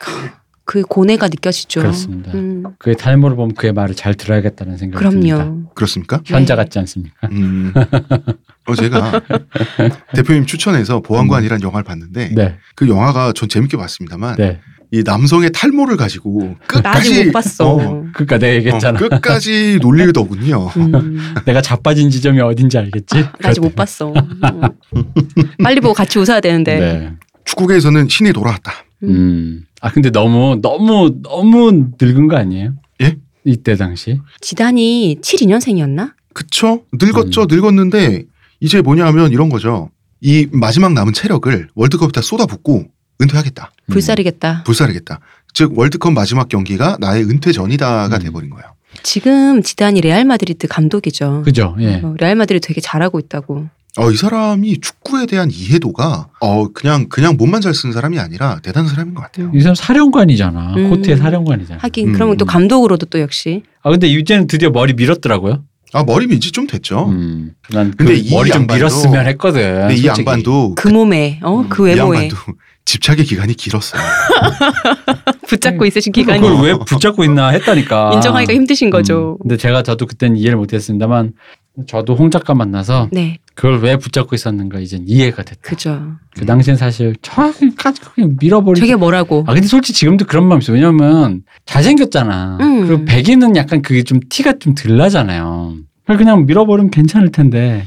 그 0.67 0.83
고뇌가 0.83 1.29
느껴지죠. 1.29 1.81
그렇습니다. 1.81 2.33
음. 2.33 2.65
그의 2.79 2.97
탈모를 2.97 3.37
보면 3.37 3.55
그의 3.55 3.73
말을 3.73 3.95
잘 3.95 4.15
들어야겠다는 4.15 4.79
생각이 4.79 5.05
듭니다. 5.11 5.37
그럼요. 5.37 5.71
그렇습니까? 5.75 6.21
현자 6.25 6.55
네. 6.55 6.63
같지 6.63 6.79
않습니까? 6.79 7.29
음. 7.31 7.73
어, 8.67 8.75
제가 8.75 9.21
대표님 10.15 10.47
추천해서 10.47 11.01
보안관이라는 11.01 11.63
영화를 11.63 11.85
봤는데 11.85 12.31
네. 12.35 12.57
그 12.77 12.89
영화가 12.89 13.33
전 13.35 13.49
재밌게 13.49 13.77
봤습니다만 13.77 14.37
네. 14.37 14.61
이 14.95 15.03
남성의 15.05 15.51
탈모를 15.51 15.97
가지고 15.97 16.55
끝까지 16.69 17.25
못 17.25 17.33
봤어. 17.33 17.69
어, 17.69 18.05
그러니까 18.13 18.39
내가 18.39 18.55
얘기했잖아. 18.55 18.97
어, 18.97 19.09
끝까지 19.09 19.81
놀리더군요. 19.83 20.69
음. 20.77 21.35
내가 21.47 21.61
자빠진 21.61 22.11
지점이 22.11 22.41
어딘지 22.41 22.79
알겠지? 22.79 23.17
나 23.17 23.33
아직 23.43 23.59
못 23.61 23.75
봤어. 23.75 24.13
음. 24.15 25.05
빨리 25.65 25.81
보고 25.81 25.95
같이 25.95 26.21
웃어야 26.21 26.41
되는데. 26.41 26.79
네. 26.79 27.13
축구계에서는 27.45 28.09
신이 28.09 28.33
돌아왔다. 28.33 28.73
음. 29.03 29.65
아 29.81 29.91
근데 29.91 30.11
너무 30.11 30.61
너무 30.63 31.13
너무 31.25 31.89
늙은 32.01 32.29
거 32.29 32.37
아니에요? 32.37 32.75
예? 33.03 33.17
이때 33.45 33.75
당시. 33.75 34.21
지단이 34.41 35.19
72년생이었나? 35.21 36.13
그쵸? 36.33 36.85
늙었죠. 36.93 37.43
음. 37.43 37.47
늙었는데 37.51 38.27
이제 38.61 38.81
뭐냐 38.81 39.05
하면 39.07 39.33
이런 39.33 39.49
거죠. 39.49 39.91
이 40.21 40.47
마지막 40.53 40.93
남은 40.93 41.15
체력을 41.15 41.69
월드컵에 41.75 42.13
다 42.13 42.23
쏟아붓고 42.23 42.85
은퇴하겠다. 43.21 43.73
음. 43.87 43.93
불사르겠다. 43.93 44.63
불사르겠다. 44.65 45.21
즉 45.53 45.77
월드컵 45.79 46.13
마지막 46.13 46.49
경기가 46.49 46.97
나의 47.01 47.25
은퇴 47.25 47.53
전이다가 47.53 48.17
음. 48.17 48.23
돼버린 48.23 48.51
거예요. 48.51 48.65
지금 49.03 49.63
지단이 49.63 50.01
레알 50.01 50.25
마드리드 50.25 50.69
감독이죠. 50.69 51.43
그죠? 51.45 51.77
예. 51.81 52.01
어, 52.03 52.15
레알 52.19 52.37
마드리드 52.37 52.67
되게 52.67 52.81
잘하고 52.81 53.19
있다고. 53.19 53.69
어, 53.97 54.11
이 54.11 54.17
사람이 54.17 54.81
축구에 54.81 55.27
대한 55.27 55.51
이해도가 55.53 56.27
어 56.41 56.69
그냥 56.73 57.09
그냥 57.09 57.37
몸만 57.37 57.61
잘 57.61 57.75
쓰는 57.75 57.93
사람이 57.93 58.19
아니라 58.19 58.59
대단한 58.61 58.91
사람인 58.91 59.15
것 59.15 59.23
같아요. 59.23 59.53
이 59.55 59.61
사람 59.61 59.77
사령관이잖아. 59.77 60.75
음. 60.77 60.91
코트의 60.91 61.17
사령관이잖아. 61.17 61.79
하긴 61.81 62.09
음, 62.09 62.13
그러면 62.13 62.37
또 62.37 62.45
음. 62.45 62.47
감독으로도 62.47 63.07
또 63.07 63.21
역시 63.21 63.63
아 63.83 63.91
근데 63.91 64.09
이제는 64.09 64.49
드디어 64.49 64.71
머리 64.71 64.95
밀었더라고요. 64.95 65.63
아 65.93 66.03
머리 66.03 66.27
민지 66.27 66.51
좀 66.51 66.67
됐죠. 66.67 67.07
음. 67.09 67.53
난그 67.71 67.97
근데 67.99 68.17
이 68.17 68.31
머리 68.33 68.51
좀 68.51 68.67
밀었으면 68.67 69.27
했거든. 69.29 69.61
근데 69.63 69.95
이 69.95 70.03
솔직히. 70.03 70.29
양반도 70.29 70.75
그 70.75 70.89
몸에 70.89 71.39
어그이 71.41 71.91
외모에 71.91 72.19
양반도 72.25 72.37
집착의 72.85 73.25
기간이 73.25 73.55
길었어요. 73.55 74.03
붙잡고 75.49 75.85
있으신 75.87 76.13
그걸 76.13 76.37
기간이 76.37 76.63
왜 76.63 76.75
붙잡고 76.75 77.25
있나 77.25 77.49
했다니까. 77.49 78.13
인정하기가 78.15 78.53
힘드신 78.53 78.91
거죠. 78.91 79.37
음. 79.41 79.43
근데 79.43 79.57
제가 79.57 79.83
저도 79.83 80.07
그때는 80.07 80.37
이해를 80.37 80.57
못했습니다만 80.57 81.33
저도 81.89 82.15
홍 82.15 82.31
작가 82.31 82.55
만나서 82.55 83.09
네, 83.11 83.39
그걸 83.55 83.81
왜 83.81 83.97
붙잡고 83.97 84.35
있었는가 84.37 84.79
이젠 84.79 85.03
이해가 85.07 85.43
됐다. 85.43 85.61
그죠. 85.63 86.13
그 86.37 86.47
당시엔 86.47 86.77
사실 86.77 87.17
저기까지 87.21 88.01
그냥 88.15 88.37
밀어버리지. 88.39 88.81
저게 88.87 88.97
뭐라고? 88.97 89.45
아 89.47 89.53
근데 89.55 89.67
솔직히 89.67 89.99
지금도 89.99 90.27
그런 90.27 90.47
마음 90.47 90.61
있어. 90.61 90.73
왜냐면 90.73 91.43
잘생겼잖아. 91.67 92.59
음. 92.61 92.87
그리고 92.87 93.05
백인은 93.05 93.57
약간 93.57 93.83
그게 93.83 94.03
좀 94.05 94.21
티가 94.29 94.59
좀 94.61 94.75
덜 94.75 94.97
나잖아요. 94.97 95.75
그냥 96.07 96.47
밀어버리면 96.47 96.91
괜찮을 96.91 97.33
텐데. 97.33 97.87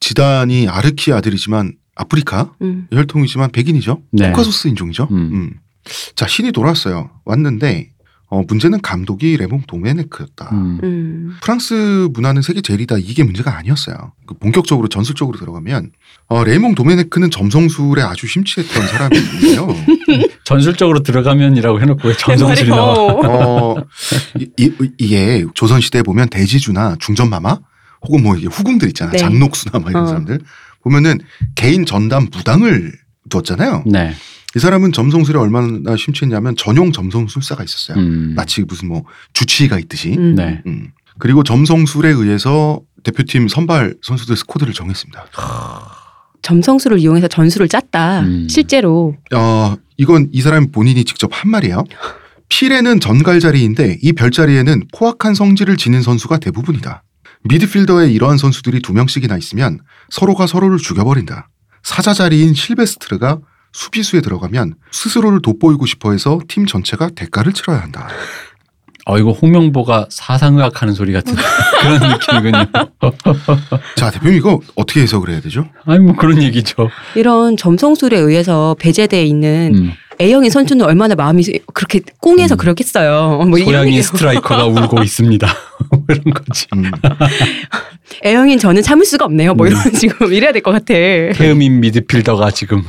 지단이 0.00 0.66
아르키 0.66 1.12
아들이지만 1.12 1.74
아프리카 2.00 2.52
음. 2.62 2.86
혈통이지만 2.92 3.50
백인이죠. 3.52 4.02
네. 4.12 4.30
코카소스 4.30 4.68
인종이죠. 4.68 5.08
음. 5.10 5.16
음. 5.16 5.50
자 6.14 6.26
신이 6.26 6.52
돌아왔어요. 6.52 7.10
왔는데 7.24 7.90
어, 8.30 8.42
문제는 8.46 8.80
감독이 8.80 9.36
레몽 9.36 9.62
도메네크였다. 9.66 10.50
음. 10.52 10.80
음. 10.84 11.36
프랑스 11.42 12.08
문화는 12.12 12.42
세계 12.42 12.60
제일이다 12.60 12.96
이게 12.98 13.24
문제가 13.24 13.56
아니었어요. 13.58 14.12
그 14.26 14.34
본격적으로 14.34 14.88
전술적으로 14.88 15.36
들어가면 15.36 15.90
어, 16.28 16.44
레몽 16.44 16.74
도메네크는 16.74 17.30
점성술에 17.30 18.02
아주 18.02 18.26
심취했던 18.28 18.86
사람이에요. 18.86 19.68
전술적으로 20.44 21.02
들어가면이라고 21.02 21.80
해놓고 21.80 22.08
왜 22.08 22.16
전성술이 22.16 22.70
나와? 22.70 22.92
어. 22.94 23.74
어, 23.74 23.84
이, 24.38 24.48
이, 24.56 24.90
이게 24.98 25.44
조선 25.54 25.80
시대에 25.80 26.02
보면 26.02 26.28
대지주나 26.28 26.96
중전마마 27.00 27.58
혹은 28.02 28.22
뭐 28.22 28.36
이게 28.36 28.46
후궁들 28.46 28.88
있잖아 28.88 29.10
네. 29.12 29.18
장록수나 29.18 29.80
막 29.80 29.90
이런 29.90 30.04
어. 30.04 30.06
사람들 30.06 30.40
보면은 30.82 31.18
개인 31.54 31.86
전담 31.86 32.28
무당을 32.32 32.92
뒀잖아요. 33.28 33.84
네. 33.86 34.12
이 34.56 34.58
사람은 34.58 34.92
점성술에 34.92 35.38
얼마나 35.38 35.96
심취했냐면 35.96 36.56
전용 36.56 36.92
점성술사가 36.92 37.62
있었어요. 37.62 38.02
음. 38.02 38.34
마치 38.34 38.62
무슨 38.62 38.88
뭐 38.88 39.04
주치의가 39.32 39.78
있듯이. 39.78 40.16
음. 40.18 40.34
네. 40.34 40.62
음. 40.66 40.90
그리고 41.18 41.44
점성술에 41.44 42.08
의해서 42.10 42.80
대표팀 43.04 43.48
선발 43.48 43.94
선수들 44.02 44.36
스쿼드를 44.36 44.72
정했습니다. 44.72 45.24
점성술을 46.42 46.98
이용해서 46.98 47.28
전술을 47.28 47.68
짰다. 47.68 48.20
음. 48.20 48.48
실제로 48.48 49.14
어, 49.34 49.76
이건 49.96 50.28
이 50.32 50.40
사람 50.40 50.70
본인이 50.72 51.04
직접 51.04 51.30
한 51.32 51.50
말이에요. 51.50 51.84
필에는 52.48 53.00
전갈자리인데 53.00 53.98
이 54.02 54.12
별자리에는 54.12 54.88
포악한 54.96 55.34
성질을 55.34 55.76
지닌 55.76 56.02
선수가 56.02 56.38
대부분이다. 56.38 57.04
미드필더에 57.44 58.10
이러한 58.10 58.38
선수들이 58.38 58.80
두 58.82 58.92
명씩이나 58.92 59.36
있으면 59.36 59.80
서로가 60.10 60.46
서로를 60.46 60.78
죽여버린다. 60.78 61.48
사자 61.82 62.12
자리인 62.12 62.54
실베스트르가 62.54 63.38
수비수에 63.72 64.20
들어가면 64.20 64.74
스스로를 64.90 65.40
돋보이고 65.42 65.86
싶어해서 65.86 66.40
팀 66.48 66.66
전체가 66.66 67.10
대가를 67.10 67.52
치러야 67.52 67.80
한다. 67.80 68.08
어 69.06 69.18
이거 69.18 69.32
홍명보가 69.32 70.08
사상의학 70.10 70.82
하는 70.82 70.92
소리 70.92 71.12
같은 71.12 71.34
그런 71.80 72.12
느낌이군요. 72.12 72.66
자 73.96 74.10
대표님 74.10 74.36
이거 74.36 74.60
어떻게 74.74 75.00
해석을 75.00 75.30
해야 75.30 75.40
되죠? 75.40 75.66
아니 75.86 76.00
뭐 76.00 76.14
그런 76.16 76.42
얘기죠. 76.42 76.90
이런 77.14 77.56
점성술에 77.56 78.18
의해서 78.18 78.76
배제돼 78.78 79.24
있는 79.24 79.72
음. 79.74 79.92
A형인 80.20 80.50
선수는 80.50 80.84
얼마나 80.84 81.14
마음이 81.14 81.42
그렇게 81.72 82.00
꽁해서 82.20 82.54
음. 82.54 82.58
그렇겠어요. 82.58 83.44
뭐 83.48 83.58
얘기예요. 83.58 84.02
스트라이커가 84.02 84.66
울고 84.66 85.02
있습니다. 85.04 85.46
뭐 85.90 86.04
이런 86.10 86.24
거지. 86.34 86.66
음. 86.74 86.90
A형인 88.24 88.58
저는 88.58 88.82
참을 88.82 89.04
수가 89.06 89.24
없네요. 89.24 89.54
뭐 89.54 89.66
음. 89.66 89.72
이런 89.72 89.92
지금 89.94 90.32
이래야 90.32 90.52
될 90.52 90.62
것 90.62 90.72
같아. 90.72 90.92
태음인 91.34 91.80
미드필더가 91.80 92.50
지금 92.50 92.82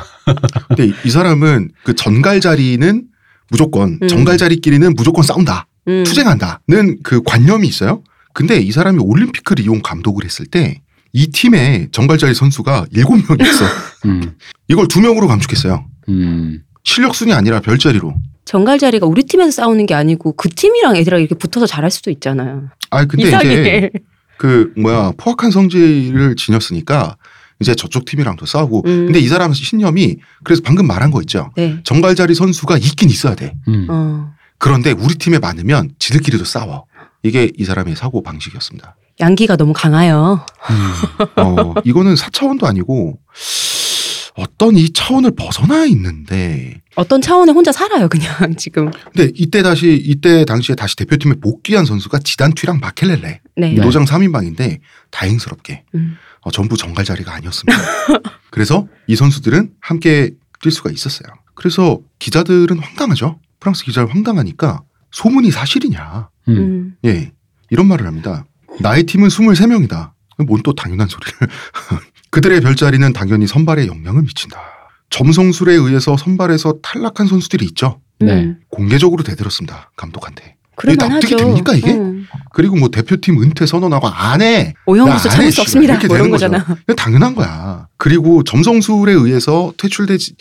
근데 0.68 0.88
이- 0.88 0.94
이 1.06 1.10
사람은 1.10 1.70
그 1.84 1.96
전갈 1.96 2.42
자리는 2.42 3.04
무조건 3.50 3.98
음. 4.02 4.08
전갈 4.08 4.38
자리끼리는 4.38 4.94
무조건 4.96 5.24
싸운다. 5.24 5.68
음. 5.88 6.04
투쟁한다는 6.06 6.98
그 7.04 7.22
관념이 7.24 7.68
있어요. 7.68 8.04
근데 8.34 8.58
이 8.60 8.72
사람이 8.72 9.00
올림픽을 9.02 9.60
이용 9.60 9.82
감독을 9.82 10.26
했을 10.26 10.46
때 10.46 10.82
이 11.14 11.28
팀에 11.28 11.90
정갈자리 11.92 12.34
선수가 12.34 12.86
일곱 12.94 13.18
명이었어. 13.18 13.66
음, 14.06 14.32
이걸 14.70 14.88
두 14.88 15.02
명으로 15.02 15.28
감축했어요. 15.28 15.86
음, 16.08 16.62
실력 16.84 17.16
순이 17.16 17.34
아니라 17.34 17.60
별자리로. 17.62 18.14
정갈 18.46 18.80
자리가 18.80 19.06
우리 19.06 19.24
팀에서 19.24 19.52
싸우는 19.52 19.86
게 19.86 19.94
아니고 19.94 20.34
그 20.34 20.50
팀이랑 20.50 20.96
애들이랑 20.96 21.22
이렇게 21.22 21.36
붙어서 21.36 21.68
잘할 21.68 21.92
수도 21.92 22.10
있잖아요. 22.12 22.70
아 22.90 23.06
근데 23.06 23.28
이상해. 23.28 23.54
이제 23.54 23.90
그 24.38 24.74
뭐야 24.78 25.14
포악한 25.18 25.52
성질을 25.52 26.36
지녔으니까 26.36 27.16
이제 27.60 27.76
저쪽 27.76 28.06
팀이랑도 28.06 28.46
싸우고. 28.46 28.84
음. 28.88 29.06
근데 29.06 29.20
이 29.20 29.28
사람 29.28 29.54
신념이 29.54 30.18
그래서 30.44 30.62
방금 30.66 30.88
말한 30.88 31.12
거 31.12 31.22
있죠. 31.22 31.52
네. 31.56 31.78
정갈자리 31.84 32.34
선수가 32.34 32.78
있긴 32.80 33.10
있어야 33.10 33.36
돼. 33.36 33.54
음. 33.68 33.88
어. 33.90 34.32
그런데 34.58 34.92
우리 34.92 35.16
팀에 35.16 35.40
많으면 35.40 35.92
지들끼리도 36.00 36.44
싸워. 36.44 36.86
이게 37.24 37.52
이 37.58 37.64
사람의 37.64 37.96
사고 37.96 38.24
방식이었습니다. 38.24 38.96
양기가 39.20 39.56
너무 39.56 39.74
강해요. 39.74 40.44
음. 40.72 41.26
어, 41.38 41.74
이거는 41.84 42.16
4차원도 42.16 42.64
아니고 42.66 43.20
어떤 44.36 44.76
이 44.78 44.92
차원을 44.94 45.32
벗어나 45.36 45.86
있는데 45.86 46.80
어떤 46.96 47.22
차원에 47.22 47.52
혼자 47.52 47.72
살아요, 47.72 48.08
그냥 48.08 48.32
지금. 48.58 48.90
근데 49.14 49.32
이때 49.36 49.62
다시 49.64 49.94
이때 49.94 50.46
당시에 50.46 50.76
다시 50.76 50.96
대표팀에 50.96 51.36
복귀한 51.42 51.86
선수가 51.86 52.20
지단튀랑 52.20 52.80
바켈렐레 52.80 53.42
네. 53.58 53.74
네. 53.74 53.74
노장 53.82 54.06
3인방인데 54.06 54.80
다행스럽게 55.10 55.84
음. 55.96 56.18
어, 56.42 56.52
전부 56.52 56.78
정갈 56.78 57.06
자리가 57.06 57.34
아니었습니다. 57.34 57.78
그래서 58.52 58.88
이 59.08 59.16
선수들은 59.16 59.72
함께 59.80 60.32
뛸 60.62 60.72
수가 60.72 60.92
있었어요. 60.92 61.28
그래서 61.54 62.00
기자들은 62.20 62.80
황당하죠. 62.80 63.40
프랑스 63.60 63.84
기자들 63.84 64.14
황당하니까 64.14 64.82
소문이 65.12 65.52
사실이냐. 65.52 66.30
음. 66.48 66.58
음. 66.58 66.96
예. 67.06 67.32
이런 67.70 67.88
말을 67.88 68.08
합니다. 68.08 68.46
나의 68.80 69.04
팀은 69.04 69.28
23명이다. 69.30 70.12
뭔 70.48 70.62
또 70.64 70.74
당연한 70.74 71.08
소리를. 71.08 71.34
그들의 72.32 72.62
별자리는 72.62 73.14
당연히 73.14 73.46
선발에 73.46 73.88
영향을 73.88 74.24
미친다. 74.24 74.60
점성술에 75.10 75.74
의해서 75.74 76.16
선발에서 76.18 76.80
탈락한 76.82 77.28
선수들이 77.28 77.66
있죠. 77.68 78.00
네. 78.20 78.32
음. 78.32 78.60
공개적으로 78.70 79.24
대들었습니다. 79.24 79.92
감독한테. 79.98 80.56
그럴만 80.78 81.10
납득이 81.10 81.34
하죠. 81.34 81.46
됩니까, 81.46 81.74
이게? 81.76 81.94
음. 81.94 82.26
그리고 82.54 82.78
뭐 82.78 82.90
대표팀 82.90 83.42
은퇴 83.44 83.66
선언하고 83.66 84.08
안 84.08 84.42
해. 84.42 84.74
나안 84.88 85.18
참을 85.18 85.46
해, 85.46 85.52
수. 85.52 85.62
없습니다. 85.62 85.94
이렇게 85.94 86.08
뭐 86.08 86.18
되는. 86.18 86.32
거잖아. 86.32 86.66
이거 86.84 86.96
당연한 86.96 87.36
거야. 87.36 87.88
그리고 87.98 88.44
점성술에 88.44 89.12
의해서 89.12 89.74
퇴출되지, 89.78 90.36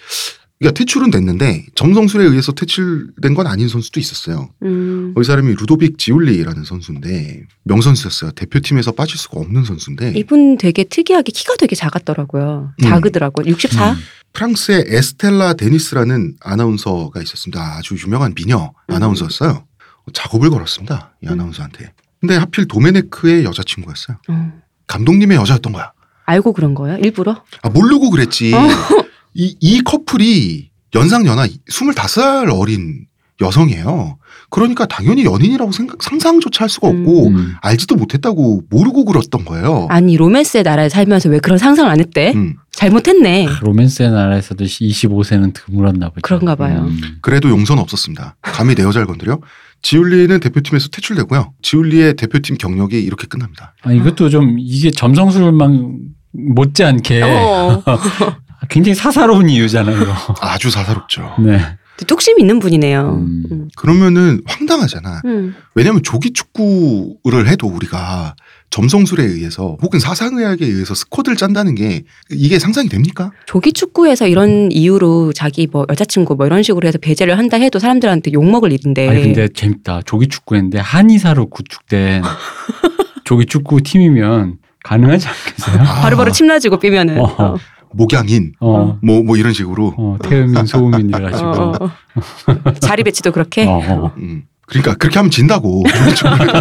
그러니까 0.60 0.78
퇴출은 0.78 1.10
됐는데 1.10 1.64
점성술에 1.74 2.22
의해서 2.22 2.52
퇴출된 2.52 3.32
건 3.32 3.46
아닌 3.46 3.66
선수도 3.66 3.98
있었어요. 3.98 4.50
음. 4.62 5.14
이 5.18 5.24
사람이 5.24 5.54
루도빅 5.54 5.96
지울리라는 5.96 6.64
선수인데 6.64 7.46
명선수였어요. 7.64 8.32
대표팀에서 8.32 8.92
빠질 8.92 9.16
수가 9.16 9.40
없는 9.40 9.64
선수인데 9.64 10.12
이분 10.16 10.58
되게 10.58 10.84
특이하게 10.84 11.32
키가 11.32 11.54
되게 11.58 11.74
작았더라고요. 11.74 12.74
음. 12.78 12.82
작으더라고요. 12.82 13.50
64? 13.50 13.92
음. 13.92 13.96
프랑스의 14.34 14.84
에스텔라 14.88 15.54
데니스라는 15.54 16.36
아나운서가 16.40 17.22
있었습니다. 17.22 17.78
아주 17.78 17.96
유명한 17.96 18.34
미녀 18.34 18.70
음. 18.90 18.94
아나운서였어요. 18.94 19.64
작업을 20.12 20.50
걸었습니다. 20.50 21.14
이 21.24 21.26
아나운서한테. 21.28 21.92
근데 22.20 22.36
하필 22.36 22.68
도메네크의 22.68 23.44
여자친구였어요. 23.44 24.18
어. 24.28 24.52
감독님의 24.86 25.38
여자였던 25.38 25.72
거야. 25.72 25.92
알고 26.26 26.52
그런 26.52 26.74
거예요? 26.74 26.98
일부러? 26.98 27.42
아, 27.62 27.70
모르고 27.70 28.10
그랬지. 28.10 28.52
어. 28.54 28.58
이, 29.34 29.56
이 29.60 29.80
커플이 29.82 30.70
연상 30.94 31.26
연하 31.26 31.46
25살 31.46 32.52
어린 32.52 33.06
여성이에요. 33.40 34.18
그러니까 34.50 34.84
당연히 34.86 35.24
연인이라고 35.24 35.72
생각, 35.72 36.02
상상조차 36.02 36.64
할 36.64 36.68
수가 36.68 36.88
없고 36.88 37.28
음. 37.28 37.54
알지도 37.62 37.94
못했다고 37.94 38.64
모르고 38.68 39.04
그랬던 39.04 39.44
거예요. 39.44 39.86
아니 39.88 40.16
로맨스의 40.16 40.64
나라에 40.64 40.88
살면서 40.88 41.28
왜 41.28 41.38
그런 41.38 41.56
상상을 41.56 41.90
안 41.90 42.00
했대? 42.00 42.32
음. 42.34 42.56
잘못했네. 42.72 43.48
로맨스의 43.62 44.10
나라에서도 44.10 44.64
25세는 44.64 45.54
드물었나 45.54 46.08
보죠. 46.10 46.20
그런가 46.22 46.54
봐요. 46.56 46.86
음. 46.88 47.18
그래도 47.22 47.48
용서는 47.48 47.82
없었습니다. 47.82 48.36
감히 48.42 48.74
내 48.74 48.82
여자를 48.82 49.06
건드려? 49.06 49.38
지울리는 49.82 50.40
대표팀에서 50.40 50.88
퇴출되고요. 50.88 51.54
지울리의 51.62 52.14
대표팀 52.14 52.58
경력이 52.58 53.00
이렇게 53.00 53.26
끝납니다. 53.26 53.74
아, 53.82 53.92
이것도 53.92 54.28
좀 54.28 54.56
이게 54.58 54.90
점성술만 54.90 55.98
못지않게 56.32 57.22
어. 57.22 57.82
굉장히 58.68 58.94
사사로운 58.94 59.48
이유잖아요. 59.48 60.14
아주 60.40 60.70
사사롭죠. 60.70 61.36
네. 61.40 61.60
뚝심 62.06 62.38
있는 62.40 62.60
분이네요. 62.60 63.10
음. 63.10 63.44
음. 63.52 63.68
그러면은 63.76 64.40
황당하잖아. 64.46 65.20
음. 65.26 65.54
왜냐하면 65.74 66.02
조기 66.02 66.32
축구를 66.32 67.46
해도 67.46 67.66
우리가 67.66 68.34
점성술에 68.70 69.22
의해서 69.24 69.76
혹은 69.82 69.98
사상의학에 69.98 70.64
의해서 70.64 70.94
스쿼드를 70.94 71.36
짠다는 71.36 71.74
게 71.74 72.04
이게 72.30 72.58
상상이 72.58 72.88
됩니까? 72.88 73.32
조기 73.44 73.72
축구에서 73.72 74.28
이런 74.28 74.70
이유로 74.72 75.32
자기 75.34 75.66
뭐 75.70 75.84
여자친구 75.90 76.36
뭐 76.36 76.46
이런 76.46 76.62
식으로 76.62 76.86
해서 76.88 76.96
배제를 76.98 77.36
한다 77.36 77.58
해도 77.58 77.78
사람들한테 77.78 78.32
욕 78.32 78.48
먹을 78.48 78.72
일인데. 78.72 79.08
아니 79.08 79.22
근데 79.22 79.48
재밌다. 79.48 80.02
조기 80.06 80.28
축구했는데 80.28 80.78
한의사로 80.78 81.50
구축된 81.50 82.22
조기 83.24 83.44
축구 83.44 83.82
팀이면 83.82 84.56
가능하지 84.84 85.28
않겠어요? 85.28 85.82
아, 85.82 86.00
바로바로 86.02 86.32
침나지고 86.32 86.78
삐면은. 86.78 87.18
어. 87.18 87.24
어. 87.38 87.56
목양인 87.92 88.52
어, 88.60 88.98
뭐뭐 89.02 89.36
이런 89.36 89.52
식으로. 89.52 89.94
어, 89.96 90.16
태음인 90.22 90.66
소음인 90.66 91.08
이래 91.08 91.30
가지고. 91.30 91.48
어, 91.48 91.72
어. 91.80 92.72
자리 92.80 93.02
배치도 93.02 93.32
그렇게. 93.32 93.66
어, 93.66 93.78
어. 93.78 94.14
음. 94.18 94.44
그러니까 94.70 94.94
그렇게 94.94 95.18
하면 95.18 95.30
진다고. 95.30 95.82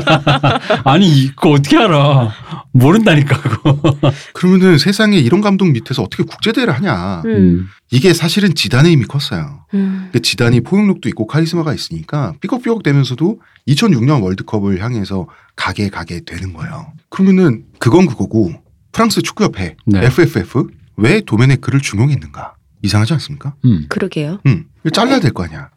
아니 0.83 1.07
이거 1.07 1.51
어떻게 1.51 1.77
알아? 1.77 2.31
모른다니까 2.71 3.39
그거. 3.39 3.79
그러면은 4.33 4.79
세상에 4.79 5.17
이런 5.17 5.41
감독 5.41 5.69
밑에서 5.69 6.01
어떻게 6.01 6.23
국제대회를 6.23 6.73
하냐. 6.73 7.21
음. 7.25 7.67
이게 7.91 8.13
사실은 8.13 8.55
지단의 8.55 8.93
힘이 8.93 9.05
컸어요. 9.05 9.65
음. 9.75 10.11
지단이 10.23 10.61
포용력도 10.61 11.07
있고 11.09 11.27
카리스마가 11.27 11.73
있으니까 11.73 12.33
삐걱삐걱 12.41 12.81
되면서도 12.81 13.41
2006년 13.67 14.23
월드컵을 14.23 14.81
향해서 14.81 15.27
가게 15.55 15.89
가게 15.89 16.21
되는 16.25 16.53
거예요. 16.53 16.93
그러면은 17.09 17.65
그건 17.77 18.07
그거고 18.07 18.51
프랑스 18.91 19.21
축구협회 19.21 19.75
네. 19.85 20.05
FFF 20.05 20.67
왜 20.99 21.21
도메네크를 21.21 21.79
중용했는가 21.81 22.55
이상하지 22.81 23.13
않습니까? 23.13 23.55
음. 23.65 23.85
그러게요. 23.89 24.39
음, 24.45 24.65
이거 24.81 24.89
잘라야 24.89 25.19
될 25.19 25.31
거 25.31 25.43
아니야. 25.43 25.69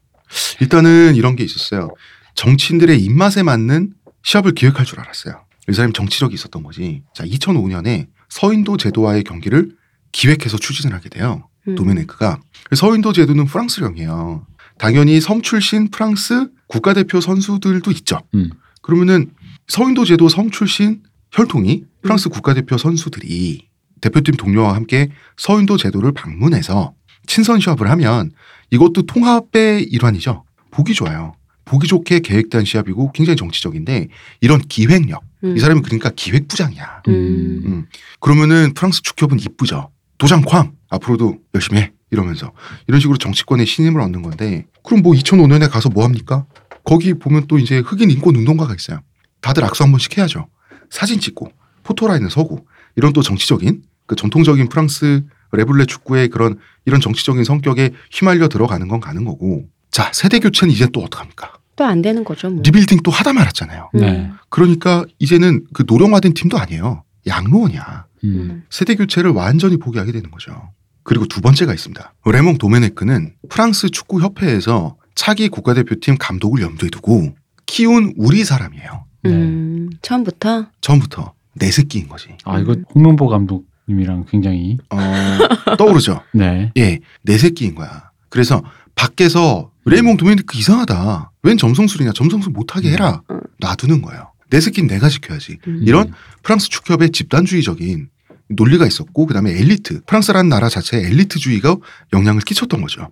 일단은 0.61 1.15
이런 1.15 1.37
게 1.37 1.45
있었어요. 1.45 1.91
정치인들의 2.35 3.01
입맛에 3.03 3.43
맞는 3.43 3.93
시합을 4.23 4.53
기획할 4.53 4.85
줄 4.87 5.01
알았어요. 5.01 5.45
이 5.69 5.73
사람이 5.73 5.93
정치력이 5.93 6.35
있었던 6.35 6.63
거지. 6.63 7.03
자, 7.15 7.25
2005년에 7.25 8.07
서인도 8.29 8.77
제도와의 8.77 9.25
경기를 9.25 9.77
기획해서 10.13 10.57
추진을 10.59 10.95
하게 10.95 11.09
돼요. 11.09 11.49
음. 11.69 11.75
도메네크가. 11.75 12.41
서인도 12.75 13.13
제도는 13.13 13.45
프랑스령이에요. 13.47 14.47
당연히 14.79 15.21
섬 15.21 15.43
출신 15.43 15.91
프랑스 15.91 16.49
국가대표 16.67 17.21
선수들도 17.21 17.91
있죠. 17.93 18.21
음. 18.35 18.51
그러면은 18.81 19.31
서인도 19.69 20.05
제도 20.05 20.29
섬 20.29 20.51
출신 20.51 21.03
혈통이 21.33 21.85
프랑스 22.03 22.29
국가대표 22.31 22.79
선수들이 22.79 23.69
대표팀 24.03 24.35
동료와 24.35 24.75
함께 24.75 25.09
서인도 25.39 25.79
제도를 25.79 26.13
방문해서 26.13 26.95
친선 27.27 27.61
시합을 27.61 27.89
하면 27.91 28.31
이것도 28.71 29.03
통합의 29.03 29.85
일환이죠. 29.85 30.45
보기 30.71 30.93
좋아요. 30.93 31.35
보기 31.65 31.87
좋게 31.87 32.21
계획된 32.21 32.65
시합이고 32.65 33.13
굉장히 33.13 33.37
정치적인데 33.37 34.09
이런 34.41 34.61
기획력. 34.61 35.23
음. 35.45 35.57
이 35.57 35.61
사람이 35.61 35.81
그러니까 35.83 36.11
기획부장이야. 36.11 37.03
음. 37.09 37.63
음. 37.65 37.87
그러면은 38.21 38.75
프랑스 38.75 39.01
축협은 39.03 39.41
이쁘죠. 39.41 39.91
도장쾅 40.19 40.73
앞으로도 40.91 41.39
열심히 41.55 41.81
해 41.81 41.93
이러면서 42.11 42.53
이런 42.89 43.01
식으로 43.01 43.17
정치권의 43.19 43.67
신임을 43.67 44.01
얻는 44.01 44.23
건데 44.23 44.67
그럼 44.85 45.03
뭐 45.03 45.13
2005년에 45.15 45.71
가서 45.71 45.89
뭐 45.89 46.05
합니까? 46.05 46.45
거기 46.85 47.15
보면 47.15 47.47
또 47.47 47.59
이제 47.59 47.79
흑인 47.79 48.11
인권 48.11 48.35
운동가가 48.37 48.75
있어요. 48.75 49.01
다들 49.41 49.65
악수 49.65 49.85
한 49.85 49.91
번씩 49.93 50.19
해야죠. 50.19 50.49
사진 50.91 51.21
찍고 51.21 51.53
포토라인을 51.85 52.31
서고 52.31 52.67
이런 52.97 53.13
또 53.13 53.23
정치적인 53.23 53.83
그 54.13 54.17
전통적인 54.17 54.69
프랑스 54.69 55.25
Les 55.53 55.66
Bleus 55.66 55.87
축구의 55.87 56.29
그런 56.29 56.59
이런 56.85 57.01
정치적인 57.01 57.45
성격에 57.45 57.93
휘말려 58.13 58.49
들어가는 58.49 58.87
건 58.89 59.01
가는 59.01 59.25
거고 59.25 59.65
자 59.91 60.11
세대 60.13 60.39
교체는 60.39 60.73
이제 60.73 60.87
또 60.93 61.01
어떡합니까? 61.01 61.55
또 61.77 61.85
안 61.85 62.03
되는 62.03 62.23
거죠. 62.23 62.51
뭐. 62.51 62.63
리빌딩 62.63 63.01
또 63.03 63.11
하다 63.11 63.33
말았잖아요. 63.33 63.91
음. 63.95 64.01
네. 64.01 64.31
그러니까 64.51 65.07
이제는 65.19 65.65
그 65.73 65.85
노령화된 65.87 66.35
팀도 66.35 66.59
아니에요. 66.59 67.05
양로원이야. 67.27 68.05
음. 68.25 68.65
세대 68.69 68.97
교체를 68.97 69.31
완전히 69.31 69.79
포기하게 69.79 70.13
되는 70.13 70.31
거죠. 70.31 70.71
그리고 71.05 71.25
두 71.25 71.41
번째가 71.41 71.73
있습니다. 71.73 72.13
레이몽 72.27 72.59
도메네크는 72.59 73.37
프랑스 73.49 73.89
축구 73.89 74.21
협회에서 74.21 74.97
차기 75.15 75.49
국가대표팀 75.49 76.19
감독을 76.19 76.61
염두에 76.61 76.91
두고 76.91 77.35
키운 77.65 78.13
우리 78.19 78.45
사람이에요. 78.45 79.07
네. 79.23 79.31
음, 79.31 79.89
처음부터 80.03 80.67
처음부터 80.83 81.33
내 81.55 81.71
새끼인 81.71 82.09
거지. 82.09 82.37
아 82.45 82.59
이거 82.59 82.77
홍명보 82.95 83.29
감독 83.29 83.72
님이랑 83.93 84.27
굉장히 84.29 84.79
어, 84.91 85.77
떠오르죠. 85.77 86.23
네. 86.33 86.73
예, 86.77 86.99
내 87.23 87.39
새끼인 87.39 87.75
거야. 87.75 88.11
그래서 88.29 88.63
밖에서 88.95 89.71
레몽 89.85 90.17
도메니크 90.17 90.57
이상하다. 90.59 91.33
웬 91.43 91.57
점성술이냐? 91.57 92.13
점성술 92.13 92.53
못하게 92.53 92.91
해라. 92.93 93.23
음. 93.31 93.41
놔두는 93.61 94.03
거예요. 94.03 94.33
내 94.51 94.61
새끼는 94.61 94.89
내가 94.89 95.09
지켜야지. 95.09 95.59
음. 95.67 95.81
이런 95.85 96.13
프랑스 96.43 96.69
축협의 96.69 97.11
집단주의적인 97.11 98.09
논리가 98.49 98.87
있었고 98.87 99.27
그다음에 99.27 99.51
엘리트 99.51 100.03
프랑스라는 100.07 100.49
나라 100.49 100.69
자체에 100.69 101.07
엘리트주의가 101.07 101.77
영향을 102.13 102.43
끼쳤던 102.43 102.83
거죠. 102.83 103.09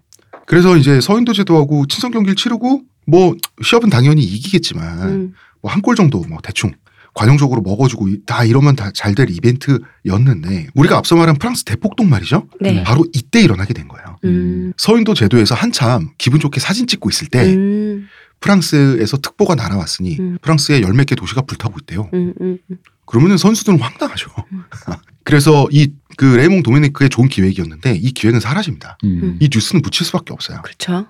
그래서 0.47 0.77
이제 0.77 1.01
서인도 1.01 1.33
제도하고 1.33 1.87
친선 1.87 2.11
경기를 2.11 2.35
치르고 2.35 2.83
뭐 3.07 3.35
시합은 3.63 3.89
당연히 3.89 4.23
이기겠지만 4.23 5.03
음, 5.03 5.35
뭐한 5.63 5.81
골 5.81 5.97
정도 5.97 6.23
뭐 6.29 6.39
대충 6.43 6.73
관용적으로 7.15 7.61
먹어주고 7.63 8.09
이- 8.09 8.19
다 8.27 8.45
이러면 8.45 8.77
다 8.77 8.91
잘 8.93 9.15
될 9.15 9.29
이벤트였는데 9.31 10.69
우리가 10.75 10.97
앞서 10.97 11.17
말한 11.17 11.37
프랑스 11.37 11.65
대폭동 11.65 12.09
말이죠. 12.09 12.47
네. 12.61 12.83
바로 12.85 13.05
이때 13.13 13.41
일어나게 13.41 13.75
된 13.75 13.89
거예요. 13.89 14.17
음, 14.25 14.73
서인도 14.77 15.15
제도에서 15.15 15.55
한참 15.55 16.11
기분 16.19 16.41
좋게 16.41 16.61
사진 16.61 16.87
찍고 16.87 17.11
있을 17.11 17.29
때 17.29 17.55
음, 17.55 18.07
프랑스에서 18.41 19.19
특보가 19.19 19.55
날아왔으니 19.55 20.17
음. 20.21 20.39
프랑스의 20.41 20.83
열몇 20.83 21.07
개 21.07 21.15
도시가 21.15 21.43
불타고 21.43 21.77
있대요. 21.83 22.09
음, 22.15 22.33
음, 22.41 22.59
음. 22.71 22.77
그러면은 23.07 23.37
선수들은 23.37 23.79
황당하죠. 23.81 24.31
음. 24.53 24.63
그래서 25.25 25.67
이 25.71 25.93
그 26.17 26.25
레몽 26.27 26.63
도메니크의 26.63 27.09
좋은 27.09 27.29
기획이었는데 27.29 27.95
이 27.95 28.13
기획은 28.13 28.41
사라집니다. 28.41 28.99
음. 29.05 29.39
이 29.41 29.49
뉴스는 29.51 29.81
묻힐 29.81 30.05
수밖에 30.05 30.35
없어요. 30.35 30.61
그렇죠. 30.61 31.07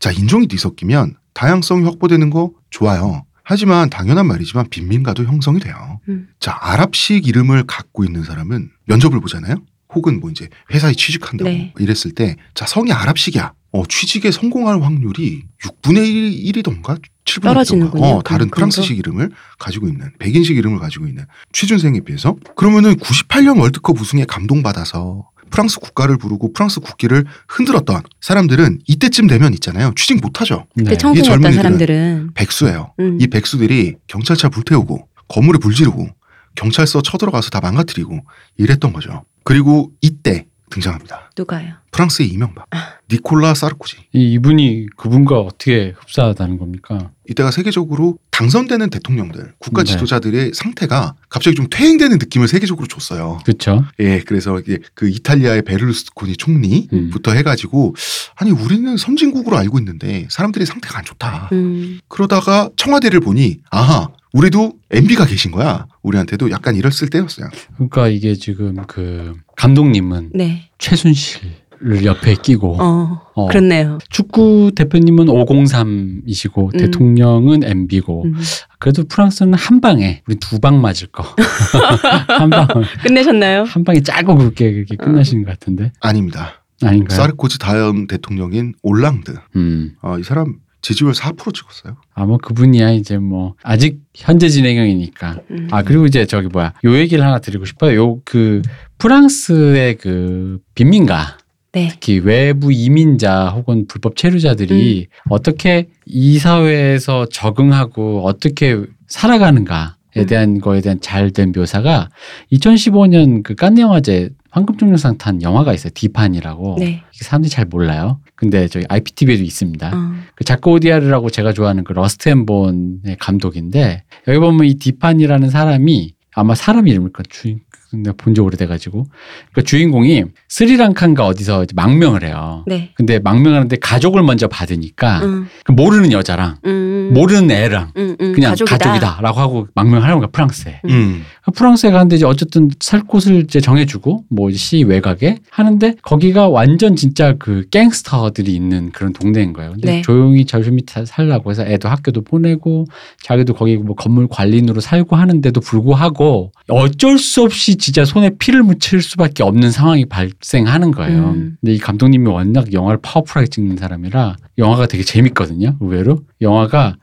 자 0.00 0.10
인종이 0.10 0.46
뒤섞이면 0.46 1.16
다양성이 1.34 1.84
확보되는 1.84 2.30
거 2.30 2.52
좋아요. 2.70 3.24
하지만 3.48 3.88
당연한 3.88 4.26
말이지만 4.26 4.68
빈민가도 4.68 5.24
형성이 5.24 5.58
돼요. 5.58 6.00
음. 6.10 6.28
자 6.38 6.54
아랍식 6.60 7.26
이름을 7.26 7.64
갖고 7.66 8.04
있는 8.04 8.22
사람은 8.22 8.70
면접을 8.84 9.20
보잖아요. 9.20 9.56
혹은 9.94 10.20
뭐 10.20 10.30
이제 10.30 10.48
회사에 10.70 10.92
취직한다고 10.92 11.48
네. 11.48 11.72
이랬을 11.78 12.12
때 12.14 12.36
자 12.54 12.66
성이 12.66 12.92
아랍식이야. 12.92 13.52
어, 13.72 13.82
취직에 13.86 14.30
성공할 14.30 14.82
확률이 14.82 15.44
6분의 15.62 15.96
1, 16.08 16.56
이던가 16.58 16.96
7분의 16.96 17.00
1이던가 17.24 17.42
떨어지는군요. 17.42 18.04
어, 18.04 18.22
다른 18.22 18.50
그 18.50 18.56
프랑스식 18.56 18.98
이름을 18.98 19.30
가지고 19.58 19.88
있는 19.88 20.10
백인식 20.18 20.56
이름을 20.56 20.78
가지고 20.78 21.06
있는 21.06 21.24
취준생에 21.52 22.00
비해서 22.00 22.36
그러면은 22.54 22.96
98년 22.96 23.58
월드컵 23.60 23.98
우승에 23.98 24.24
감동받아서 24.26 25.28
프랑스 25.50 25.80
국가를 25.80 26.16
부르고 26.18 26.52
프랑스 26.52 26.80
국기를 26.80 27.24
흔들었던 27.48 28.02
사람들은 28.20 28.80
이때쯤 28.86 29.26
되면 29.26 29.52
있잖아요. 29.54 29.92
취직 29.96 30.20
못하죠. 30.20 30.66
네. 30.76 30.84
젊은이들은- 30.96 31.54
사람들은 31.54 32.30
백수예요. 32.34 32.94
음, 33.00 33.18
이 33.20 33.26
백수들이 33.26 33.96
경찰차 34.06 34.48
불태우고 34.48 35.08
건물에 35.28 35.58
불 35.58 35.74
지르고 35.74 36.08
경찰서 36.54 37.02
쳐들어가서 37.02 37.50
다 37.50 37.60
망가뜨리고 37.60 38.20
이랬던 38.56 38.92
거죠. 38.92 39.24
그리고 39.44 39.92
이때 40.00 40.46
등장합니다. 40.70 41.30
누가요? 41.36 41.74
프랑스의 41.92 42.28
이명박, 42.28 42.66
니콜라 43.10 43.54
사르코지. 43.54 43.96
이 44.12 44.32
이분이 44.34 44.88
그분과 44.96 45.40
어떻게 45.40 45.94
흡사하다는 45.98 46.58
겁니까? 46.58 47.10
이때가 47.28 47.50
세계적으로 47.50 48.18
당선되는 48.30 48.90
대통령들, 48.90 49.54
국가 49.58 49.82
네. 49.82 49.92
지도자들의 49.92 50.52
상태가 50.54 51.14
갑자기 51.28 51.56
좀 51.56 51.66
퇴행되는 51.70 52.18
느낌을 52.18 52.48
세계적으로 52.48 52.86
줬어요. 52.86 53.40
그렇죠. 53.44 53.84
예, 53.98 54.20
그래서 54.20 54.58
이게 54.60 54.78
그 54.94 55.08
이탈리아의 55.08 55.62
베를루스코니 55.62 56.36
총리부터 56.36 57.32
음. 57.32 57.36
해가지고 57.36 57.94
아니 58.36 58.50
우리는 58.50 58.96
선진국으로 58.96 59.56
알고 59.56 59.78
있는데 59.78 60.26
사람들이 60.30 60.66
상태가 60.66 60.98
안 60.98 61.04
좋다. 61.04 61.48
음, 61.52 62.00
그러다가 62.08 62.70
청와대를 62.76 63.20
보니 63.20 63.60
아하 63.70 64.08
우리도 64.32 64.74
MB가 64.90 65.26
계신 65.26 65.50
거야. 65.50 65.86
우리한테도 66.02 66.50
약간 66.50 66.76
이랬을 66.76 67.08
때였어요. 67.10 67.48
그러니까 67.74 68.08
이게 68.08 68.34
지금 68.34 68.76
그 68.86 69.34
감독님은 69.56 70.30
네. 70.34 70.70
최순실 70.78 71.40
을 71.84 72.04
옆에 72.04 72.34
끼고 72.34 72.76
어, 72.82 73.20
어, 73.34 73.46
그렇네요. 73.48 73.98
축구 74.10 74.72
대표님은 74.74 75.26
503이시고 75.26 76.74
음. 76.74 76.78
대통령은 76.78 77.62
MB고 77.64 78.24
음. 78.24 78.34
그래도 78.78 79.04
프랑스는 79.04 79.54
한 79.54 79.80
방에 79.80 80.22
우리 80.26 80.36
두 80.36 80.58
방 80.60 80.80
맞을 80.80 81.06
거. 81.08 81.22
한 82.28 82.50
방, 82.50 82.66
끝내셨나요? 83.04 83.62
한 83.62 83.84
방에 83.84 84.00
짜고 84.00 84.34
그렇게 84.36 84.72
그렇게 84.72 84.96
끝나시는 84.96 85.44
것 85.44 85.50
같은데 85.52 85.92
아닙니다. 86.00 86.64
아닌가요? 86.82 87.16
사르코지 87.16 87.58
다음 87.58 88.06
대통령인 88.06 88.74
올랑드. 88.82 89.34
음. 89.56 89.94
어, 90.02 90.18
이 90.18 90.22
사람 90.24 90.56
지지율 90.80 91.12
4% 91.12 91.52
찍었어요. 91.54 91.96
아마 92.14 92.36
그분이야 92.38 92.90
이제 92.92 93.18
뭐 93.18 93.54
아직 93.62 94.00
현재 94.14 94.48
진행형이니까. 94.48 95.40
음. 95.50 95.68
아 95.70 95.82
그리고 95.82 96.06
이제 96.06 96.24
저기 96.26 96.48
뭐야 96.48 96.72
요 96.84 96.96
얘기를 96.96 97.24
하나 97.24 97.38
드리고 97.40 97.64
싶어요. 97.64 97.96
요 97.96 98.20
그 98.24 98.62
프랑스의 98.98 99.96
그 99.98 100.58
빈민가 100.74 101.38
네. 101.78 101.88
특히 101.88 102.18
외부 102.18 102.72
이민자 102.72 103.50
혹은 103.50 103.86
불법 103.86 104.16
체류자들이 104.16 105.06
어떻게 105.30 105.88
이 106.06 106.38
사회에서 106.38 107.26
적응하고 107.26 108.24
어떻게 108.24 108.82
살아가는가에 109.06 109.88
음. 110.16 110.26
대한 110.26 110.60
거에 110.60 110.80
대한 110.80 111.00
잘된 111.00 111.52
묘사가 111.54 112.08
2015년 112.52 113.42
그 113.44 113.54
칸느 113.54 113.80
영화제 113.80 114.30
황금종려상 114.50 115.18
탄 115.18 115.40
영화가 115.42 115.72
있어요. 115.74 115.90
디판이라고. 115.94 116.76
네. 116.78 117.02
사람들이 117.12 117.50
잘 117.50 117.66
몰라요. 117.66 118.20
근데 118.34 118.66
저희 118.66 118.84
IPTV에도 118.88 119.42
있습니다. 119.42 119.90
어. 119.94 120.14
그 120.34 120.44
자크 120.44 120.72
오디아르라고 120.72 121.30
제가 121.30 121.52
좋아하는 121.52 121.84
그 121.84 121.92
Rust 121.92 122.28
and 122.28 122.46
Bone의 122.46 123.16
감독인데 123.20 124.04
여기 124.26 124.38
보면 124.38 124.66
이 124.66 124.74
디판이라는 124.74 125.50
사람이 125.50 126.14
아마 126.34 126.54
사람 126.54 126.88
이름일 126.88 127.12
까 127.12 127.22
주인 127.28 127.60
내가 127.92 128.14
본지 128.18 128.40
오래돼가지고 128.40 129.06
그 129.52 129.62
주인공이 129.64 130.24
스리랑카인가 130.48 131.26
어디서 131.26 131.64
이제 131.64 131.72
망명을 131.74 132.22
해요. 132.24 132.64
네. 132.66 132.90
근데 132.94 133.18
망명하는데 133.18 133.76
가족을 133.76 134.22
먼저 134.22 134.46
받으니까 134.48 135.20
음, 135.24 135.48
그 135.64 135.72
모르는 135.72 136.12
여자랑 136.12 136.56
음, 136.66 137.10
모르는 137.14 137.50
애랑 137.50 137.92
음, 137.96 138.16
음, 138.20 138.32
그냥 138.32 138.50
가족이다. 138.50 138.76
가족이다. 138.78 139.18
라고 139.22 139.40
하고 139.40 139.66
망명하는 139.74 140.18
거야 140.18 140.28
프랑스에. 140.30 140.80
음. 140.88 141.24
프랑스에 141.54 141.90
가는데 141.90 142.16
이제 142.16 142.26
어쨌든 142.26 142.70
살 142.80 143.02
곳을 143.04 143.36
이제 143.44 143.60
정해주고 143.60 144.24
뭐 144.28 144.50
시 144.50 144.82
외곽에 144.82 145.38
하는데 145.50 145.94
거기가 146.02 146.48
완전 146.48 146.96
진짜 146.96 147.34
그 147.38 147.64
갱스터들이 147.70 148.52
있는 148.54 148.90
그런 148.92 149.12
동네인 149.12 149.52
거예요. 149.52 149.70
근데 149.72 149.92
네. 149.92 150.02
조용히 150.02 150.44
조심히 150.44 150.84
다 150.84 151.04
살라고 151.04 151.50
해서 151.50 151.64
애도 151.64 151.88
학교도 151.88 152.22
보내고 152.22 152.86
자기도 153.22 153.54
거기 153.54 153.76
뭐 153.76 153.94
건물 153.94 154.26
관리인으로 154.28 154.80
살고 154.80 155.16
하는데도 155.16 155.60
불구하고 155.60 156.50
어쩔 156.68 157.18
수 157.18 157.42
없이 157.44 157.77
진짜 157.78 158.04
손에 158.04 158.30
피를 158.38 158.62
묻힐 158.62 159.00
수밖에 159.00 159.42
없는 159.42 159.70
상황이 159.70 160.04
발생하는 160.04 160.90
거예요. 160.90 161.30
음. 161.30 161.56
근데 161.60 161.74
이 161.74 161.78
감독님이 161.78 162.28
워낙 162.28 162.72
영화를 162.72 163.00
파워풀하게 163.02 163.48
찍는 163.48 163.76
사람이라 163.76 164.36
영화가 164.58 164.86
되게 164.86 165.02
재밌거든요. 165.04 165.76
의외로 165.80 166.20
영화가 166.40 166.96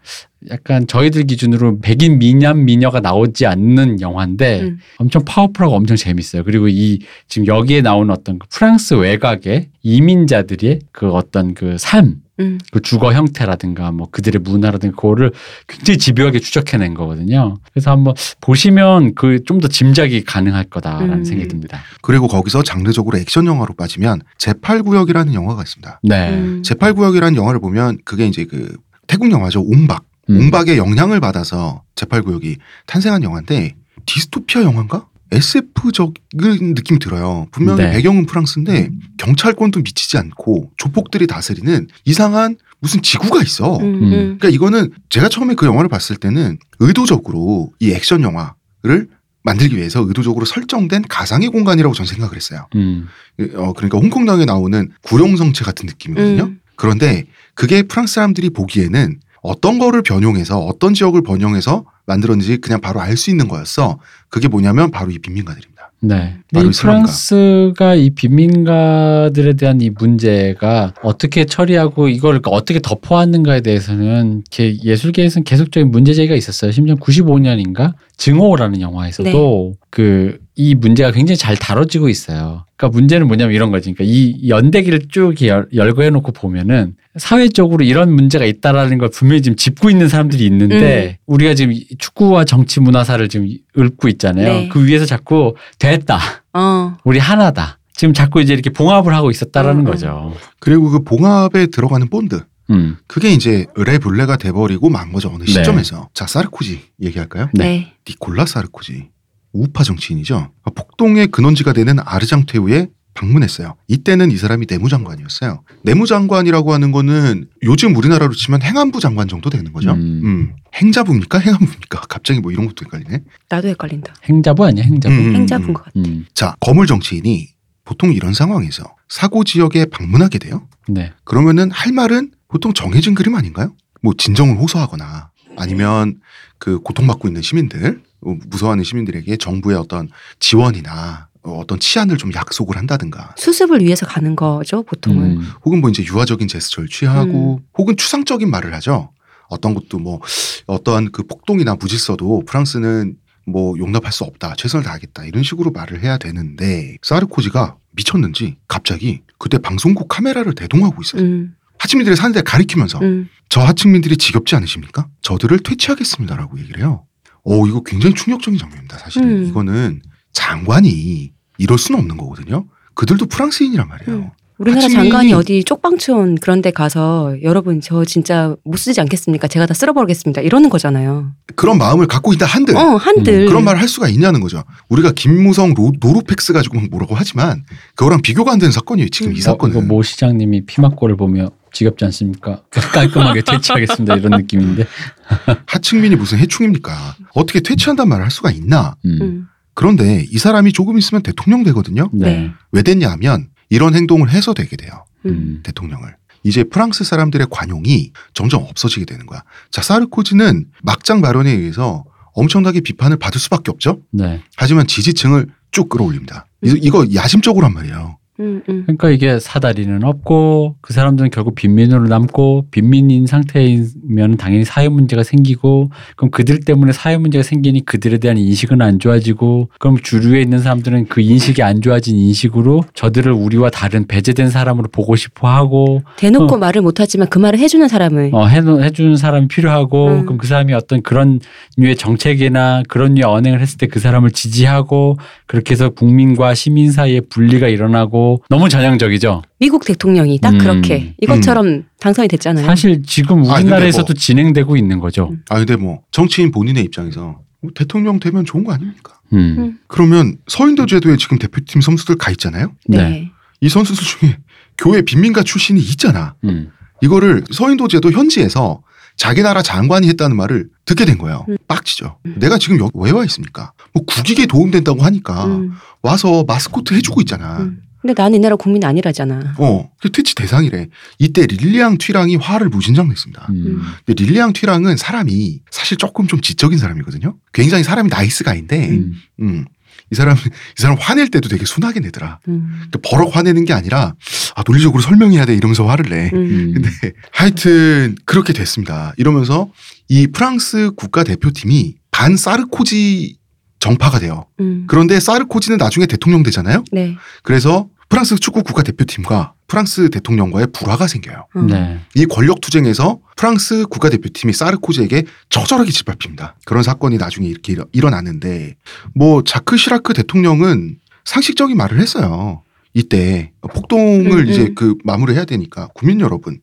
약간 0.50 0.86
저희들 0.86 1.24
기준으로 1.24 1.80
백인 1.82 2.20
미남 2.20 2.66
미녀가 2.66 3.00
나오지 3.00 3.46
않는 3.46 4.02
영화인데 4.02 4.62
음. 4.62 4.80
엄청 4.98 5.24
파워풀하고 5.26 5.76
엄청 5.76 5.98
재밌어요. 5.98 6.44
그리고 6.44 6.68
이 6.68 7.00
지금 7.28 7.48
여기에 7.48 7.82
나오는 7.82 8.14
어떤 8.14 8.38
그 8.40 8.48
프랑스 8.50 8.94
외곽의 8.96 9.70
이민자들의 9.82 10.80
그 10.92 11.10
어떤 11.10 11.54
그 11.54 11.78
삶, 11.80 12.22
음, 12.40 12.58
그 12.72 12.82
주거 12.82 13.14
형태라든가 13.14 13.92
뭐 13.92 14.08
그들의 14.12 14.42
문화라든가 14.42 14.96
그거를 14.96 15.32
굉장히 15.68 15.98
집요하게 15.98 16.40
추적해낸 16.40 16.94
거거든요. 16.94 17.58
그래서 17.74 17.92
한번 17.92 18.14
보시면 18.42 19.16
그 19.16 19.40
좀 19.46 19.60
더 19.60 19.68
짐작이 19.70 20.24
가능할 20.24 20.66
거다라는 20.66 21.20
음. 21.20 21.24
생각이 21.24 21.48
듭니다. 21.48 21.80
그리고 22.02 22.28
거기서 22.28 22.64
장르적으로 22.64 23.18
액션 23.18 23.46
영화로 23.46 23.74
빠지면 23.76 24.22
제8구역이라는 24.38 25.34
영화가 25.34 25.62
있습니다. 25.64 26.00
네. 26.04 26.30
음. 26.34 26.62
제8구역이라는 26.66 27.36
영화를 27.36 27.60
보면 27.60 28.00
그게 28.04 28.28
이제 28.28 28.44
그 28.46 28.76
태국 29.08 29.32
영화죠. 29.32 29.62
옹박. 29.62 30.04
음. 30.30 30.38
옹박의 30.38 30.78
영향을 30.78 31.20
받아서 31.22 31.84
제8구역이 31.96 32.58
탄생한 32.88 33.24
영화인데 33.24 33.76
디스토피아 34.06 34.64
영화인가? 34.64 35.08
SF적인 35.32 36.74
느낌이 36.76 37.00
들어요. 37.00 37.48
분명히 37.52 37.84
네. 37.84 37.92
배경은 37.92 38.26
프랑스인데 38.26 38.90
경찰권도 39.18 39.82
미치지 39.82 40.18
않고 40.18 40.72
조폭들이 40.78 41.28
다스리는 41.28 41.88
이상한 42.06 42.58
무슨 42.80 43.02
지구가 43.02 43.42
있어. 43.42 43.78
음, 43.78 43.84
음. 43.84 44.04
음. 44.04 44.10
그러니까 44.10 44.50
이거는 44.50 44.92
제가 45.10 45.30
처음에 45.30 45.56
그 45.56 45.66
영화를 45.66 45.90
봤을 45.90 46.16
때는 46.16 46.58
의도적으로 46.80 47.72
이 47.80 47.92
액션 47.92 48.22
영화를 48.22 49.08
만들기 49.44 49.76
위해서 49.78 50.04
의도적으로 50.06 50.46
설정된 50.46 51.04
가상의 51.08 51.50
공간이라고 51.50 51.94
전 51.94 52.06
생각을 52.06 52.36
했어요. 52.36 52.68
음. 52.76 53.08
어, 53.56 53.74
그러니까 53.74 53.98
홍콩당에 53.98 54.46
나오는 54.46 54.92
구룡성체 55.04 55.64
같은 55.64 55.86
느낌이거든요. 55.88 56.44
음. 56.44 56.60
그런데 56.76 57.26
그게 57.54 57.84
프랑스 57.84 58.16
사람들이 58.16 58.50
보기에는 58.50 59.20
어떤 59.46 59.80
거를 59.80 60.02
변용해서 60.02 60.60
어떤 60.60 60.94
지역을 60.94 61.22
번영해서 61.24 61.86
만들었는지 62.06 62.58
그냥 62.58 62.82
바로 62.82 63.00
알 63.02 63.16
수 63.18 63.30
있는 63.30 63.48
거였어. 63.48 64.00
그게 64.30 64.48
뭐냐면 64.48 64.92
바로 64.92 65.12
이 65.12 65.20
빈민가들입니다. 65.20 65.92
네. 66.02 66.38
바로 66.54 66.68
이. 66.70 66.72
프랑스가 66.72 67.96
이 67.96 68.10
빈민가들에 68.12 69.54
대한 69.54 69.82
이 69.82 69.90
문제가 69.90 70.94
어떻게 71.02 71.46
처리하고 71.46 72.10
이걸 72.10 72.42
어떻게 72.46 72.80
덮어왔는가에 72.80 73.62
대해서는 73.62 74.44
게- 74.52 74.78
예술계에서는 74.84 75.44
계속적인 75.46 75.90
문제 75.92 76.14
제기가 76.14 76.36
있었어요. 76.36 76.72
심지어 76.72 76.96
95년인가 76.96 77.94
증오라는 78.18 78.82
영화에서도 78.82 79.76
그 79.90 80.38
이 80.56 80.74
문제가 80.74 81.12
굉장히 81.12 81.38
잘 81.38 81.58
다뤄지고 81.58 82.10
있어요. 82.10 82.66
그러니까 82.78 82.98
문제는 82.98 83.28
뭐냐면 83.28 83.54
이런 83.54 83.72
거지. 83.72 83.94
그러니까 83.94 84.04
이 84.06 84.50
연대기를 84.50 85.08
쭉 85.10 85.28
이렇게 85.28 85.48
열, 85.50 85.68
열고 85.74 86.04
해놓고 86.04 86.32
보면은 86.32 86.96
사회적으로 87.18 87.84
이런 87.84 88.14
문제가 88.14 88.46
있다라는 88.46 88.98
걸 88.98 89.10
분명히 89.10 89.42
지금 89.42 89.56
짚고 89.56 89.90
있는 89.90 90.08
사람들이 90.08 90.46
있는데 90.46 91.18
우리가 91.26 91.54
지금 91.54 91.74
이 91.74 91.86
축구와 91.98 92.46
정치 92.46 92.80
문화사를 92.80 93.28
지금 93.30 93.50
읊고 93.78 94.08
있잖아요. 94.10 94.48
네. 94.48 94.70
그 94.70 94.86
위에서 94.86 95.06
자꾸 95.06 95.56
됐다. 95.80 96.20
어. 96.54 96.98
우리 97.04 97.20
하나다. 97.20 97.80
지금 97.94 98.14
자꾸 98.14 98.42
이제 98.42 98.54
이렇게 98.54 98.70
봉합을 98.70 99.14
하고 99.14 99.32
있었다라는 99.32 99.82
음, 99.82 99.86
음. 99.88 99.92
거죠. 99.92 100.34
그리고 100.60 100.90
그 100.90 101.04
봉합에 101.04 101.68
들어가는 101.68 102.10
본드 102.10 102.44
음. 102.72 102.98
그게 103.08 103.32
이제 103.32 103.66
Les 103.76 103.94
Bleus가 103.94 104.38
돼버리고 104.38 104.90
만 104.90 105.12
거죠 105.12 105.30
어느 105.30 105.44
네. 105.44 105.52
시점에서 105.52 106.10
자 106.14 106.28
사르코지 106.28 106.82
얘기할까요? 107.02 107.50
네. 107.54 107.64
네. 107.64 107.94
니콜라 108.08 108.46
사르코지 108.46 109.10
우파 109.56 109.84
정치인이죠. 109.84 110.52
폭동의 110.76 111.28
근원지가 111.28 111.74
되는 111.74 111.98
아르장테우에 112.00 112.90
방문했어요. 113.14 113.76
이때는 113.88 114.30
이 114.30 114.38
사람이 114.38 114.66
내무장관이었어요. 114.70 115.64
내무장관이라고 115.84 116.74
하는 116.74 116.92
거는 116.92 117.48
요즘 117.64 117.96
우리나라로 117.96 118.34
치면 118.34 118.62
행안부 118.62 119.00
장관 119.00 119.30
정도 119.30 119.50
되는 119.50 119.72
거죠. 119.72 119.92
음. 119.92 120.22
음. 120.24 120.56
행자부입니까? 120.76 121.40
행안부입니까? 121.40 122.02
갑자기 122.10 122.42
뭐 122.42 122.52
이런 122.52 122.68
것도 122.68 122.86
헷갈리네. 122.86 123.22
나도 123.50 123.70
헷갈린다. 123.70 124.14
행자부 124.26 124.66
아니야 124.66 124.84
행자부. 124.84 125.16
음, 125.16 125.28
음, 125.28 125.36
행자부인 125.36 125.70
음. 125.70 125.74
것 125.74 125.84
같아. 125.86 125.94
음. 125.96 126.26
자, 126.34 126.56
거물 126.60 126.88
정치인이 126.88 127.48
보통 127.86 128.12
이런 128.12 128.34
상황에서 128.34 128.84
사고 129.08 129.46
지역에 129.46 129.86
방문하게 129.86 130.40
돼요. 130.40 130.68
네. 130.90 131.14
그러면은 131.24 131.72
할 131.72 131.94
말은 131.94 132.32
보통 132.50 132.74
정해진 132.74 133.16
그림 133.16 133.36
아닌가요? 133.36 133.74
뭐 134.02 134.14
진정을 134.18 134.58
호소하거나 134.58 135.32
아니면 135.58 136.20
그 136.58 136.80
고통받고 136.80 137.28
있는 137.28 137.42
시민들, 137.42 138.02
어, 138.22 138.36
무서워하는 138.48 138.84
시민들에게 138.84 139.38
정부의 139.38 139.78
어떤 139.78 140.10
지원이나 140.40 141.30
어, 141.44 141.60
어떤 141.60 141.80
치안을 141.80 142.18
좀 142.18 142.34
약속을 142.34 142.78
한다든가 142.78 143.36
수습을 143.38 143.82
위해서 143.82 144.06
가는 144.06 144.36
거죠, 144.36 144.84
보통은. 144.84 145.38
음. 145.38 145.52
혹은 145.64 145.82
뭐 145.82 145.90
이제 145.90 146.04
유화적인 146.04 146.48
제스처를 146.48 146.90
취하고 146.90 147.62
혹은 147.78 147.96
추상적인 147.96 148.50
말을 148.50 148.74
하죠. 148.76 149.12
어떤 149.48 149.76
것도 149.76 150.00
뭐 150.00 150.22
어떠한 150.66 151.12
그 151.12 151.24
폭동이나 151.24 151.76
무질서도 151.76 152.44
프랑스는 152.48 153.18
뭐 153.46 153.78
용납할 153.78 154.12
수 154.12 154.24
없다. 154.24 154.56
최선을 154.56 154.84
다하겠다. 154.84 155.26
이런 155.26 155.44
식으로 155.44 155.72
말을 155.72 156.02
해야 156.02 156.18
되는데 156.18 156.98
사르코지가 157.04 157.78
미쳤는지 157.92 158.58
갑자기 158.68 159.22
그때 159.38 159.58
방송국 159.60 160.08
카메라를 160.08 160.56
대동하고 160.56 161.02
있어요. 161.02 161.22
음, 161.22 161.56
하층민들이 161.86 162.16
사는 162.16 162.32
데 162.34 162.42
가리키면서 162.42 163.00
음. 163.04 163.30
저 163.48 163.62
하층민들이 163.62 164.18
지겹지 164.18 164.56
않으십니까? 164.56 165.08
저들을 165.22 165.60
퇴치하겠습니다라고 165.60 166.60
얘기를 166.60 166.80
해요. 166.80 167.04
오 167.44 167.68
이거 167.68 167.84
굉장히 167.84 168.16
충격적인 168.16 168.58
장면입니다. 168.60 168.98
사실은 168.98 169.28
음. 169.30 169.46
이거는 169.46 170.02
장관이 170.34 171.32
이럴 171.60 171.78
수는 171.78 172.00
없는 172.02 172.18
거거든요. 172.18 172.66
그들도 172.96 173.28
프랑스인이란 173.28 173.88
말이에요. 173.88 174.20
음. 174.20 174.30
우리나라 174.58 174.88
하층민이- 174.88 174.94
장관이 174.94 175.34
어디 175.34 175.64
쪽방촌 175.66 176.36
그런 176.36 176.62
데 176.62 176.72
가서 176.72 177.36
여러분 177.44 177.82
저 177.82 178.06
진짜 178.06 178.56
못 178.64 178.78
쓰지 178.78 179.02
않겠습니까? 179.02 179.48
제가 179.50 179.66
다 179.66 179.74
쓸어버리겠습니다. 179.74 180.42
이러는 180.42 180.70
거잖아요. 180.70 181.34
그런 181.56 181.78
마음을 181.78 182.08
갖고 182.08 182.32
있다 182.34 182.46
한들 182.46 182.76
어, 182.78 182.96
한들. 182.96 183.40
네. 183.42 183.46
그런 183.48 183.66
말을 183.66 183.80
할 183.82 183.88
수가 183.90 184.08
있냐는 184.08 184.40
거죠. 184.40 184.64
우리가 184.90 185.12
김무성 185.12 185.74
로, 185.74 185.92
노루팩스 186.00 186.54
가지고 186.54 186.80
막 186.80 186.90
뭐라고 186.90 187.16
하지만 187.16 187.64
그거랑 187.96 188.22
비교가 188.22 188.54
안 188.54 188.60
되는 188.60 188.72
사건이에요. 188.72 189.10
지금 189.10 189.34
이 189.34 189.36
음. 189.36 189.42
사건은. 189.42 189.76
어, 189.76 189.80
이거 189.80 189.88
모 189.94 190.02
시장님이 190.02 190.66
피막골을 190.66 191.18
보며 191.18 191.50
지겹지 191.76 192.06
않습니까? 192.06 192.64
깔끔하게 192.72 193.42
퇴치하겠습니다 193.42 194.16
이런 194.16 194.42
느낌인데. 194.42 194.86
하층민이 195.68 196.16
무슨 196.16 196.40
해충입니까? 196.40 197.16
어떻게 197.34 197.60
퇴치한단 197.60 198.08
말을 198.10 198.24
할 198.24 198.32
수가 198.32 198.50
있나? 198.52 198.96
음. 199.06 199.20
음. 199.22 199.48
그런데 199.74 200.26
이 200.32 200.38
사람이 200.38 200.72
조금 200.72 200.98
있으면 200.98 201.22
대통령 201.22 201.64
되거든요. 201.64 202.10
네. 202.14 202.50
왜 202.72 202.82
됐냐 202.82 203.12
하면 203.12 203.50
이런 203.70 203.94
행동을 203.94 204.30
해서 204.30 204.54
되게 204.54 204.78
돼요. 204.78 205.06
음. 205.26 205.30
음. 205.32 205.60
대통령을. 205.64 206.16
이제 206.44 206.64
프랑스 206.64 207.04
사람들의 207.04 207.48
관용이 207.50 208.12
점점 208.34 208.64
없어지게 208.64 209.06
되는 209.06 209.26
거야. 209.26 209.44
자, 209.72 209.82
사르코지는 209.82 210.66
막장 210.84 211.20
발언에 211.22 211.52
의해서 211.52 212.06
엄청나게 212.34 212.82
비판을 212.82 213.18
받을 213.18 213.40
수밖에 213.42 213.72
없죠. 213.72 214.00
네. 214.12 214.42
하지만 214.56 214.88
지지층을 214.88 215.48
쭉 215.72 215.90
끌어올립니다. 215.90 216.46
이- 216.64 216.70
음. 216.72 216.78
이거 216.82 217.06
야심적으로 217.14 217.66
한 217.66 217.74
말이에요. 217.74 218.18
음, 218.40 218.62
음. 218.70 218.84
그러니까 218.84 219.10
이게 219.10 219.40
사다리는 219.40 220.04
없고 220.04 220.76
그 220.82 220.94
사람들은 220.94 221.32
결국 221.32 221.56
빈민으로 221.56 222.08
남고 222.08 222.68
빈민인 222.70 223.26
상태이면 223.26 224.38
당연히 224.38 224.66
사회 224.66 224.88
문제가 224.90 225.24
생기고 225.24 225.90
그럼 226.16 226.30
그들 226.32 226.60
때문에 226.60 226.92
사회 226.92 227.18
문제가 227.18 227.42
생기니 227.44 227.86
그들에 227.86 228.18
대한 228.18 228.38
인식은 228.38 228.82
안 228.82 229.00
좋아지고 229.00 229.70
그럼 229.80 229.98
주류에 229.98 230.42
있는 230.42 230.60
사람들은 230.60 231.08
그 231.08 231.22
인식이 231.22 231.64
안 231.64 231.82
좋아진 231.82 232.16
인식으로 232.18 232.84
저들을 232.94 233.32
우리와 233.32 233.70
다른 233.70 234.06
배제된 234.06 234.50
사람으로 234.50 234.90
보고 234.92 235.16
싶어 235.16 235.48
하고 235.48 236.04
대놓고 236.18 236.56
어. 236.56 236.58
말을 236.58 236.82
못하지만 236.82 237.28
그 237.30 237.40
말을 237.40 237.58
해주는 237.58 237.88
사람을. 237.88 238.32
어, 238.34 238.46
해, 238.46 238.58
해주는 238.60 239.16
사람이 239.16 239.48
필요하고 239.48 240.08
음. 240.08 240.26
그럼 240.26 240.38
그 240.38 240.46
사람이 240.46 240.74
어떤 240.74 241.02
그런 241.02 241.40
류의 241.78 241.96
정책이나 241.96 242.84
그런 242.88 243.16
류의 243.16 243.24
언행을 243.24 243.62
했을 243.62 243.78
때 243.78 243.86
그 243.96 244.02
사람을 244.02 244.32
지지하고 244.32 245.18
그렇게 245.46 245.72
해서 245.72 245.90
국민과 245.90 246.54
시민 246.54 246.92
사이에 246.92 247.22
분리가 247.22 247.70
일어나고 247.70 248.25
너무 248.50 248.70
전형적이죠. 248.70 249.42
미국 249.60 249.86
대통령이 249.86 250.40
딱 250.40 250.54
음. 250.54 250.58
그렇게 250.60 251.16
이것처럼 251.22 251.84
당선이 252.00 252.28
됐잖아요. 252.28 252.66
사실 252.66 253.04
지금 253.04 253.44
우리나라에서도 253.44 254.06
뭐- 254.08 254.14
진행되고 254.14 254.78
있는 254.78 255.00
거죠. 255.00 255.30
음. 255.32 255.44
아 255.50 255.58
근데 255.58 255.76
뭐 255.76 256.02
정치인 256.12 256.52
본인의 256.52 256.84
입장에서 256.84 257.40
뭐 257.62 257.72
대통령 257.76 258.20
되면 258.20 258.46
좋은 258.46 258.64
거 258.64 258.74
아닙니까? 258.74 259.20
음. 259.34 259.56
음. 259.58 259.80
그러면 259.88 260.38
서인도 260.48 260.86
제도에 260.86 261.18
지금 261.18 261.38
대표팀 261.40 261.82
선수들 261.82 262.16
가 262.18 262.32
있잖아요. 262.32 262.72
네. 262.88 262.98
네. 262.98 263.32
이 263.62 263.70
선수들 263.70 264.04
중에 264.04 264.38
교회 264.78 265.02
빈민가 265.02 265.44
출신이 265.44 265.80
있잖아. 265.80 266.36
음. 266.44 266.70
이거를 267.02 267.44
서인도 267.52 267.88
제도 267.88 268.12
현지에서 268.12 268.82
자기 269.18 269.42
나라 269.42 269.62
장관이 269.62 270.10
했다는 270.10 270.36
말을 270.36 270.68
듣게 270.84 271.06
된 271.06 271.18
거예요. 271.18 271.46
음. 271.48 271.56
빡치죠. 271.70 272.18
음. 272.26 272.36
내가 272.38 272.58
지금 272.58 272.78
여기 272.80 272.92
왜 272.96 273.12
와 273.12 273.24
있습니까? 273.26 273.72
뭐 273.94 274.04
국익에 274.06 274.46
도움된다고 274.46 275.02
하니까 275.04 275.46
음, 275.46 275.72
와서 276.02 276.44
마스코트 276.46 276.94
해주고 276.94 277.22
있잖아. 277.22 277.60
음. 277.62 277.80
근데 278.06 278.22
나는 278.22 278.38
이 278.38 278.40
나라 278.40 278.56
국민 278.56 278.84
아니라잖아. 278.86 279.56
어, 279.58 279.90
그 280.00 280.12
퇴치 280.12 280.36
대상이래. 280.36 280.90
이때 281.18 281.48
릴리앙 281.48 281.98
튀랑이 281.98 282.36
화를 282.36 282.70
무진장 282.70 283.10
냈습니다. 283.10 283.48
음. 283.50 283.82
근데 284.06 284.24
릴리앙 284.24 284.54
튀랑은 284.54 284.96
사람이 284.96 285.62
사실 285.72 285.98
조금 285.98 286.28
좀 286.28 286.40
지적인 286.40 286.78
사람이거든요. 286.78 287.36
굉장히 287.52 287.84
사람이 287.84 288.10
nice 288.10 288.44
guy인데, 288.44 288.90
음. 288.90 289.14
음. 289.42 289.66
이 290.12 290.16
사람, 290.16 290.38
이 290.38 290.40
사람 290.76 290.98
화낼 291.00 291.30
때도 291.30 291.50
되게 291.50 291.66
순하게 291.66 292.00
내더라. 292.02 292.42
음. 292.48 292.70
그러니까 292.92 293.00
버럭 293.04 293.36
화내는 293.36 293.66
게 293.66 293.74
아니라, 293.74 294.14
아, 294.56 294.64
논리적으로 294.68 295.02
설명해야 295.02 295.46
돼. 295.46 295.56
이러면서 295.56 295.88
화를 295.88 296.08
내. 296.08 296.30
음. 296.32 296.38
음. 296.38 296.74
근데 296.76 296.90
하여튼 297.32 298.16
그렇게 298.26 298.54
됐습니다. 298.54 299.14
이러면서 299.18 299.72
이 300.10 300.28
프랑스 300.28 300.92
국가대표팀이 300.96 301.96
반 302.12 302.38
사르코지 302.38 303.38
정파가 303.80 304.20
돼요. 304.20 304.46
음. 304.60 304.86
그런데 304.88 305.20
사르코지는 305.20 305.78
나중에 305.78 306.06
대통령 306.06 306.44
되잖아요. 306.44 306.84
네. 306.92 307.16
그래서 307.42 307.88
프랑스 308.10 308.36
축구 308.38 308.64
국가대표팀과 308.64 309.54
프랑스 309.68 310.10
대통령과의 310.10 310.68
불화가 310.74 311.08
생겨요. 311.08 311.48
음. 311.56 311.68
네. 311.68 312.00
이 312.16 312.26
권력 312.26 312.62
투쟁에서 312.62 313.20
프랑스 313.36 313.86
국가대표팀이 313.88 314.54
사르코지에게 314.54 315.24
처절하게 315.50 315.92
짓밟힙니다. 315.92 316.56
그런 316.66 316.84
사건이 316.84 317.18
나중에 317.18 317.48
이렇게 317.48 317.74
일어- 317.74 317.88
일어나는데 317.92 318.76
뭐 319.16 319.44
자크 319.44 319.76
시라크 319.78 320.14
대통령은 320.14 320.98
상식적인 321.26 321.76
말을 321.76 322.00
했어요. 322.00 322.62
이때 322.94 323.52
폭동을 323.62 324.46
음, 324.46 324.48
이제 324.48 324.62
음. 324.68 324.76
그 324.76 324.96
마무리해야 325.04 325.46
되니까 325.46 325.90
국민 325.96 326.22
여러분 326.22 326.60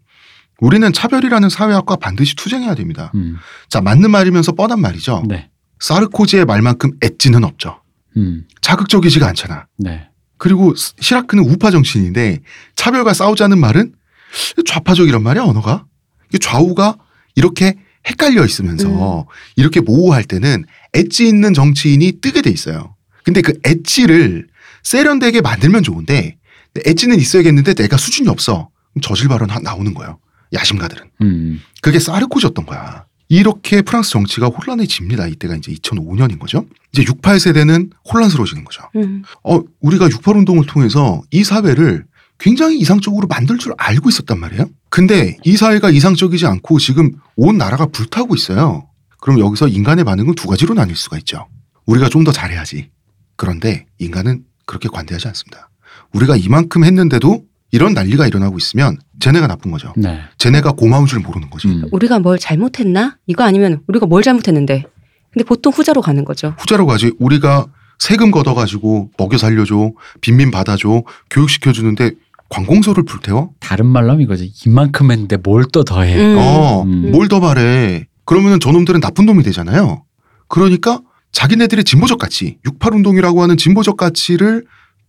우리는 0.61 0.91
차별이라는 0.93 1.49
사회학과 1.51 1.97
반드시 1.97 2.37
투쟁해야 2.37 2.75
됩니다. 2.77 3.11
음. 3.17 3.37
자 3.69 3.81
맞는 3.81 4.11
말이면서 4.11 4.53
뻔한 4.53 4.81
말이죠. 4.81 5.25
네. 5.29 5.51
사르코지의 5.81 6.45
말만큼 6.45 6.93
엣지는 7.03 7.43
없죠. 7.43 7.83
음. 8.17 8.45
자극적이지가 8.61 9.27
않잖아. 9.27 9.67
네. 9.77 10.09
그리고 10.43 10.75
스- 10.75 10.93
시라크는 10.99 11.45
우파 11.45 11.71
정치인인데 11.71 12.41
차별과 12.75 13.15
싸우자는 13.15 13.59
말은 13.61 13.93
좌파적이란 14.67 15.23
말이야 15.23 15.45
언어가. 15.45 15.87
좌우가 16.41 16.97
이렇게 17.37 17.77
헷갈려 18.09 18.45
있으면서 18.45 19.29
이렇게 19.55 19.79
모호할 19.81 20.25
때는 20.25 20.65
엣지 20.95 21.29
있는 21.29 21.55
정치인이 21.55 22.15
뜨게 22.21 22.43
돼 22.43 22.51
있어요. 22.51 22.97
근데 23.23 23.41
그 23.41 23.53
엣지를 23.63 24.49
세련되게 24.83 25.43
만들면 25.43 25.85
좋은데 25.85 26.39
엣지는 26.87 27.21
있어야겠는데 27.21 27.75
내가 27.75 27.97
수준이 27.97 28.29
없어. 28.29 28.69
저질 29.01 29.29
발언 29.29 29.49
하- 29.49 29.61
나오는 29.61 29.95
거예요. 29.95 30.19
야심가들은. 30.55 31.05
음. 31.21 31.63
그게 31.83 32.01
사르코지였던 32.01 32.67
거야. 32.67 33.05
이렇게 33.33 33.81
프랑스 33.81 34.11
정치가 34.11 34.49
혼란해집니다. 34.49 35.27
이때가 35.27 35.57
이제 35.57 35.73
2005년인 35.73 36.39
거죠. 36.39 36.67
이제 36.93 37.03
68 37.03 37.41
세대는 37.41 37.91
혼란스러워지는 38.13 38.63
거죠. 38.63 38.83
음. 38.97 39.23
어, 39.43 39.59
우리가 39.81 40.11
68 40.11 40.37
운동을 40.37 40.67
통해서 40.67 41.23
이 41.31 41.43
사회를 41.43 42.05
굉장히 42.39 42.79
이상적으로 42.79 43.27
만들 43.29 43.57
줄 43.57 43.73
알고 43.79 44.11
있었단 44.11 44.39
말이에요. 44.39 44.67
근데 44.91 45.39
이 45.45 45.57
사회가 45.57 45.89
이상적이지 45.89 46.45
않고 46.45 46.79
지금 46.79 47.13
온 47.37 47.57
나라가 47.57 47.87
불타고 47.87 48.35
있어요. 48.35 48.87
그럼 49.19 49.39
여기서 49.39 49.67
인간의 49.69 50.05
반응은 50.05 50.35
두 50.35 50.47
가지로 50.47 50.75
나뉠 50.75 50.95
수가 50.95 51.17
있죠. 51.19 51.49
우리가 51.87 52.11
좀 52.11 52.25
더 52.25 52.33
잘해야지. 52.33 52.91
그런데 53.37 53.87
인간은 53.99 54.45
그렇게 54.67 54.91
관대하지 54.91 55.29
않습니다. 55.29 55.71
우리가 56.13 56.37
이만큼 56.37 56.85
했는데도 56.85 57.43
이런 57.73 57.95
난리가 57.95 58.27
일어나고 58.27 58.59
있으면 58.59 58.99
쟤네가 59.19 59.47
나쁜 59.47 59.71
거죠. 59.71 59.93
네. 59.97 60.21
쟤네가 60.39 60.73
고마운 60.73 61.07
줄 61.07 61.21
모르는 61.21 61.49
거지. 61.51 61.69
음. 61.69 61.85
우리가 61.91 62.19
뭘 62.19 62.39
잘못했나? 62.39 63.17
이거 63.27 63.45
아니면 63.45 63.81
우리가 63.89 64.07
뭘 64.07 64.23
잘못했는데. 64.23 64.85
근데 65.33 65.45
보통 65.45 65.73
후자로 65.73 66.03
가는 66.03 66.25
거죠. 66.27 66.55
후자로 66.59 66.87
가지. 66.87 67.13
우리가 67.19 67.67
세금 67.99 68.31
걷어가지고 68.31 69.11
먹여 69.17 69.39
살려줘, 69.39 69.93
빈민 70.21 70.51
받아줘, 70.51 71.03
교육시켜 71.31 71.73
주는데 71.73 72.13
관공서를 72.51 73.05
불태워? 73.05 73.51
다른 73.61 73.87
말로 73.87 74.11
하면 74.11 74.21
이거지. 74.23 74.53
이만큼 74.67 75.11
했는데 75.11 75.39
뭘 75.39 75.65
또 75.73 75.83
더해. 75.85 76.15
음. 76.21 76.37
어, 76.39 76.83
음. 76.83 77.11
뭘더 77.11 77.41
바래. 77.41 78.05
그러면은 78.27 78.61
저놈들은 78.61 79.01
나쁜 79.01 79.25
놈이 79.25 79.43
되잖아요. 79.45 80.05
그러니까 80.49 81.01
자기네들의 81.33 81.85
진보적 81.85 82.19
가치, 82.19 82.59
68 82.67 82.93
운동이라고 82.93 83.43
하는 83.43 83.57
진보적 83.57 83.97
가치를 83.97 84.67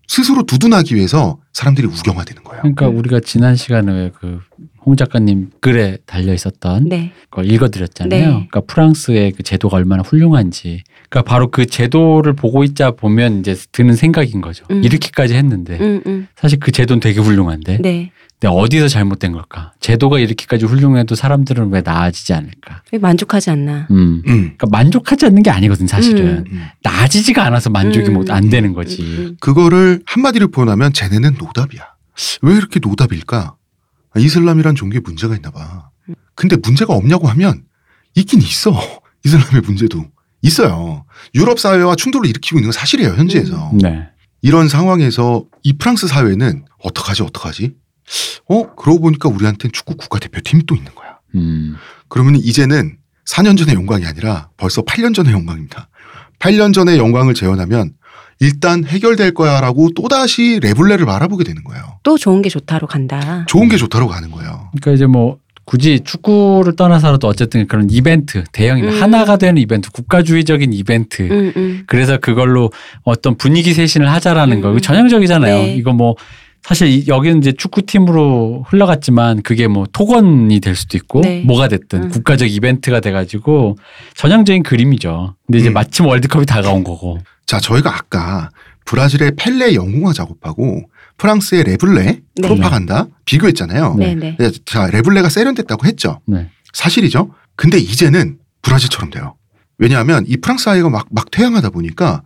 스스로 0.08 0.44
두둔하기 0.44 0.96
위해서 0.96 1.38
사람들이 1.54 1.88
우경화되는 1.88 2.44
거예요. 2.44 2.62
그러니까 2.62 2.88
음. 2.90 2.98
우리가 2.98 3.20
지난 3.20 3.56
시간에 3.56 4.12
그 4.12 4.40
홍 4.86 4.96
작가님 4.96 5.50
글에 5.62 5.98
달려 6.06 6.34
있었던 6.34 6.90
네. 6.90 7.12
걸 7.30 7.50
읽어드렸잖아요. 7.50 8.20
네. 8.20 8.26
그러니까 8.26 8.62
프랑스의 8.62 9.32
그 9.32 9.44
제도가 9.44 9.78
얼마나 9.78 10.04
훌륭한지. 10.04 10.84
그러니까 11.10 11.30
바로 11.30 11.50
그 11.50 11.66
제도를 11.66 12.34
보고 12.34 12.64
있자 12.64 12.92
보면 12.92 13.40
이제 13.40 13.56
드는 13.72 13.96
생각인 13.96 14.42
거죠. 14.42 14.66
음. 14.72 14.84
이렇게까지 14.84 15.36
했는데 15.36 15.78
음, 15.80 16.02
음. 16.06 16.28
사실 16.36 16.60
그 16.60 16.72
제도는 16.72 17.00
되게 17.00 17.20
훌륭한데 17.20 17.80
네. 17.82 18.12
근데 18.44 18.58
어디서 18.58 18.90
잘못된 18.90 19.32
걸까? 19.32 19.72
제도가 19.80 20.20
이렇게까지 20.20 20.66
훌륭해도 20.66 21.16
사람들은 21.16 21.72
왜 21.72 21.82
나아지지 21.82 22.34
않을까? 22.34 22.84
왜 22.92 23.00
만족하지 23.00 23.52
않나. 23.52 23.88
음. 23.90 23.96
음. 23.96 24.22
그러니까 24.26 24.68
만족하지 24.70 25.28
않는 25.28 25.44
게 25.44 25.50
아니거든 25.50 25.88
사실은 25.88 26.40
음. 26.40 26.46
음. 26.52 26.66
나아지지가 26.84 27.42
않아서 27.46 27.70
만족이 27.70 28.10
음. 28.10 28.16
못안 28.16 28.50
되는 28.50 28.74
거지. 28.74 29.02
음, 29.02 29.38
그거를 29.40 30.02
한마디로 30.06 30.50
표현하면 30.50 30.92
쟤네는 30.92 31.36
노답이야. 31.40 31.88
왜 32.42 32.56
이렇게 32.56 32.82
노답일까? 32.84 33.56
아, 34.14 34.20
이슬람이란 34.20 34.76
종교에 34.76 35.00
문제가 35.00 35.36
있나 35.36 35.50
봐. 35.50 35.92
근데 36.36 36.58
문제가 36.62 36.94
없냐고 36.96 37.30
하면 37.30 37.64
있긴 38.16 38.42
있어. 38.42 38.78
이슬람의 39.24 39.62
문제도 39.62 40.04
있어요. 40.42 41.06
유럽 41.34 41.62
사회와 41.62 41.96
충돌을 41.96 42.30
일으키고 42.30 42.60
있는 42.60 42.72
건 42.72 42.74
사실이에요, 42.74 43.14
현지에서. 43.14 43.72
네. 43.82 44.10
이런 44.42 44.68
상황에서 44.68 45.46
이 45.64 45.72
프랑스 45.78 46.08
사회는 46.08 46.66
어떡하지, 46.84 47.24
어떡하지? 47.24 47.83
어? 48.50 48.76
그러고 48.76 49.02
보니까 49.02 49.30
우리한테는 49.30 49.72
축구 49.72 49.96
국가대표팀이 49.96 50.66
또 50.66 50.76
있는 50.76 50.94
거야. 50.96 51.18
음. 51.36 51.76
그러면 52.08 52.36
이제는 52.36 52.98
4년 53.26 53.58
전의 53.58 53.76
영광이 53.76 54.06
아니라 54.06 54.50
벌써 54.58 54.82
8년 54.82 55.14
전의 55.14 55.34
영광입니다. 55.34 55.88
8년 56.40 56.74
전의 56.74 56.98
영광을 56.98 57.34
재현하면 57.34 57.94
일단 58.40 58.84
해결될 58.84 59.34
거야라고 59.34 59.92
또다시 59.96 60.60
레블레를 60.62 61.06
바라보게 61.06 61.44
되는 61.44 61.64
거예요. 61.64 62.00
또 62.04 62.18
좋은 62.18 62.42
게 62.42 62.50
좋다로 62.50 62.88
간다. 62.88 63.46
좋은 63.48 63.70
게 63.70 63.78
좋다고 63.78 64.08
가는 64.08 64.30
거예요. 64.32 64.70
그러니까 64.72 64.92
이제 64.92 65.06
뭐 65.06 65.38
굳이 65.66 66.02
축구를 66.04 66.76
떠나서라도 66.76 67.28
어쨌든 67.28 67.68
그런 67.68 67.88
이벤트 67.90 68.44
대형 68.52 68.80
음. 68.84 69.02
하나가 69.02 69.38
되는 69.38 69.62
이벤트 69.62 69.90
국가주의적인 69.92 70.74
이벤트 70.74 71.22
음, 71.24 71.54
음. 71.56 71.84
그래서 71.88 72.18
그걸로 72.18 72.72
어떤 73.04 73.38
분위기 73.38 73.74
쇄신을 73.74 74.12
하자라는 74.12 74.58
음. 74.58 74.62
거 74.62 74.72
이거 74.72 74.80
전형적이잖아요. 74.82 75.56
네. 75.56 75.76
이거 75.76 75.94
뭐 75.94 76.16
사실 76.64 76.88
이- 76.88 77.06
여기는 77.08 77.40
이제 77.40 77.52
축구팀으로 77.52 78.64
흘러갔지만 78.70 79.42
그게 79.44 79.68
뭐 79.68 79.86
토건이 79.92 80.60
될 80.62 80.76
수도 80.76 80.98
있고 80.98 81.22
네. 81.22 81.42
뭐가 81.42 81.68
됐든 81.68 82.04
음. 82.04 82.10
국가적 82.10 82.50
이벤트가 82.50 83.02
돼가지고 83.02 83.78
전형적인 84.16 84.64
그림이죠. 84.64 85.36
근데 85.46 85.60
이제 85.60 85.70
음. 85.70 85.74
마침 85.74 86.06
월드컵이 86.06 86.46
다가온 86.46 86.84
거고. 86.84 87.20
자, 87.46 87.60
저희가 87.60 87.94
아까 87.94 88.50
브라질의 88.86 89.34
펠레 89.36 89.76
영웅화 89.76 90.14
작업하고 90.14 90.84
프랑스의 91.18 91.64
레블레 91.66 92.04
네. 92.04 92.22
프로파간다 92.42 93.08
비교했잖아요. 93.26 93.96
네, 94.00 94.16
네. 94.16 94.36
네, 94.40 94.52
자, 94.66 94.88
레블레가 94.88 95.30
세련됐다고 95.30 95.86
했죠. 95.86 96.22
네. 96.26 96.50
사실이죠. 96.74 97.34
근데 97.56 97.78
이제는 97.78 98.38
브라질처럼 98.62 99.10
돼요. 99.12 99.36
왜냐하면 99.78 100.24
이 100.28 100.38
프랑스 100.38 100.70
아이가 100.70 100.90
막, 100.90 101.08
막 101.12 101.30
퇴양하다 101.30 101.72
보니까 101.72 102.24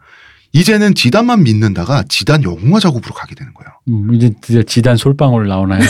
이제는 0.57 0.95
지단만 0.95 1.43
믿는다가 1.43 2.03
지단 2.09 2.43
영웅화 2.43 2.79
작업으로 2.79 3.13
가게 3.13 3.35
되는 3.35 3.53
거예요. 3.53 3.69
음, 3.89 4.13
이제 4.15 4.31
드디어 4.41 4.63
지단 4.63 4.97
솔방울 4.97 5.47
나오나요? 5.47 5.81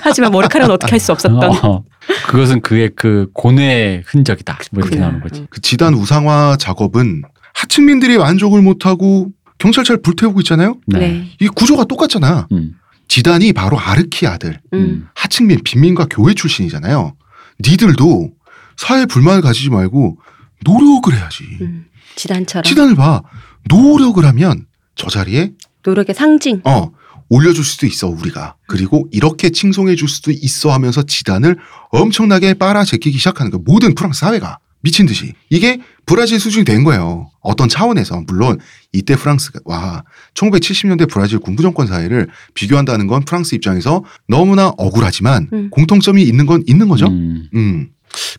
하지만 0.00 0.32
머리카락은 0.32 0.72
어떻게 0.74 0.90
할 0.92 1.00
수 1.00 1.12
없었던. 1.12 1.44
어, 1.64 1.84
그것은 2.28 2.60
그의 2.62 2.90
그 2.96 3.28
고뇌의 3.34 4.04
흔적이다. 4.06 4.58
뭐 4.72 4.80
이렇게 4.80 4.96
그렇구나. 4.96 5.06
나오는 5.08 5.20
거지. 5.20 5.46
그 5.50 5.60
지단 5.60 5.92
우상화 5.94 6.56
작업은 6.58 7.22
하층민들이 7.54 8.16
만족을 8.18 8.62
못하고 8.62 9.28
경찰차를 9.58 10.00
불태우고 10.00 10.40
있잖아요. 10.40 10.76
네. 10.86 10.98
네. 10.98 11.28
이 11.40 11.48
구조가 11.48 11.84
똑같잖아. 11.84 12.46
음, 12.52 12.72
지단이 13.08 13.52
바로 13.52 13.78
아르키 13.78 14.26
아들, 14.26 14.58
음. 14.72 15.06
하층민, 15.14 15.60
빈민과 15.64 16.06
교회 16.10 16.32
출신이잖아요. 16.34 17.14
니들도 17.60 18.30
사회 18.76 19.04
불만을 19.06 19.42
가지지 19.42 19.70
말고 19.70 20.18
노력을 20.64 21.12
해야지. 21.14 21.44
음. 21.60 21.84
지단처럼 22.16 22.64
지단을 22.64 22.94
봐. 22.94 23.22
노력을 23.68 24.24
하면 24.24 24.66
저 24.94 25.08
자리에 25.08 25.52
노력의 25.84 26.14
상징. 26.14 26.60
어 26.64 26.90
올려줄 27.28 27.64
수도 27.64 27.86
있어 27.86 28.08
우리가. 28.08 28.56
그리고 28.66 29.08
이렇게 29.10 29.50
칭송해 29.50 29.94
줄 29.96 30.08
수도 30.08 30.30
있어 30.30 30.72
하면서 30.72 31.02
지단을 31.02 31.56
엄청나게 31.90 32.54
빨아 32.54 32.84
제끼기 32.84 33.18
시작하는 33.18 33.50
거예요. 33.50 33.62
모든 33.66 33.94
프랑스 33.94 34.20
사회가. 34.20 34.58
미친 34.84 35.06
듯이. 35.06 35.32
이게 35.48 35.80
브라질 36.06 36.40
수준이 36.40 36.64
된 36.64 36.82
거예요. 36.82 37.30
어떤 37.40 37.68
차원에서. 37.68 38.24
물론 38.26 38.58
이때 38.92 39.14
프랑스와 39.14 40.02
1970년대 40.34 41.08
브라질 41.08 41.38
군부 41.38 41.62
정권 41.62 41.86
사회를 41.86 42.28
비교한다는 42.54 43.06
건 43.06 43.24
프랑스 43.24 43.54
입장에서 43.54 44.04
너무나 44.26 44.72
억울하지만 44.76 45.48
음. 45.52 45.70
공통점이 45.70 46.22
있는 46.22 46.46
건 46.46 46.64
있는 46.66 46.88
거죠. 46.88 47.06
음, 47.06 47.48
음. 47.54 47.90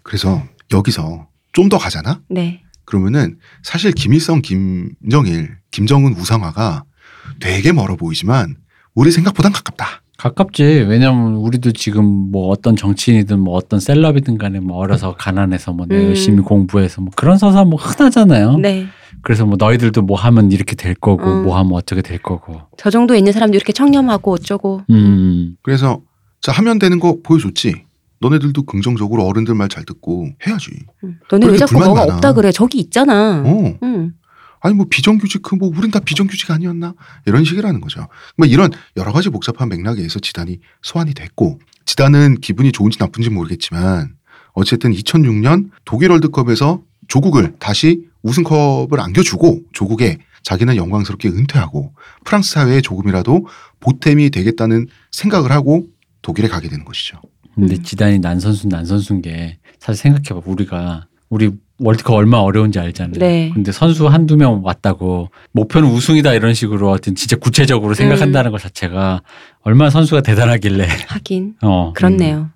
그래서 0.04 0.44
여기서 0.72 1.28
좀 1.54 1.70
더 1.70 1.78
가잖아? 1.78 2.20
네. 2.30 2.63
그러면은 2.86 3.38
사실 3.62 3.92
김일성, 3.92 4.42
김정일, 4.42 5.58
김정은 5.72 6.14
우상화가 6.14 6.84
되게 7.40 7.72
멀어 7.72 7.96
보이지만 7.96 8.56
우리 8.96 9.12
생각보단 9.12 9.52
가깝다. 9.52 10.02
가깝지. 10.18 10.64
왜냐면 10.64 11.34
우리도 11.36 11.72
지금 11.72 12.06
뭐 12.06 12.48
어떤 12.48 12.76
정치인이든 12.76 13.40
뭐 13.40 13.56
어떤 13.56 13.80
셀럽이든 13.80 14.38
간에 14.38 14.60
뭐 14.60 14.78
어려서 14.78 15.16
가난해서 15.16 15.74
뭐 15.74 15.86
음. 15.92 15.96
열심히 15.96 16.42
공부해서 16.44 17.02
뭐 17.02 17.12
그런 17.16 17.38
서사 17.38 17.66
뭐 17.66 17.78
흔하잖아요. 17.80 18.58
네. 18.58 18.86
그래서 19.22 19.46
뭐 19.46 19.58
너희들도 19.60 20.02
뭐 20.04 20.18
하면 20.18 20.52
이렇게 20.52 20.76
될 20.76 20.94
거고 20.94 21.24
음. 21.26 21.44
뭐 21.44 21.58
하면 21.58 21.74
어떻게 21.74 22.02
될 22.02 22.20
거고. 22.20 22.62
저 22.78 22.90
정도에 22.90 23.18
있는 23.18 23.34
사람도 23.34 23.56
이렇게 23.56 23.74
청렴하고 23.74 24.32
어쩌고. 24.32 24.84
음. 24.92 25.58
그래서 25.62 26.02
자 26.42 26.52
하면 26.54 26.80
되는 26.80 27.00
거 27.00 27.18
보여줬지. 27.24 27.84
너네들도 28.28 28.64
긍정적으로 28.64 29.26
어른들 29.26 29.54
말 29.56 29.68
잘 29.70 29.84
듣고 29.86 30.30
해야지. 30.46 30.72
음. 31.04 31.20
너네 31.30 31.48
왜 31.48 31.58
자꾸 31.58 31.76
뭐가 31.76 32.02
많아. 32.02 32.16
없다 32.16 32.34
그래? 32.34 32.52
저기 32.52 32.80
있잖아. 32.80 33.44
어. 33.46 33.78
음. 33.84 34.14
아니 34.62 34.76
뭐 34.76 34.86
비정규직 34.90 35.42
그뭐 35.42 35.72
우린 35.76 35.92
다 35.92 36.00
비정규직 36.00 36.50
아니었나 36.52 36.94
이런 37.26 37.44
식이라는 37.44 37.82
거죠. 37.82 38.08
뭐 38.38 38.48
이런 38.48 38.72
여러 38.98 39.12
가지 39.12 39.30
복잡한 39.30 39.68
맥락에 39.70 39.98
의해서 40.00 40.20
지단이 40.20 40.60
소환이 40.82 41.14
됐고 41.14 41.60
지단은 41.86 42.36
기분이 42.40 42.72
좋은지 42.72 42.98
나쁜지 43.00 43.30
모르겠지만 43.30 44.16
어쨌든 44.54 44.92
2006년 44.94 45.70
독일 45.84 46.12
월드컵에서 46.12 46.82
조국을 47.10 47.56
다시 47.60 48.06
우승컵을 48.22 49.00
안겨주고 49.02 49.62
조국에 49.74 50.20
자기는 50.44 50.76
영광스럽게 50.76 51.30
은퇴하고 51.30 51.94
프랑스 52.26 52.52
사회에 52.52 52.80
조금이라도 52.82 53.48
보탬이 53.82 54.30
되겠다는 54.30 54.88
생각을 55.12 55.52
하고 55.52 55.88
독일에 56.22 56.48
가게 56.48 56.70
되는 56.70 56.86
것이죠. 56.86 57.20
근데 57.56 57.76
음. 57.76 57.84
지단이 57.84 58.20
난 58.20 58.40
선수 58.40 58.68
난 58.68 58.86
선수인 58.86 59.22
게 59.22 59.58
사실 59.80 60.02
생각해봐 60.02 60.42
우리가 60.46 61.08
우리 61.30 61.52
월드컵 61.80 62.14
얼마 62.14 62.38
나 62.38 62.44
어려운지 62.44 62.80
알잖아요. 62.80 63.20
네. 63.20 63.52
근데 63.54 63.72
선수 63.72 64.08
한두 64.08 64.38
명 64.38 64.62
왔다고 64.64 65.30
목표는 65.52 65.90
우승이다 65.90 66.34
이런 66.34 66.54
식으로 66.54 66.90
하여튼 66.90 67.16
진짜 67.16 67.36
구체적으로 67.36 67.94
생각한다는 67.94 68.52
것 68.52 68.62
자체가 68.62 69.22
얼마나 69.62 69.90
선수가 69.90 70.22
대단하길래 70.22 70.88
하긴 71.08 71.56
어 71.62 71.94
그렇네요. 71.94 72.50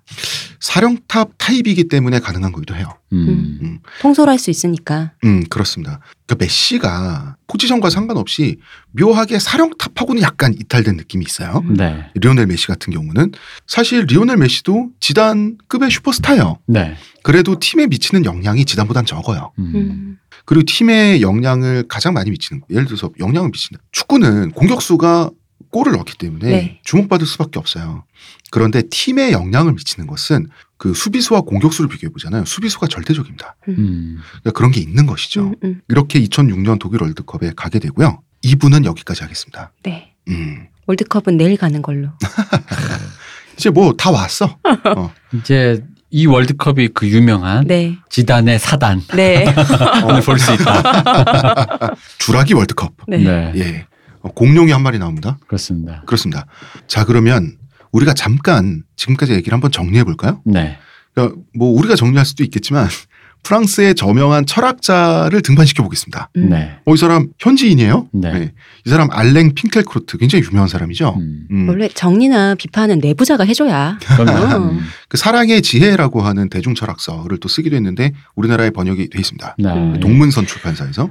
사령탑 0.60 1.32
타입이기 1.38 1.88
때문에 1.88 2.18
가능한 2.18 2.52
거기도 2.52 2.74
해요. 2.74 2.94
음. 3.12 3.78
통솔할 4.00 4.38
수 4.38 4.50
있으니까. 4.50 5.12
음, 5.24 5.44
그렇습니다. 5.48 6.00
그러니까 6.26 6.44
메시가 6.44 7.36
포지션과 7.46 7.90
상관없이 7.90 8.58
묘하게 8.92 9.38
사령탑하고는 9.38 10.22
약간 10.22 10.52
이탈된 10.54 10.96
느낌이 10.96 11.24
있어요. 11.26 11.64
네. 11.76 12.10
리오넬 12.14 12.46
메시 12.46 12.66
같은 12.66 12.92
경우는 12.92 13.32
사실 13.66 14.04
리오넬 14.04 14.36
메시도 14.36 14.90
지단급의 15.00 15.90
슈퍼스타예요. 15.90 16.58
네. 16.66 16.96
그래도 17.22 17.58
팀에 17.58 17.86
미치는 17.86 18.24
영향이 18.24 18.64
지단보단 18.64 19.06
적어요. 19.06 19.52
음. 19.58 19.72
음. 19.74 20.18
그리고 20.44 20.64
팀의 20.66 21.22
영향을 21.22 21.84
가장 21.88 22.14
많이 22.14 22.30
미치는 22.30 22.62
예를 22.70 22.86
들어서 22.86 23.10
영향을 23.18 23.50
미친다. 23.50 23.82
축구는 23.92 24.52
공격수가 24.52 25.30
골을 25.70 25.92
넣기 25.92 26.16
때문에 26.18 26.46
네. 26.50 26.80
주목받을 26.84 27.26
수밖에 27.26 27.58
없어요. 27.58 28.04
그런데 28.50 28.82
팀에 28.90 29.32
영향을 29.32 29.72
미치는 29.72 30.06
것은 30.06 30.48
그 30.78 30.94
수비수와 30.94 31.42
공격수를 31.42 31.88
비교해 31.90 32.10
보잖아요. 32.12 32.44
수비수가 32.44 32.86
절대적입니다. 32.86 33.56
음. 33.68 34.18
그러니까 34.40 34.50
그런 34.52 34.70
게 34.70 34.80
있는 34.80 35.06
것이죠. 35.06 35.48
음, 35.48 35.54
음. 35.64 35.80
이렇게 35.88 36.20
2006년 36.20 36.78
독일 36.78 37.02
월드컵에 37.02 37.52
가게 37.56 37.78
되고요. 37.78 38.22
2부는 38.44 38.84
여기까지 38.84 39.22
하겠습니다. 39.24 39.72
네. 39.82 40.14
음. 40.28 40.68
월드컵은 40.86 41.36
내일 41.36 41.56
가는 41.56 41.82
걸로. 41.82 42.08
이제 43.56 43.70
뭐 43.70 43.92
다 43.96 44.10
왔어. 44.10 44.56
어. 44.96 45.12
이제 45.34 45.82
이 46.10 46.26
월드컵이 46.26 46.88
그 46.94 47.06
유명한 47.08 47.66
네. 47.66 47.96
지단의 48.08 48.58
사단 48.60 49.02
네. 49.14 49.44
오늘 50.08 50.22
볼 50.22 50.38
수 50.38 50.54
있다. 50.54 51.94
주라기 52.18 52.54
월드컵. 52.54 52.92
네. 53.08 53.18
네. 53.18 53.52
예. 53.56 53.86
어, 54.22 54.30
공룡이 54.30 54.72
한 54.72 54.82
마리 54.82 54.98
나옵니다. 54.98 55.38
그렇습니다. 55.46 56.02
그렇습니다. 56.06 56.46
자, 56.86 57.04
그러면 57.04 57.56
우리가 57.92 58.14
잠깐 58.14 58.82
지금까지 58.96 59.32
얘기를 59.32 59.54
한번 59.54 59.70
정리해 59.70 60.04
볼까요? 60.04 60.40
네. 60.44 60.78
그러니까 61.14 61.40
뭐 61.54 61.76
우리가 61.78 61.96
정리할 61.96 62.24
수도 62.24 62.44
있겠지만 62.44 62.86
프랑스의 63.44 63.94
저명한 63.94 64.46
철학자를 64.46 65.42
등반시켜 65.42 65.82
보겠습니다. 65.82 66.28
음. 66.36 66.50
네. 66.50 66.76
어, 66.84 66.94
이 66.94 66.96
사람 66.96 67.28
현지인이에요. 67.38 68.08
네. 68.12 68.52
이 68.84 68.90
사람 68.90 69.08
알랭 69.10 69.54
핑켈크로트 69.54 70.18
굉장히 70.18 70.44
유명한 70.44 70.68
사람이죠. 70.68 71.14
음. 71.18 71.46
음. 71.50 71.68
원래 71.68 71.88
정리나 71.88 72.56
비판은 72.56 72.98
내부자가 72.98 73.44
해줘야. 73.44 73.98
그럼요. 74.16 74.54
어. 74.66 74.70
음. 74.70 74.80
그 75.08 75.16
사랑의 75.16 75.62
지혜라고 75.62 76.20
하는 76.20 76.48
대중철학서를 76.50 77.38
또 77.38 77.48
쓰기도 77.48 77.76
했는데 77.76 78.12
우리나라에 78.34 78.70
번역이 78.70 79.08
돼 79.08 79.18
있습니다. 79.18 79.56
네. 79.58 79.72
음. 79.72 80.00
동문선 80.00 80.46
출판사에서. 80.46 81.10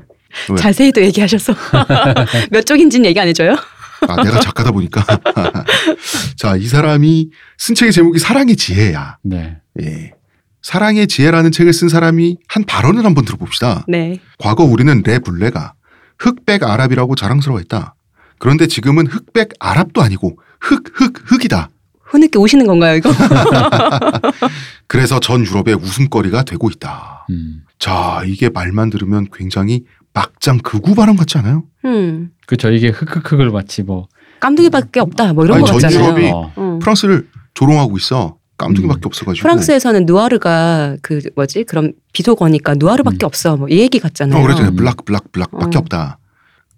왜? 0.49 0.55
자세히도 0.55 1.01
얘기하셔서 1.03 1.53
몇 2.51 2.65
쪽인지는 2.65 3.05
얘기 3.05 3.19
안 3.19 3.27
해줘요? 3.27 3.55
아, 4.07 4.23
내가 4.23 4.39
작가다 4.39 4.71
보니까. 4.71 5.03
자, 6.37 6.55
이 6.55 6.67
사람이 6.67 7.29
쓴 7.57 7.75
책의 7.75 7.91
제목이 7.91 8.19
사랑의 8.19 8.55
지혜야. 8.55 9.17
네. 9.23 9.57
예. 9.81 10.11
사랑의 10.61 11.07
지혜라는 11.07 11.51
책을 11.51 11.73
쓴 11.73 11.89
사람이 11.89 12.37
한 12.47 12.63
발언을 12.65 13.05
한번 13.05 13.25
들어봅시다. 13.25 13.85
네. 13.87 14.19
과거 14.37 14.63
우리는 14.63 15.01
레 15.05 15.19
블레가 15.19 15.73
흑백 16.19 16.63
아랍이라고 16.63 17.15
자랑스러워했다. 17.15 17.95
그런데 18.39 18.67
지금은 18.67 19.07
흑백 19.07 19.49
아랍도 19.59 20.01
아니고 20.01 20.37
흑, 20.59 20.83
흑, 20.93 21.13
흑이다. 21.25 21.69
흐느껴 22.03 22.39
오시는 22.39 22.67
건가요, 22.67 22.95
이거? 22.95 23.11
그래서 24.87 25.19
전 25.19 25.45
유럽의 25.45 25.75
웃음거리가 25.75 26.43
되고 26.43 26.69
있다. 26.69 27.25
음. 27.29 27.63
자, 27.79 28.21
이게 28.25 28.49
말만 28.49 28.89
들으면 28.89 29.27
굉장히 29.33 29.83
막장 30.17 30.57
극우 30.57 30.95
발언 30.95 31.15
같지 31.15 31.37
않아요? 31.37 31.63
음. 31.85 32.31
그렇죠. 32.47 32.71
이게 32.71 32.89
흑흑흑을 32.89 33.51
마치 33.51 33.83
뭐 33.83 34.07
깜둥이밖에 34.39 34.99
없다. 34.99 35.33
뭐 35.33 35.45
이런 35.45 35.57
아니, 35.57 35.65
거전 35.65 35.79
같잖아요. 35.91 36.09
유럽이 36.09 36.31
어. 36.31 36.51
음. 36.57 36.79
프랑스를 36.79 37.27
조롱하고 37.53 37.97
있어. 37.97 38.37
깜둥이밖에 38.57 39.01
음. 39.05 39.05
없어가지고. 39.05 39.43
프랑스에서는 39.43 40.05
누아르가 40.07 40.97
그 41.03 41.19
뭐지? 41.35 41.65
그럼 41.65 41.91
비속어니까 42.13 42.75
누아르밖에 42.79 43.17
음. 43.23 43.27
없어. 43.27 43.57
뭐 43.57 43.67
이 43.69 43.77
얘기 43.79 43.99
같잖아요. 43.99 44.39
어. 44.43 44.47
음. 44.69 44.75
블락, 44.75 45.05
블락, 45.05 45.31
블락밖에 45.31 45.77
어. 45.77 45.81
없다. 45.81 46.17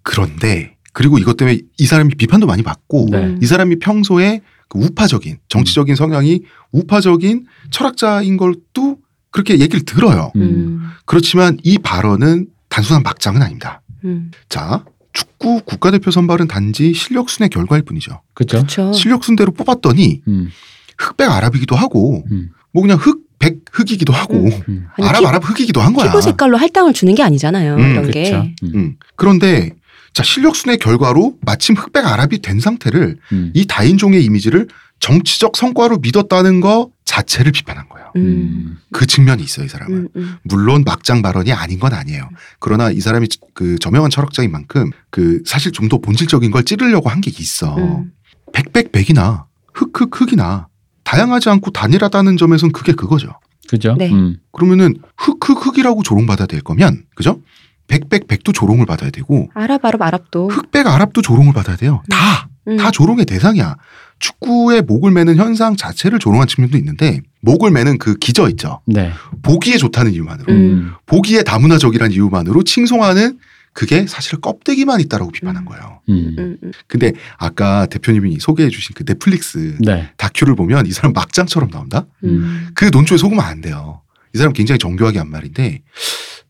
그런데 0.02 0.76
그리고 0.92 1.16
이것 1.18 1.36
때문에 1.38 1.60
이 1.78 1.86
사람이 1.86 2.16
비판도 2.16 2.46
많이 2.46 2.62
받고 2.62 3.08
네. 3.10 3.18
음. 3.18 3.38
이 3.42 3.46
사람이 3.46 3.78
평소에 3.78 4.42
그 4.68 4.78
우파적인 4.78 5.38
정치적인 5.48 5.94
성향이 5.94 6.42
우파적인 6.72 7.46
철학자인 7.70 8.36
걸또 8.36 8.98
그렇게 9.30 9.54
얘기를 9.60 9.80
들어요. 9.84 10.30
음. 10.36 10.42
음. 10.42 10.80
그렇지만 11.06 11.56
이 11.62 11.78
발언은 11.78 12.48
단순한 12.70 13.02
막장은 13.02 13.42
아닙니다. 13.42 13.82
음. 14.04 14.30
자, 14.48 14.84
축구 15.12 15.60
국가대표 15.64 16.10
선발은 16.10 16.48
단지 16.48 16.94
실력순의 16.94 17.50
결과일 17.50 17.82
뿐이죠. 17.82 18.22
그렇죠. 18.32 18.92
실력순대로 18.92 19.52
뽑았더니 19.52 20.22
음. 20.28 20.50
흑백 20.96 21.30
아랍이기도 21.30 21.76
하고 21.76 22.24
음. 22.30 22.50
뭐 22.72 22.82
그냥 22.82 22.96
흑백 22.98 23.58
흑이기도 23.72 24.12
하고 24.12 24.34
음. 24.46 24.62
음. 24.68 24.86
아니, 24.96 25.08
아랍 25.08 25.20
피- 25.20 25.26
아랍 25.26 25.48
흑이기도 25.50 25.80
한 25.80 25.92
거야. 25.92 26.06
피부 26.06 26.22
색깔로 26.22 26.56
할당을 26.56 26.92
주는 26.94 27.14
게 27.14 27.22
아니잖아요. 27.22 27.74
음, 27.76 27.90
이런 27.90 28.10
게. 28.10 28.32
음. 28.62 28.72
음. 28.74 28.96
그런데 29.16 29.70
자 30.12 30.22
실력순의 30.22 30.78
결과로 30.78 31.34
마침 31.42 31.74
흑백 31.76 32.06
아랍이 32.06 32.38
된 32.40 32.60
상태를 32.60 33.18
음. 33.32 33.50
이 33.54 33.66
다인종의 33.66 34.24
이미지를 34.24 34.68
정치적 35.00 35.56
성과로 35.56 35.98
믿었다는 35.98 36.60
거 36.60 36.90
자체를 37.04 37.52
비판한 37.52 37.88
거예요. 37.88 38.12
음. 38.16 38.20
음. 38.22 38.78
그 38.92 39.06
측면이 39.06 39.42
있어요, 39.42 39.66
이 39.66 39.68
사람은. 39.68 39.96
음. 39.96 40.08
음. 40.16 40.36
물론 40.44 40.84
막장 40.86 41.22
발언이 41.22 41.52
아닌 41.52 41.80
건 41.80 41.92
아니에요. 41.94 42.28
그러나 42.60 42.90
이 42.90 43.00
사람이 43.00 43.26
그 43.54 43.78
저명한 43.78 44.10
철학자인 44.10 44.52
만큼 44.52 44.90
그 45.10 45.42
사실 45.46 45.72
좀 45.72 45.88
더 45.88 45.98
본질적인 45.98 46.50
걸 46.52 46.64
찌르려고 46.64 47.08
한 47.08 47.20
게 47.20 47.32
있어. 47.36 47.76
음. 47.76 48.12
백백백이나 48.52 49.46
흑흑흑이나 49.74 50.68
다양하지 51.04 51.48
않고 51.48 51.70
단일하다는 51.72 52.36
점에선 52.36 52.70
그게 52.72 52.92
그거죠. 52.92 53.32
그죠? 53.68 53.94
네. 53.98 54.10
음. 54.12 54.36
그러면은 54.52 54.94
흑흑흑이라고 55.16 56.02
조롱받아야 56.02 56.46
될 56.46 56.60
거면 56.60 57.04
그죠? 57.14 57.40
백백백도 57.88 58.52
조롱을 58.52 58.86
받아야 58.86 59.10
되고 59.10 59.48
아랍 59.54 59.84
아랍 59.84 60.02
아랍도. 60.02 60.48
흑백 60.48 60.86
아랍도 60.86 61.22
조롱을 61.22 61.52
받아야 61.52 61.76
돼요. 61.76 62.02
다. 62.10 62.48
음. 62.70 62.76
다 62.76 62.90
조롱의 62.90 63.26
대상이야. 63.26 63.76
축구에 64.18 64.82
목을 64.82 65.10
매는 65.12 65.36
현상 65.36 65.76
자체를 65.76 66.18
조롱한 66.18 66.46
측면도 66.46 66.76
있는데 66.78 67.20
목을 67.40 67.70
매는 67.70 67.98
그 67.98 68.16
기저 68.16 68.48
있죠. 68.50 68.80
네. 68.86 69.12
보기에 69.42 69.78
좋다는 69.78 70.12
이유만으로 70.12 70.52
음. 70.52 70.92
보기에 71.06 71.42
다문화적이라는 71.42 72.14
이유만으로 72.14 72.62
칭송하는 72.62 73.38
그게 73.72 74.06
사실 74.06 74.40
껍데기만 74.40 75.00
있다라고 75.00 75.30
비판한 75.30 75.62
음. 75.62 75.64
거예요. 75.66 76.00
음. 76.08 76.36
음. 76.38 76.56
음. 76.62 76.72
근데 76.86 77.12
아까 77.38 77.86
대표님이 77.86 78.38
소개해 78.40 78.68
주신 78.68 78.94
그 78.94 79.04
넷플릭스 79.04 79.76
네. 79.80 80.10
다큐를 80.16 80.54
보면 80.54 80.86
이 80.86 80.92
사람 80.92 81.12
막장처럼 81.12 81.70
나온다? 81.70 82.06
음. 82.24 82.68
그 82.74 82.90
논조에 82.92 83.16
속으면 83.16 83.42
안 83.44 83.60
돼요. 83.60 84.02
이 84.34 84.38
사람 84.38 84.52
굉장히 84.52 84.78
정교하게 84.78 85.18
한 85.18 85.30
말인데 85.30 85.82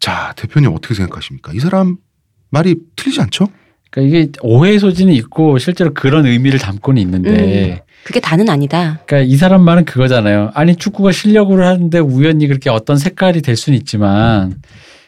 자 0.00 0.32
대표님 0.36 0.70
어떻게 0.72 0.94
생각하십니까? 0.94 1.52
이 1.52 1.60
사람 1.60 1.98
말이 2.50 2.76
틀리지 2.96 3.20
않죠? 3.20 3.48
그러니까 3.90 4.18
이게 4.18 4.32
오해의 4.42 4.78
소지는 4.78 5.12
있고 5.14 5.58
실제로 5.58 5.92
그런 5.92 6.26
의미를 6.26 6.58
담고는 6.58 7.00
있는데 7.02 7.82
그게 8.04 8.20
다는 8.20 8.48
아니다. 8.48 9.00
그러니까 9.06 9.30
이 9.30 9.36
사람 9.36 9.62
말은 9.62 9.84
그거잖아요. 9.84 10.52
아니 10.54 10.76
축구가 10.76 11.12
실력으로 11.12 11.64
하는데 11.66 11.98
우연히 11.98 12.46
그렇게 12.46 12.70
어떤 12.70 12.96
색깔이 12.96 13.42
될 13.42 13.56
수는 13.56 13.78
있지만 13.78 14.54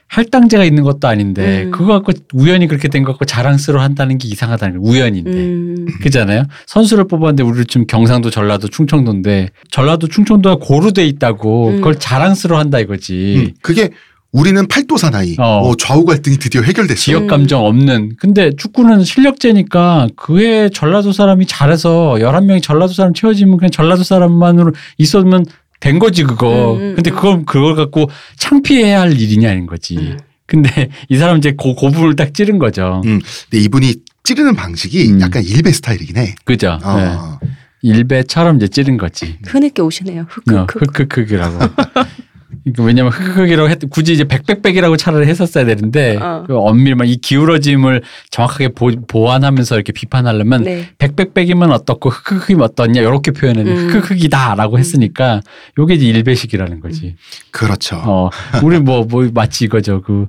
할당제가 0.08 0.64
있는 0.64 0.82
것도 0.82 1.08
아닌데 1.08 1.62
음. 1.64 1.70
그거 1.70 1.94
갖고 1.94 2.12
우연히 2.34 2.66
그렇게 2.66 2.88
된 2.88 3.02
것 3.02 3.12
갖고 3.12 3.24
자랑스러워 3.24 3.82
한다는 3.82 4.18
게 4.18 4.28
이상하다는 4.28 4.82
거예요. 4.82 4.92
우연인데. 4.92 5.30
음. 5.30 5.86
그잖아요. 6.02 6.44
선수를 6.66 7.08
뽑았는데 7.08 7.42
우리 7.42 7.64
지금 7.64 7.86
경상도, 7.86 8.28
전라도, 8.28 8.68
충청도인데 8.68 9.48
전라도, 9.70 10.08
충청도가 10.08 10.56
고루 10.60 10.92
돼 10.92 11.06
있다고 11.06 11.68
음. 11.68 11.76
그걸 11.76 11.98
자랑스러워 11.98 12.60
한다 12.60 12.78
이거지. 12.78 13.36
음, 13.38 13.54
그게 13.62 13.88
우리는 14.32 14.66
팔도 14.66 14.96
사나이 14.96 15.36
어. 15.38 15.68
어, 15.68 15.74
좌우 15.76 16.04
갈등이 16.06 16.38
드디어 16.38 16.62
해결됐어. 16.62 16.94
지역 16.96 17.22
음. 17.22 17.26
감정 17.26 17.64
없는. 17.66 18.16
근데 18.18 18.50
축구는 18.56 19.04
실력제니까 19.04 20.08
그해 20.16 20.70
전라도 20.70 21.12
사람이 21.12 21.46
잘해서 21.46 22.16
11명이 22.18 22.62
전라도 22.62 22.94
사람 22.94 23.12
채워지면 23.12 23.58
그냥 23.58 23.70
전라도 23.70 24.02
사람만으로 24.02 24.72
있었으면 24.96 25.44
된 25.80 25.98
거지 25.98 26.24
그거. 26.24 26.74
음, 26.74 26.80
음, 26.80 26.94
근데 26.94 27.10
음. 27.10 27.14
그걸 27.14 27.44
그걸 27.44 27.74
갖고 27.74 28.08
창피해야 28.38 29.02
할 29.02 29.20
일이냐 29.20 29.50
아닌 29.50 29.66
거지. 29.66 29.98
음. 29.98 30.18
근데 30.46 30.88
이 31.10 31.18
사람 31.18 31.36
이제 31.36 31.50
그, 31.52 31.74
그 31.74 31.90
부분을 31.90 32.16
딱 32.16 32.32
찌른 32.32 32.58
거죠. 32.58 33.02
음. 33.04 33.20
근데 33.50 33.62
이분이 33.64 33.96
찌르는 34.24 34.54
방식이 34.54 35.10
음. 35.10 35.20
약간 35.20 35.42
일베 35.44 35.70
스타일이긴 35.72 36.16
해. 36.16 36.34
그죠? 36.44 36.78
어. 36.82 37.38
네. 37.42 37.48
일배처럼 37.82 38.56
이제 38.56 38.68
찌른 38.68 38.96
거지. 38.96 39.36
흐느껴 39.44 39.84
오시네요. 39.84 40.22
어, 40.22 40.26
흑흑흑. 40.28 41.08
흑흑흑이라고. 41.10 41.58
그러니까 42.64 42.82
왜냐면 42.84 43.12
흑흑흑이라고 43.12 43.68
했, 43.68 43.78
굳이 43.90 44.12
이제 44.12 44.24
백백백이라고 44.24 44.96
차라리 44.96 45.26
했었어야 45.26 45.64
되는데 45.64 46.16
어. 46.20 46.44
그 46.46 46.56
엄밀만 46.56 47.08
이 47.08 47.16
기울어짐을 47.16 48.02
정확하게 48.30 48.68
보, 48.68 48.90
보완하면서 49.08 49.74
이렇게 49.74 49.92
비판하려면 49.92 50.62
네. 50.62 50.88
백백백이면 50.98 51.72
어떻고 51.72 52.10
흑흑흑이면 52.10 52.62
어떻냐 52.62 53.00
이렇게 53.00 53.32
표현했는데 53.32 53.80
음. 53.80 53.88
흑흑흑이다라고 53.88 54.78
했으니까 54.78 55.40
요게 55.78 55.94
이제 55.94 56.06
일배식이라는 56.06 56.80
거지. 56.80 57.16
그렇죠. 57.50 58.00
어 58.04 58.30
우리 58.62 58.78
뭐뭐 58.78 59.30
마치 59.34 59.64
이거죠 59.64 60.02
그 60.02 60.26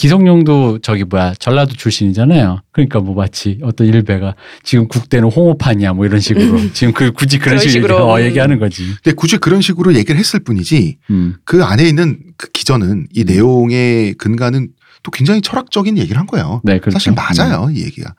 기성용도 0.00 0.78
저기 0.78 1.04
뭐야 1.04 1.34
전라도 1.38 1.74
출신이잖아요. 1.74 2.62
그러니까 2.72 3.00
뭐 3.00 3.14
마치 3.14 3.58
어떤 3.62 3.86
일베가 3.86 4.34
지금 4.62 4.88
국대는 4.88 5.28
홍어판이야 5.28 5.92
뭐 5.92 6.06
이런 6.06 6.20
식으로 6.20 6.72
지금 6.72 6.94
그 6.94 7.12
굳이 7.12 7.38
그런, 7.38 7.58
그런 7.58 7.68
식으로 7.68 7.94
식으로. 7.96 8.10
어, 8.10 8.18
얘기하는 8.22 8.58
거지. 8.58 8.86
근데 9.02 9.14
굳이 9.14 9.36
그런 9.36 9.60
식으로 9.60 9.94
얘기를 9.94 10.18
했을 10.18 10.40
뿐이지 10.40 10.96
음. 11.10 11.34
그 11.44 11.62
안에 11.62 11.86
있는 11.86 12.18
그 12.38 12.48
기전은 12.50 13.08
이 13.12 13.24
내용의 13.24 14.14
근간은 14.14 14.70
또 15.02 15.10
굉장히 15.10 15.42
철학적인 15.42 15.98
얘기를 15.98 16.18
한 16.18 16.26
거예요. 16.26 16.62
네, 16.64 16.78
그렇죠. 16.78 16.98
사실 16.98 17.12
맞아요, 17.12 17.68
이 17.70 17.82
얘기가. 17.84 18.14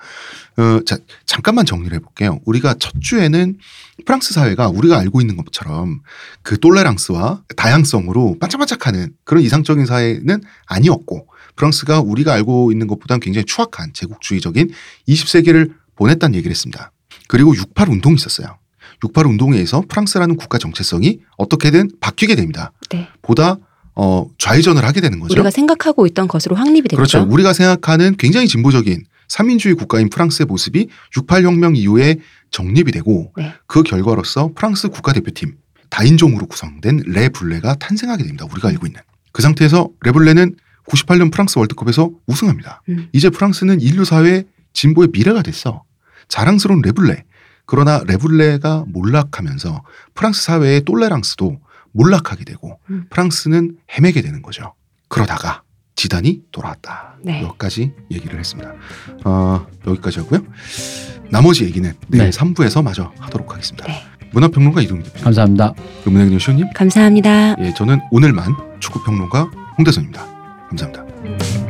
어, 0.58 0.80
자, 0.86 0.98
잠깐만 1.26 1.66
정리를 1.66 1.96
해볼게요. 1.96 2.40
우리가 2.46 2.76
첫 2.80 2.94
주에는 3.02 3.58
프랑스 4.06 4.36
사회가 4.36 4.70
우리가 4.70 5.00
알고 5.00 5.20
있는 5.20 5.36
것처럼 5.36 6.02
그 6.44 6.60
똘레랑스와 6.60 7.42
다양성으로 7.58 8.38
반짝반짝하는 8.40 9.14
그런 9.24 9.44
이상적인 9.44 9.88
사회는 9.88 10.42
아니었고 10.68 11.31
프랑스가 11.56 12.02
우리가 12.02 12.34
알고 12.34 12.72
있는 12.72 12.88
것보다는 12.88 13.20
굉장히 13.20 13.46
추악한 13.46 13.94
제국주의적인 13.94 14.70
20세기를 15.08 15.74
보냈다는 15.96 16.36
얘기를 16.36 16.52
했습니다. 16.52 16.92
그리고 17.28 17.56
68 17.56 17.90
운동이 17.90 18.16
있었어요. 18.16 18.58
68 19.04 19.26
운동에 19.26 19.56
의해서 19.56 19.84
프랑스라는 19.88 20.36
국가 20.36 20.58
정체성이 20.58 21.20
어떻게든 21.38 21.92
바뀌게 22.00 22.36
됩니다. 22.36 22.72
네. 22.92 23.08
보다 23.22 23.58
어, 23.96 24.28
좌회전을 24.38 24.86
하게 24.86 25.02
되는 25.02 25.20
거죠. 25.20 25.34
우리가 25.34 25.52
생각하고 25.52 26.08
있던 26.08 26.28
것으로 26.28 26.56
확립이 26.56 26.88
됐죠. 26.88 26.96
그렇죠. 26.98 27.26
우리가 27.30 27.54
생각하는 27.54 28.16
굉장히 28.18 28.48
진보적인 28.48 29.04
삼민주의 29.28 29.76
국가인 29.76 30.10
프랑스의 30.10 30.46
모습이 30.46 30.88
68혁명 31.16 31.78
이후에 31.78 32.18
정립이 32.52 32.92
되고 32.92 33.32
네. 33.38 33.54
그 33.66 33.84
결과로서 33.84 34.52
프랑스 34.56 34.90
국가대표팀 34.90 35.56
다인종으로 35.90 36.48
구성된 36.48 37.04
레블레가 37.06 37.76
탄생하게 37.76 38.24
됩니다. 38.24 38.46
우리가 38.52 38.70
알고 38.70 38.88
있는. 38.88 39.02
그 39.32 39.42
상태에서 39.42 39.90
레블레는 40.02 40.56
98년 40.90 41.32
프랑스 41.32 41.58
월드컵에서 41.58 42.10
우승합니다. 42.28 42.82
음. 42.90 43.10
이제 43.14 43.30
프랑스는 43.30 43.82
인류 43.82 44.06
사회의 44.06 44.46
진보의 44.74 45.10
미래가 45.12 45.42
됐어. 45.42 45.84
자랑스러운 46.28 46.82
레블레. 46.82 47.24
그러나 47.66 48.02
레블레가 48.06 48.86
몰락하면서 48.88 49.84
프랑스 50.14 50.44
사회의 50.44 50.82
똘레랑스도 50.84 51.60
몰락하게 51.92 52.46
되고 52.46 52.80
음. 52.90 53.06
프랑스는 53.10 53.78
헤매게 53.92 54.22
되는 54.22 54.42
거죠. 54.42 54.74
그러다가 55.08 55.64
지단이 55.96 56.42
돌아왔다. 56.52 57.18
네. 57.22 57.44
여기까지 57.44 57.92
얘기를 58.10 58.40
했습니다. 58.40 58.74
어, 59.26 59.66
여기까지 59.86 60.20
하고요. 60.20 60.44
나머지 61.30 61.66
얘기는 61.66 61.94
내일 62.08 62.24
네. 62.24 62.30
3부에서 62.30 62.84
마저 62.84 63.12
하도록 63.20 63.52
하겠습니다. 63.52 63.86
네. 63.88 64.02
문화평론가 64.32 64.82
이동희 64.82 65.04
대표, 65.04 65.24
감사합니다. 65.24 65.74
음악의 66.08 66.40
쇼님, 66.40 66.70
감사합니다. 66.74 67.56
예, 67.60 67.74
저는 67.74 68.00
오늘만 68.12 68.56
축구평론가 68.80 69.52
홍대선입니다. 69.78 70.31
감사합니다. 70.78 71.61